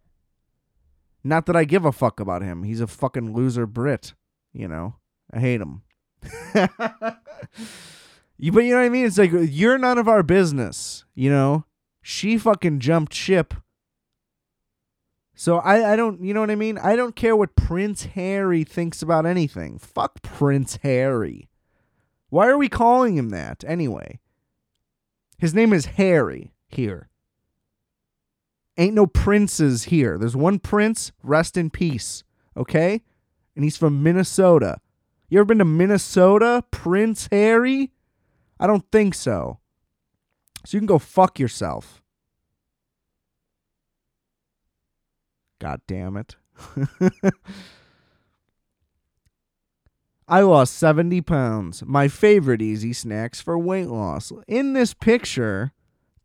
Not 1.24 1.48
that 1.48 1.56
I 1.56 1.64
give 1.64 1.84
a 1.84 1.92
fuck 1.92 2.20
about 2.20 2.44
him. 2.44 2.62
He's 2.62 2.80
a 2.80 2.86
fucking 2.86 3.34
loser 3.34 3.66
Brit. 3.66 4.14
You 4.54 4.68
know, 4.68 4.98
I 5.34 5.40
hate 5.40 5.62
him. 5.62 5.82
you, 8.38 8.52
but 8.52 8.66
you 8.66 8.70
know 8.70 8.82
what 8.82 8.86
I 8.86 8.90
mean? 8.90 9.08
It's 9.08 9.18
like 9.18 9.32
you're 9.34 9.80
none 9.80 9.98
of 9.98 10.08
our 10.08 10.22
business. 10.22 11.06
You 11.16 11.32
know, 11.32 11.66
she 12.04 12.38
fucking 12.38 12.82
jumped 12.82 13.16
ship 13.16 13.56
so 15.44 15.58
I, 15.58 15.92
I 15.92 15.96
don't 15.98 16.24
you 16.24 16.34
know 16.34 16.40
what 16.40 16.52
I 16.52 16.56
mean? 16.56 16.78
I 16.78 16.96
don't 16.96 17.18
care 17.18 17.36
what 17.36 17.58
Prince 17.58 18.06
Harry 18.06 18.64
thinks 18.64 19.02
about 19.02 19.26
anything. 19.26 19.78
Fuck 19.78 20.22
Prince 20.22 20.80
Harry. 20.84 21.50
Why 22.30 22.48
are 22.48 22.58
we 22.58 22.70
calling 22.70 23.18
him 23.18 23.30
that 23.32 23.62
anyway? 23.68 24.22
His 25.38 25.54
name 25.54 25.74
is 25.74 25.98
Harry 25.98 26.54
here. 26.70 27.10
Ain't 28.78 28.94
no 28.94 29.06
princes 29.06 29.84
here. 29.84 30.18
There's 30.18 30.34
one 30.34 30.60
prince, 30.60 31.12
rest 31.22 31.58
in 31.58 31.70
peace. 31.70 32.24
Okay? 32.56 33.02
And 33.54 33.66
he's 33.66 33.76
from 33.76 34.02
Minnesota. 34.02 34.78
You 35.28 35.40
ever 35.40 35.46
been 35.46 35.58
to 35.58 35.66
Minnesota, 35.66 36.64
Prince 36.72 37.28
Harry? 37.34 37.92
I 38.62 38.66
don't 38.66 38.90
think 38.94 39.14
so. 39.14 39.60
So 40.66 40.78
you 40.78 40.80
can 40.80 40.88
go 40.88 41.00
fuck 41.00 41.38
yourself. 41.38 42.02
God 45.64 45.80
damn 45.88 46.18
it. 46.18 46.36
I 50.28 50.42
lost 50.42 50.74
70 50.74 51.22
pounds. 51.22 51.84
My 51.86 52.10
favorite 52.10 52.62
easy 52.62 52.92
snacks 52.92 53.40
for 53.40 53.58
weight 53.58 53.88
loss. 53.88 54.34
In 54.46 54.74
this 54.74 54.94
picture, 54.94 55.72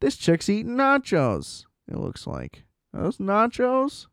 this 0.01 0.17
chick's 0.17 0.49
eating 0.49 0.75
nachos. 0.75 1.67
It 1.87 1.99
looks 1.99 2.27
like. 2.27 2.65
Are 2.93 3.05
those 3.05 3.19
nachos? 3.19 4.09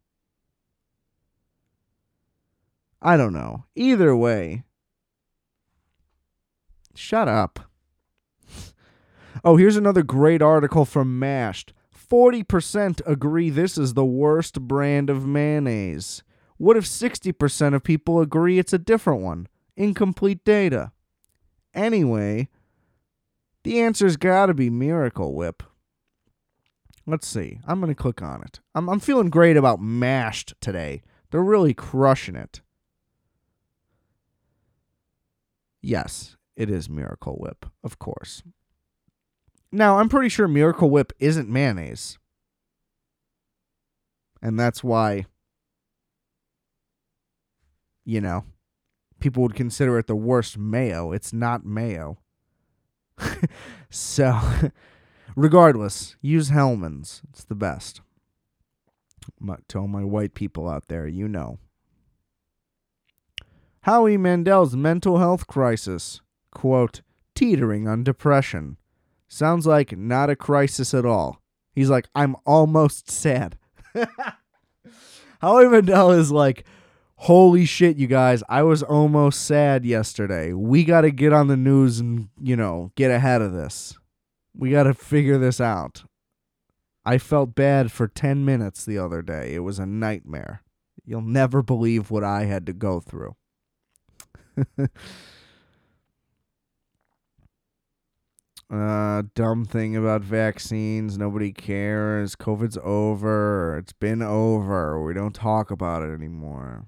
I 3.02 3.18
don't 3.18 3.34
know. 3.34 3.66
Either 3.76 4.16
way. 4.16 4.62
Shut 6.94 7.28
up. 7.28 7.62
Oh, 9.44 9.58
here's 9.58 9.76
another 9.76 10.02
great 10.02 10.42
article 10.42 10.86
from 10.86 11.20
Mashed. 11.20 11.74
40% 12.08 13.02
agree 13.06 13.50
this 13.50 13.78
is 13.78 13.94
the 13.94 14.06
worst 14.06 14.62
brand 14.62 15.10
of 15.10 15.26
mayonnaise. 15.26 16.24
What 16.58 16.78
if 16.78 16.86
60% 16.86 17.74
of 17.74 17.84
people 17.84 18.22
agree 18.22 18.60
it's 18.60 18.74
a 18.74 18.78
different 18.78 19.22
one? 19.22 19.48
Incomplete 19.76 20.44
data. 20.46 20.92
Anyway, 21.74 22.50
the 23.64 23.82
answer's 23.82 24.16
got 24.16 24.46
to 24.46 24.54
be 24.54 24.70
Miracle 24.70 25.34
Whip. 25.34 25.64
Let's 27.06 27.28
see. 27.28 27.60
I'm 27.68 27.82
to 27.82 27.96
click 27.96 28.22
on 28.22 28.42
it. 28.42 28.62
I'm, 28.74 28.90
I'm 28.90 29.00
feeling 29.00 29.30
great 29.30 29.58
about 29.58 29.82
Mashed 29.82 30.54
today. 30.62 31.04
They're 31.30 31.44
really 31.44 31.74
crushing 31.74 32.36
it. 32.36 32.62
Yes, 35.82 36.36
it 36.56 36.70
is 36.70 36.90
Miracle 36.90 37.36
Whip, 37.40 37.66
of 37.84 38.00
course. 38.00 38.42
Now, 39.76 40.00
I'm 40.00 40.08
pretty 40.08 40.30
sure 40.30 40.48
Miracle 40.48 40.90
Whip 40.90 41.12
isn't 41.20 41.50
mayonnaise. 41.50 42.18
And 44.42 44.58
that's 44.58 44.82
why, 44.86 45.26
you 48.06 48.22
know, 48.22 48.46
people 49.20 49.44
would 49.44 49.54
consider 49.54 50.00
it 50.00 50.08
the 50.08 50.16
worst 50.16 50.58
mayo. 50.58 51.12
It's 51.12 51.34
not 51.34 51.66
mayo. 51.66 52.20
so, 53.90 54.40
regardless, 55.36 56.16
use 56.22 56.52
Hellmann's. 56.52 57.22
It's 57.30 57.44
the 57.44 57.54
best. 57.54 58.00
To 59.68 59.78
all 59.78 59.90
my 59.90 60.06
white 60.06 60.36
people 60.36 60.70
out 60.70 60.88
there, 60.88 61.06
you 61.06 61.28
know. 61.28 61.60
Howie 63.82 64.16
Mandel's 64.16 64.74
mental 64.74 65.18
health 65.18 65.48
crisis, 65.48 66.22
quote, 66.52 67.02
teetering 67.36 67.90
on 67.90 68.06
depression. 68.06 68.78
Sounds 69.36 69.68
like 69.68 69.98
not 69.98 70.30
a 70.30 70.36
crisis 70.38 70.94
at 70.94 71.06
all. 71.06 71.42
He's 71.74 71.90
like, 71.90 72.08
I'm 72.16 72.38
almost 72.46 73.12
sad. 73.12 73.58
Howie 75.42 75.68
Mandel 75.68 76.12
is 76.12 76.32
like, 76.32 76.64
holy 77.18 77.66
shit, 77.66 77.98
you 77.98 78.08
guys, 78.08 78.44
I 78.48 78.64
was 78.64 78.82
almost 78.82 79.46
sad 79.46 79.84
yesterday. 79.84 80.54
We 80.54 80.86
got 80.86 81.02
to 81.02 81.12
get 81.12 81.34
on 81.34 81.48
the 81.48 81.58
news 81.58 82.00
and, 82.00 82.30
you 82.42 82.56
know, 82.56 82.94
get 82.96 83.12
ahead 83.12 83.42
of 83.42 83.52
this. 83.52 83.98
We 84.56 84.72
got 84.72 84.84
to 84.84 84.94
figure 84.94 85.38
this 85.38 85.60
out. 85.60 86.06
I 87.06 87.18
felt 87.18 87.56
bad 87.56 87.92
for 87.92 88.08
10 88.08 88.46
minutes 88.46 88.86
the 88.86 88.98
other 89.00 89.22
day. 89.22 89.54
It 89.54 89.66
was 89.66 89.80
a 89.80 89.86
nightmare. 89.86 90.64
You'll 91.04 91.20
never 91.20 91.62
believe 91.62 92.10
what 92.10 92.24
I 92.24 92.46
had 92.46 92.66
to 92.68 92.74
go 92.74 93.02
through. 93.02 93.36
uh, 98.72 99.24
dumb 99.36 99.66
thing 99.66 99.96
about 99.96 100.22
vaccines. 100.22 101.18
Nobody 101.18 101.52
cares. 101.52 102.36
COVID's 102.36 102.78
over. 102.84 103.78
It's 103.78 103.94
been 103.94 104.22
over. 104.22 105.04
We 105.04 105.14
don't 105.14 105.36
talk 105.36 105.72
about 105.72 106.04
it 106.04 106.14
anymore. 106.14 106.88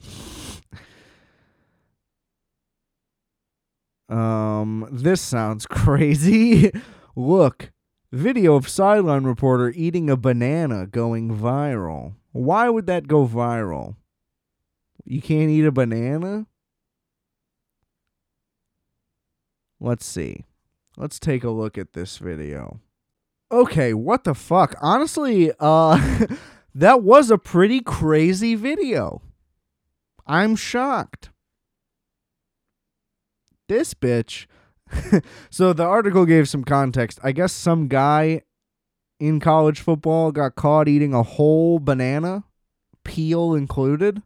um, 4.08 4.88
this 4.90 5.20
sounds 5.20 5.66
crazy. 5.66 6.72
Look, 7.14 7.70
video 8.10 8.54
of 8.54 8.68
sideline 8.68 9.24
reporter 9.24 9.72
eating 9.76 10.08
a 10.08 10.16
banana 10.16 10.86
going 10.86 11.36
viral. 11.36 12.14
Why 12.32 12.70
would 12.70 12.86
that 12.86 13.08
go 13.08 13.26
viral? 13.26 13.96
You 15.04 15.20
can't 15.20 15.50
eat 15.50 15.64
a 15.64 15.72
banana? 15.72 16.46
Let's 19.80 20.06
see. 20.06 20.44
Let's 20.98 21.20
take 21.20 21.44
a 21.44 21.50
look 21.50 21.78
at 21.78 21.92
this 21.92 22.18
video. 22.18 22.80
Okay, 23.52 23.94
what 23.94 24.24
the 24.24 24.34
fuck? 24.34 24.74
Honestly, 24.82 25.52
uh 25.60 26.26
that 26.74 27.04
was 27.04 27.30
a 27.30 27.38
pretty 27.38 27.80
crazy 27.80 28.56
video. 28.56 29.22
I'm 30.26 30.56
shocked. 30.56 31.30
This 33.68 33.94
bitch. 33.94 34.46
so 35.50 35.72
the 35.72 35.84
article 35.84 36.26
gave 36.26 36.48
some 36.48 36.64
context. 36.64 37.20
I 37.22 37.30
guess 37.30 37.52
some 37.52 37.86
guy 37.86 38.42
in 39.20 39.38
college 39.38 39.80
football 39.80 40.32
got 40.32 40.56
caught 40.56 40.88
eating 40.88 41.14
a 41.14 41.22
whole 41.22 41.78
banana, 41.78 42.42
peel 43.04 43.54
included. 43.54 44.20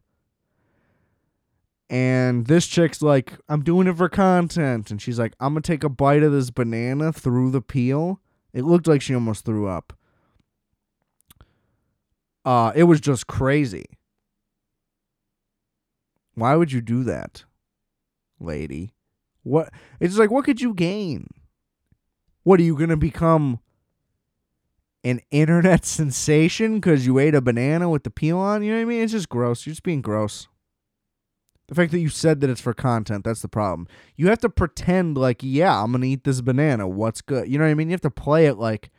And 1.93 2.47
this 2.47 2.65
chick's 2.65 3.03
like, 3.03 3.33
I'm 3.47 3.63
doing 3.63 3.85
it 3.85 3.95
for 3.95 4.09
content. 4.09 4.89
And 4.89 4.99
she's 4.99 5.19
like, 5.19 5.35
I'm 5.39 5.53
going 5.53 5.61
to 5.61 5.71
take 5.71 5.83
a 5.83 5.89
bite 5.89 6.23
of 6.23 6.31
this 6.31 6.49
banana 6.49 7.13
through 7.13 7.51
the 7.51 7.61
peel. 7.61 8.19
It 8.51 8.63
looked 8.63 8.87
like 8.87 9.03
she 9.03 9.13
almost 9.13 9.45
threw 9.45 9.67
up. 9.67 9.93
Uh, 12.43 12.71
it 12.73 12.85
was 12.85 12.99
just 12.99 13.27
crazy. 13.27 13.85
Why 16.33 16.55
would 16.55 16.71
you 16.71 16.81
do 16.81 17.03
that, 17.03 17.43
lady? 18.39 18.95
What? 19.43 19.69
It's 19.99 20.17
like, 20.17 20.31
what 20.31 20.45
could 20.45 20.61
you 20.61 20.73
gain? 20.73 21.27
What 22.41 22.59
are 22.59 22.63
you 22.63 22.75
going 22.75 22.89
to 22.89 22.97
become 22.97 23.59
an 25.03 25.21
internet 25.29 25.85
sensation 25.85 26.75
because 26.75 27.05
you 27.05 27.19
ate 27.19 27.35
a 27.35 27.41
banana 27.41 27.87
with 27.87 28.03
the 28.03 28.09
peel 28.09 28.39
on? 28.39 28.63
You 28.63 28.71
know 28.71 28.77
what 28.77 28.81
I 28.81 28.85
mean? 28.85 29.03
It's 29.03 29.11
just 29.11 29.29
gross. 29.29 29.67
You're 29.67 29.73
just 29.73 29.83
being 29.83 30.01
gross. 30.01 30.47
The 31.73 31.81
fact 31.81 31.91
that 31.93 32.01
you 32.01 32.09
said 32.09 32.39
that 32.41 32.51
it's 32.51 32.61
for 32.61 32.75
content, 32.75 33.23
that's 33.23 33.41
the 33.41 33.47
problem. 33.47 33.87
You 34.15 34.27
have 34.27 34.37
to 34.41 34.49
pretend 34.49 35.17
like, 35.17 35.41
yeah, 35.41 35.81
I'm 35.81 35.91
to 35.99 36.07
eat 36.07 36.23
this 36.23 36.39
banana. 36.39 36.87
What's 36.87 37.21
good? 37.21 37.49
You 37.49 37.57
know 37.57 37.63
what 37.63 37.71
I 37.71 37.73
mean? 37.73 37.89
You 37.89 37.93
have 37.93 38.01
to 38.01 38.11
play 38.11 38.45
it 38.45 38.59
like 38.59 38.91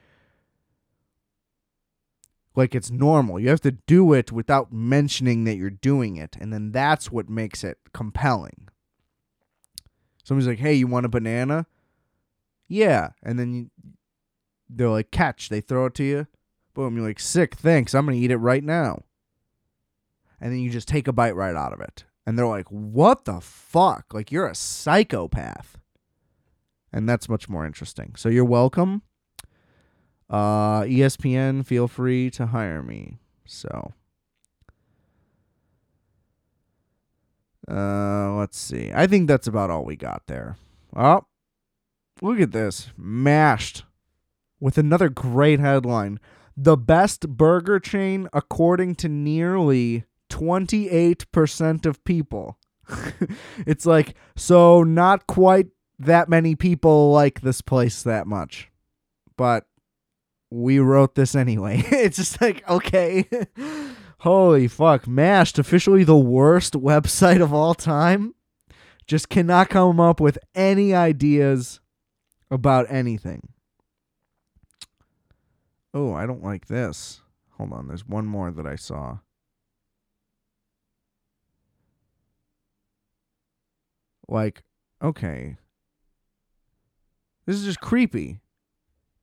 like 2.56 2.74
it's 2.74 2.90
normal. 2.90 3.38
You 3.38 3.50
have 3.50 3.60
to 3.60 3.70
do 3.70 4.12
it 4.12 4.32
without 4.32 4.72
mentioning 4.72 5.44
that 5.44 5.54
you're 5.54 5.70
doing 5.70 6.16
it, 6.16 6.36
and 6.40 6.52
then 6.52 6.72
that's 6.72 7.12
what 7.12 7.28
makes 7.28 7.62
it 7.62 7.78
compelling. 7.92 8.66
Somebody's 10.24 10.48
like, 10.48 10.58
"Hey, 10.58 10.74
you 10.74 10.88
want 10.88 11.06
a 11.06 11.08
banana?" 11.08 11.66
Yeah, 12.66 13.10
and 13.22 13.38
then 13.38 13.54
you, 13.54 13.70
they're 14.68 14.88
like, 14.88 15.12
"Catch!" 15.12 15.48
They 15.48 15.60
throw 15.60 15.86
it 15.86 15.94
to 15.94 16.02
you. 16.02 16.26
Boom! 16.74 16.96
You're 16.96 17.06
like, 17.06 17.20
"Sick, 17.20 17.54
thanks. 17.54 17.94
I'm 17.94 18.04
gonna 18.04 18.16
eat 18.16 18.32
it 18.32 18.38
right 18.38 18.64
now." 18.64 19.04
And 20.40 20.52
then 20.52 20.58
you 20.58 20.70
just 20.70 20.88
take 20.88 21.06
a 21.06 21.12
bite 21.12 21.36
right 21.36 21.54
out 21.54 21.72
of 21.72 21.80
it, 21.80 22.04
and 22.26 22.38
they're 22.38 22.46
like, 22.46 22.68
"What 22.68 23.24
the 23.24 23.40
fuck? 23.40 24.12
Like 24.12 24.32
you're 24.32 24.46
a 24.46 24.54
psychopath." 24.54 25.78
And 26.92 27.08
that's 27.08 27.28
much 27.28 27.48
more 27.48 27.66
interesting. 27.66 28.14
So 28.16 28.28
you're 28.28 28.44
welcome. 28.44 29.02
Uh, 30.30 30.82
ESPN, 30.82 31.66
feel 31.66 31.88
free 31.88 32.30
to 32.30 32.46
hire 32.46 32.82
me. 32.82 33.18
So, 33.46 33.92
uh, 37.68 38.34
let's 38.34 38.58
see. 38.58 38.90
I 38.94 39.06
think 39.06 39.28
that's 39.28 39.46
about 39.46 39.70
all 39.70 39.84
we 39.84 39.96
got 39.96 40.22
there. 40.26 40.56
Oh, 40.96 41.26
look 42.22 42.40
at 42.40 42.52
this. 42.52 42.90
Mashed 42.96 43.84
with 44.60 44.78
another 44.78 45.08
great 45.08 45.60
headline. 45.60 46.18
The 46.56 46.76
best 46.76 47.28
burger 47.28 47.80
chain 47.80 48.28
according 48.32 48.94
to 48.96 49.08
nearly 49.08 50.04
28% 50.34 51.86
of 51.86 52.04
people. 52.04 52.58
it's 53.66 53.86
like, 53.86 54.14
so 54.34 54.82
not 54.82 55.28
quite 55.28 55.68
that 56.00 56.28
many 56.28 56.56
people 56.56 57.12
like 57.12 57.40
this 57.40 57.60
place 57.60 58.02
that 58.02 58.26
much. 58.26 58.68
But 59.36 59.66
we 60.50 60.80
wrote 60.80 61.14
this 61.14 61.36
anyway. 61.36 61.84
it's 61.90 62.16
just 62.16 62.40
like, 62.40 62.68
okay. 62.68 63.28
Holy 64.18 64.66
fuck. 64.66 65.06
Mashed, 65.06 65.58
officially 65.58 66.02
the 66.02 66.16
worst 66.16 66.74
website 66.74 67.40
of 67.40 67.54
all 67.54 67.74
time. 67.74 68.34
Just 69.06 69.28
cannot 69.28 69.68
come 69.68 70.00
up 70.00 70.18
with 70.18 70.38
any 70.54 70.94
ideas 70.94 71.80
about 72.50 72.86
anything. 72.88 73.50
Oh, 75.92 76.12
I 76.12 76.26
don't 76.26 76.42
like 76.42 76.66
this. 76.66 77.20
Hold 77.58 77.72
on, 77.72 77.86
there's 77.86 78.08
one 78.08 78.26
more 78.26 78.50
that 78.50 78.66
I 78.66 78.74
saw. 78.74 79.18
Like, 84.28 84.62
okay. 85.02 85.56
This 87.46 87.56
is 87.56 87.64
just 87.64 87.80
creepy. 87.80 88.40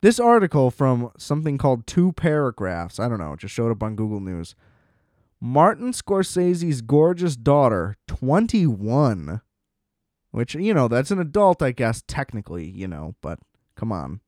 This 0.01 0.19
article 0.19 0.71
from 0.71 1.11
something 1.17 1.57
called 1.57 1.85
Two 1.85 2.11
Paragraphs, 2.11 2.99
I 2.99 3.07
don't 3.07 3.19
know, 3.19 3.35
just 3.35 3.53
showed 3.53 3.71
up 3.71 3.83
on 3.83 3.95
Google 3.95 4.19
News. 4.19 4.55
Martin 5.39 5.91
Scorsese's 5.91 6.81
gorgeous 6.81 7.35
daughter, 7.35 7.95
21, 8.07 9.41
which, 10.31 10.55
you 10.55 10.73
know, 10.73 10.87
that's 10.87 11.11
an 11.11 11.19
adult, 11.19 11.61
I 11.61 11.71
guess, 11.71 12.03
technically, 12.07 12.69
you 12.69 12.87
know, 12.87 13.15
but 13.21 13.39
come 13.75 13.91
on. 13.91 14.21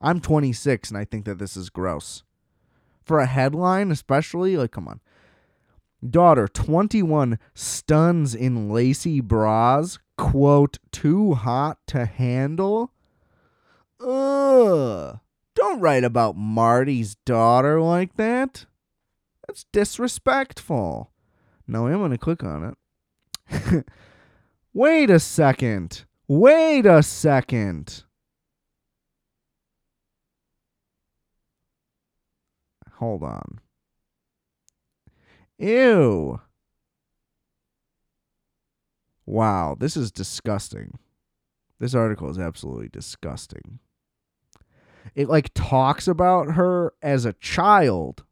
I'm 0.00 0.20
26 0.20 0.90
and 0.90 0.98
I 0.98 1.04
think 1.04 1.24
that 1.24 1.38
this 1.38 1.56
is 1.56 1.70
gross. 1.70 2.24
For 3.04 3.18
a 3.18 3.26
headline, 3.26 3.90
especially, 3.90 4.56
like, 4.56 4.70
come 4.70 4.88
on. 4.88 5.00
Daughter, 6.08 6.48
21, 6.48 7.38
stuns 7.54 8.34
in 8.34 8.70
lacy 8.70 9.20
bras, 9.20 9.98
quote, 10.22 10.78
too 10.92 11.34
hot 11.34 11.78
to 11.88 12.06
handle. 12.06 12.92
Ugh. 14.00 15.18
Don't 15.56 15.80
write 15.80 16.04
about 16.04 16.36
Marty's 16.36 17.16
daughter 17.26 17.80
like 17.80 18.16
that. 18.16 18.66
That's 19.46 19.64
disrespectful. 19.72 21.10
No, 21.66 21.88
I'm 21.88 21.98
going 21.98 22.12
to 22.12 22.18
click 22.18 22.44
on 22.44 22.76
it. 23.50 23.84
Wait 24.72 25.10
a 25.10 25.18
second. 25.18 26.04
Wait 26.28 26.86
a 26.86 27.02
second. 27.02 28.04
Hold 32.98 33.24
on. 33.24 33.58
Ew. 35.58 36.40
Wow, 39.26 39.76
this 39.78 39.96
is 39.96 40.10
disgusting. 40.10 40.98
This 41.78 41.94
article 41.94 42.30
is 42.30 42.38
absolutely 42.38 42.88
disgusting. 42.88 43.78
It 45.14 45.28
like 45.28 45.52
talks 45.54 46.06
about 46.06 46.52
her 46.52 46.94
as 47.02 47.24
a 47.24 47.32
child 47.34 48.24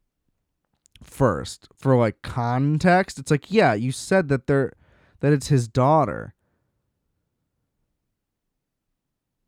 first 1.02 1.68
for 1.76 1.96
like 1.96 2.22
context. 2.22 3.18
It's 3.18 3.30
like, 3.30 3.50
yeah, 3.50 3.74
you 3.74 3.92
said 3.92 4.28
that 4.28 4.46
they're 4.46 4.72
that 5.20 5.32
it's 5.32 5.48
his 5.48 5.68
daughter. 5.68 6.34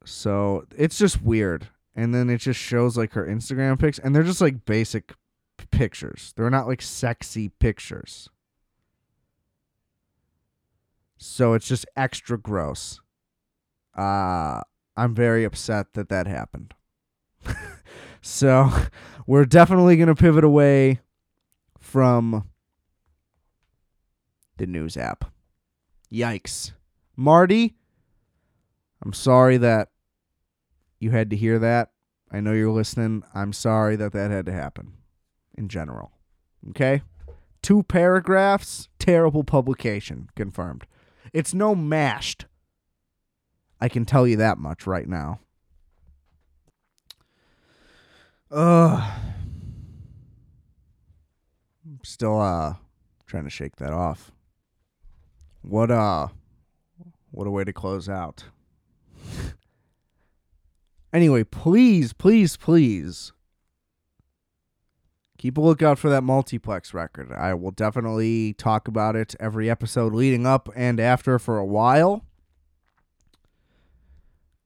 So, 0.04 0.66
it's 0.76 0.98
just 0.98 1.22
weird. 1.22 1.68
And 1.94 2.14
then 2.14 2.28
it 2.28 2.38
just 2.38 2.58
shows 2.58 2.96
like 2.96 3.12
her 3.12 3.26
Instagram 3.26 3.78
pics 3.78 3.98
and 3.98 4.14
they're 4.14 4.22
just 4.22 4.40
like 4.40 4.64
basic 4.64 5.12
pictures. 5.70 6.32
They're 6.36 6.50
not 6.50 6.66
like 6.66 6.82
sexy 6.82 7.48
pictures. 7.48 8.28
So 11.24 11.54
it's 11.54 11.68
just 11.68 11.86
extra 11.96 12.38
gross. 12.38 13.00
Uh 13.96 14.60
I'm 14.96 15.14
very 15.14 15.44
upset 15.44 15.94
that 15.94 16.08
that 16.10 16.26
happened. 16.26 16.74
so 18.20 18.70
we're 19.26 19.46
definitely 19.46 19.96
going 19.96 20.08
to 20.08 20.14
pivot 20.14 20.44
away 20.44 21.00
from 21.78 22.48
the 24.58 24.66
news 24.66 24.96
app. 24.96 25.32
Yikes. 26.12 26.72
Marty, 27.16 27.74
I'm 29.02 29.12
sorry 29.12 29.56
that 29.58 29.88
you 31.00 31.10
had 31.10 31.30
to 31.30 31.36
hear 31.36 31.58
that. 31.58 31.90
I 32.30 32.40
know 32.40 32.52
you're 32.52 32.70
listening. 32.70 33.22
I'm 33.34 33.52
sorry 33.52 33.96
that 33.96 34.12
that 34.12 34.30
had 34.30 34.46
to 34.46 34.52
happen 34.52 34.92
in 35.56 35.68
general. 35.68 36.12
Okay? 36.70 37.02
Two 37.62 37.82
paragraphs, 37.82 38.88
terrible 38.98 39.44
publication, 39.44 40.28
confirmed. 40.36 40.86
It's 41.32 41.54
no 41.54 41.74
mashed. 41.74 42.46
I 43.80 43.88
can 43.88 44.04
tell 44.04 44.26
you 44.26 44.36
that 44.36 44.58
much 44.58 44.86
right 44.86 45.08
now. 45.08 45.40
Ugh. 48.50 49.02
Still 52.04 52.40
uh 52.40 52.74
trying 53.26 53.44
to 53.44 53.50
shake 53.50 53.76
that 53.76 53.92
off. 53.92 54.30
What 55.62 55.90
uh 55.90 56.28
what 57.30 57.46
a 57.46 57.50
way 57.50 57.64
to 57.64 57.72
close 57.72 58.08
out. 58.08 58.44
anyway, 61.12 61.44
please, 61.44 62.12
please, 62.12 62.56
please 62.56 63.32
keep 65.42 65.58
a 65.58 65.60
lookout 65.60 65.98
for 65.98 66.08
that 66.08 66.22
multiplex 66.22 66.94
record. 66.94 67.32
I 67.32 67.52
will 67.54 67.72
definitely 67.72 68.52
talk 68.52 68.86
about 68.86 69.16
it 69.16 69.34
every 69.40 69.68
episode 69.68 70.14
leading 70.14 70.46
up 70.46 70.68
and 70.76 71.00
after 71.00 71.36
for 71.40 71.58
a 71.58 71.66
while. 71.66 72.24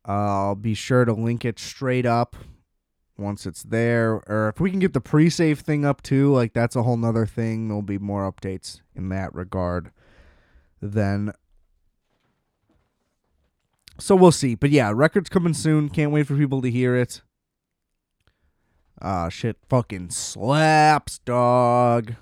I'll 0.04 0.54
be 0.54 0.74
sure 0.74 1.06
to 1.06 1.14
link 1.14 1.46
it 1.46 1.58
straight 1.58 2.04
up 2.04 2.36
once 3.16 3.46
it's 3.46 3.62
there. 3.62 4.22
Or 4.26 4.50
if 4.50 4.60
we 4.60 4.70
can 4.70 4.78
get 4.78 4.92
the 4.92 5.00
pre 5.00 5.30
save 5.30 5.60
thing 5.60 5.86
up 5.86 6.02
too, 6.02 6.30
like 6.30 6.52
that's 6.52 6.76
a 6.76 6.82
whole 6.82 6.98
nother 6.98 7.24
thing. 7.24 7.68
There'll 7.68 7.80
be 7.80 7.98
more 7.98 8.30
updates 8.30 8.82
in 8.94 9.08
that 9.08 9.34
regard 9.34 9.92
then. 10.82 11.32
So 13.98 14.14
we'll 14.14 14.30
see. 14.30 14.54
But 14.54 14.68
yeah, 14.68 14.92
record's 14.94 15.30
coming 15.30 15.54
soon. 15.54 15.88
Can't 15.88 16.12
wait 16.12 16.26
for 16.26 16.36
people 16.36 16.60
to 16.60 16.70
hear 16.70 16.94
it. 16.94 17.22
Ah, 19.00 19.26
uh, 19.26 19.28
shit 19.28 19.56
fucking 19.68 20.10
slaps, 20.10 21.18
dog. 21.20 22.14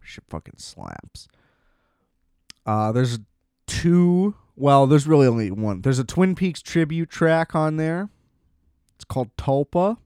Shit 0.00 0.24
fucking 0.28 0.58
slaps. 0.58 1.28
Uh, 2.64 2.92
there's 2.92 3.18
two 3.66 4.34
well, 4.56 4.86
there's 4.86 5.06
really 5.06 5.26
only 5.26 5.50
one. 5.50 5.80
There's 5.80 5.98
a 5.98 6.04
Twin 6.04 6.34
Peaks 6.34 6.62
tribute 6.62 7.10
track 7.10 7.54
on 7.54 7.76
there. 7.76 8.08
It's 8.94 9.04
called 9.04 9.36
Tulpa. 9.36 9.96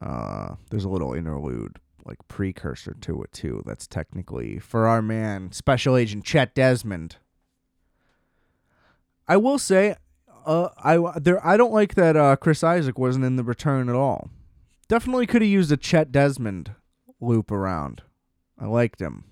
Uh, 0.00 0.56
there's 0.70 0.84
a 0.84 0.88
little 0.88 1.14
interlude, 1.14 1.78
like 2.04 2.18
precursor 2.28 2.96
to 3.02 3.22
it 3.22 3.32
too. 3.32 3.62
That's 3.64 3.86
technically 3.86 4.58
for 4.58 4.88
our 4.88 5.00
man, 5.00 5.52
Special 5.52 5.96
Agent 5.96 6.24
Chet 6.24 6.54
Desmond. 6.54 7.16
I 9.28 9.36
will 9.36 9.58
say, 9.58 9.94
uh, 10.46 10.70
I 10.78 11.20
there 11.20 11.44
I 11.46 11.56
don't 11.56 11.72
like 11.72 11.94
that 11.94 12.16
uh, 12.16 12.36
Chris 12.36 12.64
Isaak 12.64 12.98
wasn't 12.98 13.24
in 13.24 13.36
the 13.36 13.44
return 13.44 13.88
at 13.88 13.94
all. 13.94 14.30
Definitely 14.88 15.26
could 15.26 15.42
have 15.42 15.50
used 15.50 15.72
a 15.72 15.76
Chet 15.76 16.12
Desmond 16.12 16.72
loop 17.20 17.50
around. 17.50 18.02
I 18.58 18.66
liked 18.66 19.00
him. 19.00 19.24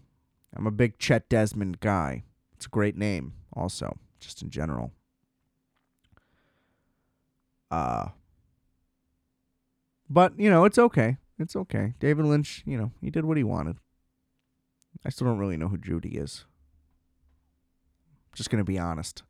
I'm 0.55 0.67
a 0.67 0.73
big 0.73 0.99
Chet 0.99 1.29
Desmond 1.29 1.81
guy. 1.81 2.25
It's 2.55 2.67
a 2.67 2.71
great 2.71 2.97
name, 2.97 3.35
also, 3.53 3.99
just 4.21 4.43
in 4.43 4.51
general. 4.51 4.93
Uh, 7.71 8.09
but, 10.09 10.39
you 10.39 10.49
know, 10.51 10.65
it's 10.65 10.79
okay. 10.79 11.17
It's 11.39 11.57
okay. 11.57 11.95
David 11.99 12.27
Lynch, 12.27 12.62
you 12.65 12.77
know, 12.77 12.93
he 13.01 13.11
did 13.11 13.25
what 13.25 13.37
he 13.37 13.43
wanted. 13.43 13.79
I 15.05 15.09
still 15.09 15.27
don't 15.27 15.39
really 15.39 15.57
know 15.57 15.69
who 15.69 15.79
Judy 15.79 16.17
is. 16.17 16.45
Just 18.35 18.51
to 18.51 18.65
be 18.65 18.79
honest. 18.79 19.23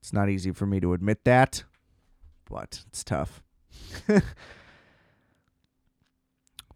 It's 0.00 0.12
not 0.12 0.28
easy 0.28 0.52
for 0.52 0.66
me 0.66 0.80
to 0.80 0.92
admit 0.92 1.24
that, 1.24 1.64
but 2.48 2.82
it's 2.88 3.04
tough. 3.04 3.42
We're 4.08 4.22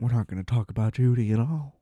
not 0.00 0.26
going 0.26 0.42
to 0.42 0.54
talk 0.54 0.70
about 0.70 0.94
Judy 0.94 1.32
at 1.32 1.38
all. 1.38 1.80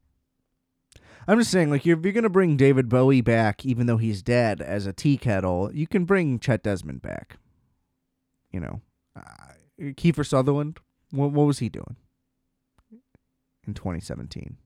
I'm 1.27 1.39
just 1.39 1.51
saying, 1.51 1.71
like, 1.71 1.87
if 1.87 2.05
you're 2.05 2.13
gonna 2.13 2.29
bring 2.29 2.57
David 2.57 2.89
Bowie 2.89 3.21
back, 3.21 3.65
even 3.65 3.87
though 3.87 3.97
he's 3.97 4.23
dead, 4.23 4.61
as 4.61 4.87
a 4.87 4.93
tea 4.93 5.17
kettle, 5.17 5.71
you 5.73 5.87
can 5.87 6.05
bring 6.05 6.39
Chet 6.41 6.65
Desmond 6.65 7.01
back. 7.01 7.37
You 8.51 8.61
know, 8.61 8.81
uh, 9.15 9.53
Kiefer 9.81 10.27
Sutherland. 10.27 10.81
What, 11.11 11.31
what 11.31 11.45
was 11.45 11.61
he 11.61 11.69
doing 11.69 11.97
in 13.67 13.75
2017? 13.75 14.57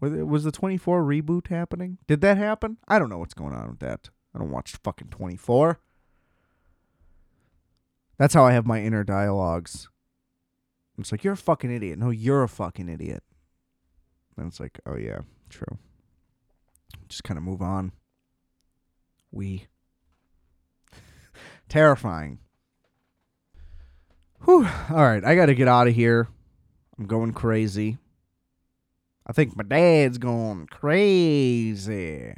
Was 0.00 0.44
the 0.44 0.52
24 0.52 1.02
reboot 1.02 1.48
happening? 1.48 1.98
Did 2.06 2.20
that 2.20 2.36
happen? 2.36 2.76
I 2.86 2.98
don't 2.98 3.08
know 3.08 3.18
what's 3.18 3.34
going 3.34 3.54
on 3.54 3.68
with 3.70 3.80
that. 3.80 4.10
I 4.34 4.38
don't 4.38 4.50
watch 4.50 4.76
fucking 4.84 5.08
24. 5.08 5.80
That's 8.18 8.34
how 8.34 8.44
I 8.44 8.52
have 8.52 8.66
my 8.66 8.82
inner 8.82 9.04
dialogues. 9.04 9.88
It's 10.98 11.12
like, 11.12 11.24
you're 11.24 11.34
a 11.34 11.36
fucking 11.36 11.70
idiot. 11.70 11.98
No, 11.98 12.10
you're 12.10 12.42
a 12.42 12.48
fucking 12.48 12.88
idiot. 12.88 13.22
And 14.36 14.46
it's 14.46 14.60
like, 14.60 14.80
oh, 14.86 14.96
yeah, 14.96 15.20
true 15.50 15.78
just 17.08 17.24
kind 17.24 17.38
of 17.38 17.44
move 17.44 17.62
on. 17.62 17.92
We. 19.30 19.66
Terrifying. 21.68 22.38
Whew. 24.44 24.68
All 24.90 24.96
right, 24.96 25.24
I 25.24 25.34
got 25.34 25.46
to 25.46 25.54
get 25.54 25.68
out 25.68 25.88
of 25.88 25.94
here. 25.94 26.28
I'm 26.98 27.06
going 27.06 27.32
crazy. 27.32 27.98
I 29.26 29.32
think 29.32 29.56
my 29.56 29.64
dad's 29.64 30.18
going 30.18 30.66
crazy. 30.66 32.34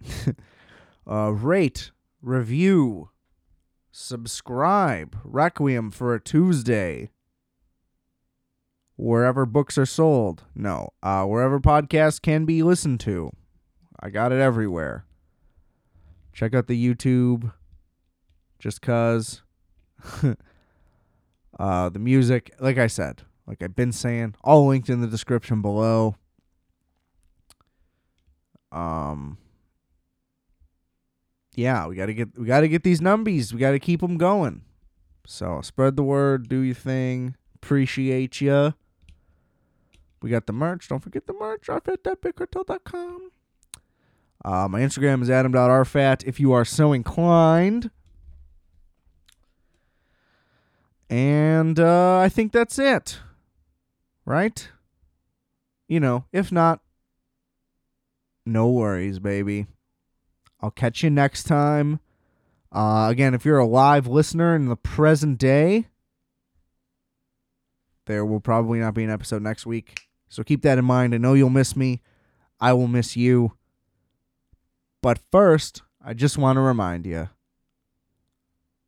uh, 1.10 1.32
rate, 1.32 1.90
review, 2.22 3.10
subscribe. 3.96 5.16
Requiem 5.24 5.90
for 5.90 6.14
a 6.14 6.20
Tuesday 6.20 7.10
wherever 8.96 9.46
books 9.46 9.78
are 9.78 9.86
sold. 9.86 10.44
No, 10.54 10.90
uh, 11.02 11.24
wherever 11.24 11.58
podcasts 11.58 12.20
can 12.20 12.44
be 12.44 12.62
listened 12.62 13.00
to. 13.00 13.30
I 13.98 14.10
got 14.10 14.32
it 14.32 14.40
everywhere. 14.40 15.06
Check 16.32 16.54
out 16.54 16.66
the 16.66 16.94
YouTube. 16.94 17.52
Just 18.58 18.82
cause. 18.82 19.42
uh, 21.58 21.88
the 21.88 21.98
music, 21.98 22.54
like 22.60 22.76
I 22.76 22.86
said, 22.86 23.22
like 23.46 23.62
I've 23.62 23.74
been 23.74 23.92
saying, 23.92 24.34
all 24.44 24.66
linked 24.66 24.90
in 24.90 25.00
the 25.00 25.06
description 25.06 25.62
below. 25.62 26.16
Um 28.70 29.38
yeah, 31.56 31.86
we 31.86 31.96
got 31.96 32.06
to 32.06 32.14
get 32.14 32.38
we 32.38 32.46
got 32.46 32.60
to 32.60 32.68
get 32.68 32.84
these 32.84 33.00
numbies. 33.00 33.52
We 33.52 33.58
got 33.58 33.72
to 33.72 33.78
keep 33.78 34.00
them 34.00 34.18
going. 34.18 34.62
So 35.26 35.60
spread 35.62 35.96
the 35.96 36.04
word, 36.04 36.48
do 36.48 36.60
your 36.60 36.74
thing. 36.74 37.34
Appreciate 37.56 38.40
you. 38.40 38.74
We 40.22 40.30
got 40.30 40.46
the 40.46 40.52
merch. 40.52 40.88
Don't 40.88 41.02
forget 41.02 41.26
the 41.26 41.32
merch. 41.32 41.66
rfat.bigcartel.com. 41.66 43.30
Uh, 44.44 44.68
my 44.68 44.80
Instagram 44.80 45.22
is 45.22 45.30
adam.rfat 45.30 46.24
if 46.24 46.38
you 46.38 46.52
are 46.52 46.64
so 46.64 46.92
inclined. 46.92 47.90
And 51.08 51.80
uh, 51.80 52.18
I 52.18 52.28
think 52.28 52.52
that's 52.52 52.78
it. 52.78 53.18
Right? 54.24 54.68
You 55.88 56.00
know, 56.00 56.24
if 56.32 56.52
not, 56.52 56.80
no 58.44 58.68
worries, 58.68 59.18
baby. 59.18 59.66
I'll 60.66 60.72
catch 60.72 61.04
you 61.04 61.10
next 61.10 61.44
time. 61.44 62.00
Uh, 62.72 63.06
again, 63.08 63.34
if 63.34 63.44
you're 63.44 63.60
a 63.60 63.64
live 63.64 64.08
listener 64.08 64.56
in 64.56 64.66
the 64.66 64.74
present 64.74 65.38
day, 65.38 65.86
there 68.06 68.26
will 68.26 68.40
probably 68.40 68.80
not 68.80 68.92
be 68.92 69.04
an 69.04 69.10
episode 69.10 69.42
next 69.42 69.64
week. 69.64 70.08
So 70.28 70.42
keep 70.42 70.62
that 70.62 70.76
in 70.76 70.84
mind. 70.84 71.14
I 71.14 71.18
know 71.18 71.34
you'll 71.34 71.50
miss 71.50 71.76
me. 71.76 72.02
I 72.58 72.72
will 72.72 72.88
miss 72.88 73.16
you. 73.16 73.52
But 75.02 75.20
first, 75.30 75.82
I 76.04 76.14
just 76.14 76.36
want 76.36 76.56
to 76.56 76.62
remind 76.62 77.06
you 77.06 77.28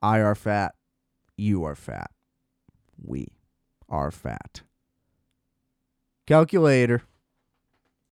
I 0.02 0.18
are 0.18 0.34
fat. 0.34 0.74
You 1.36 1.62
are 1.62 1.76
fat. 1.76 2.10
We 3.00 3.28
are 3.88 4.10
fat. 4.10 4.62
Calculator. 6.26 7.04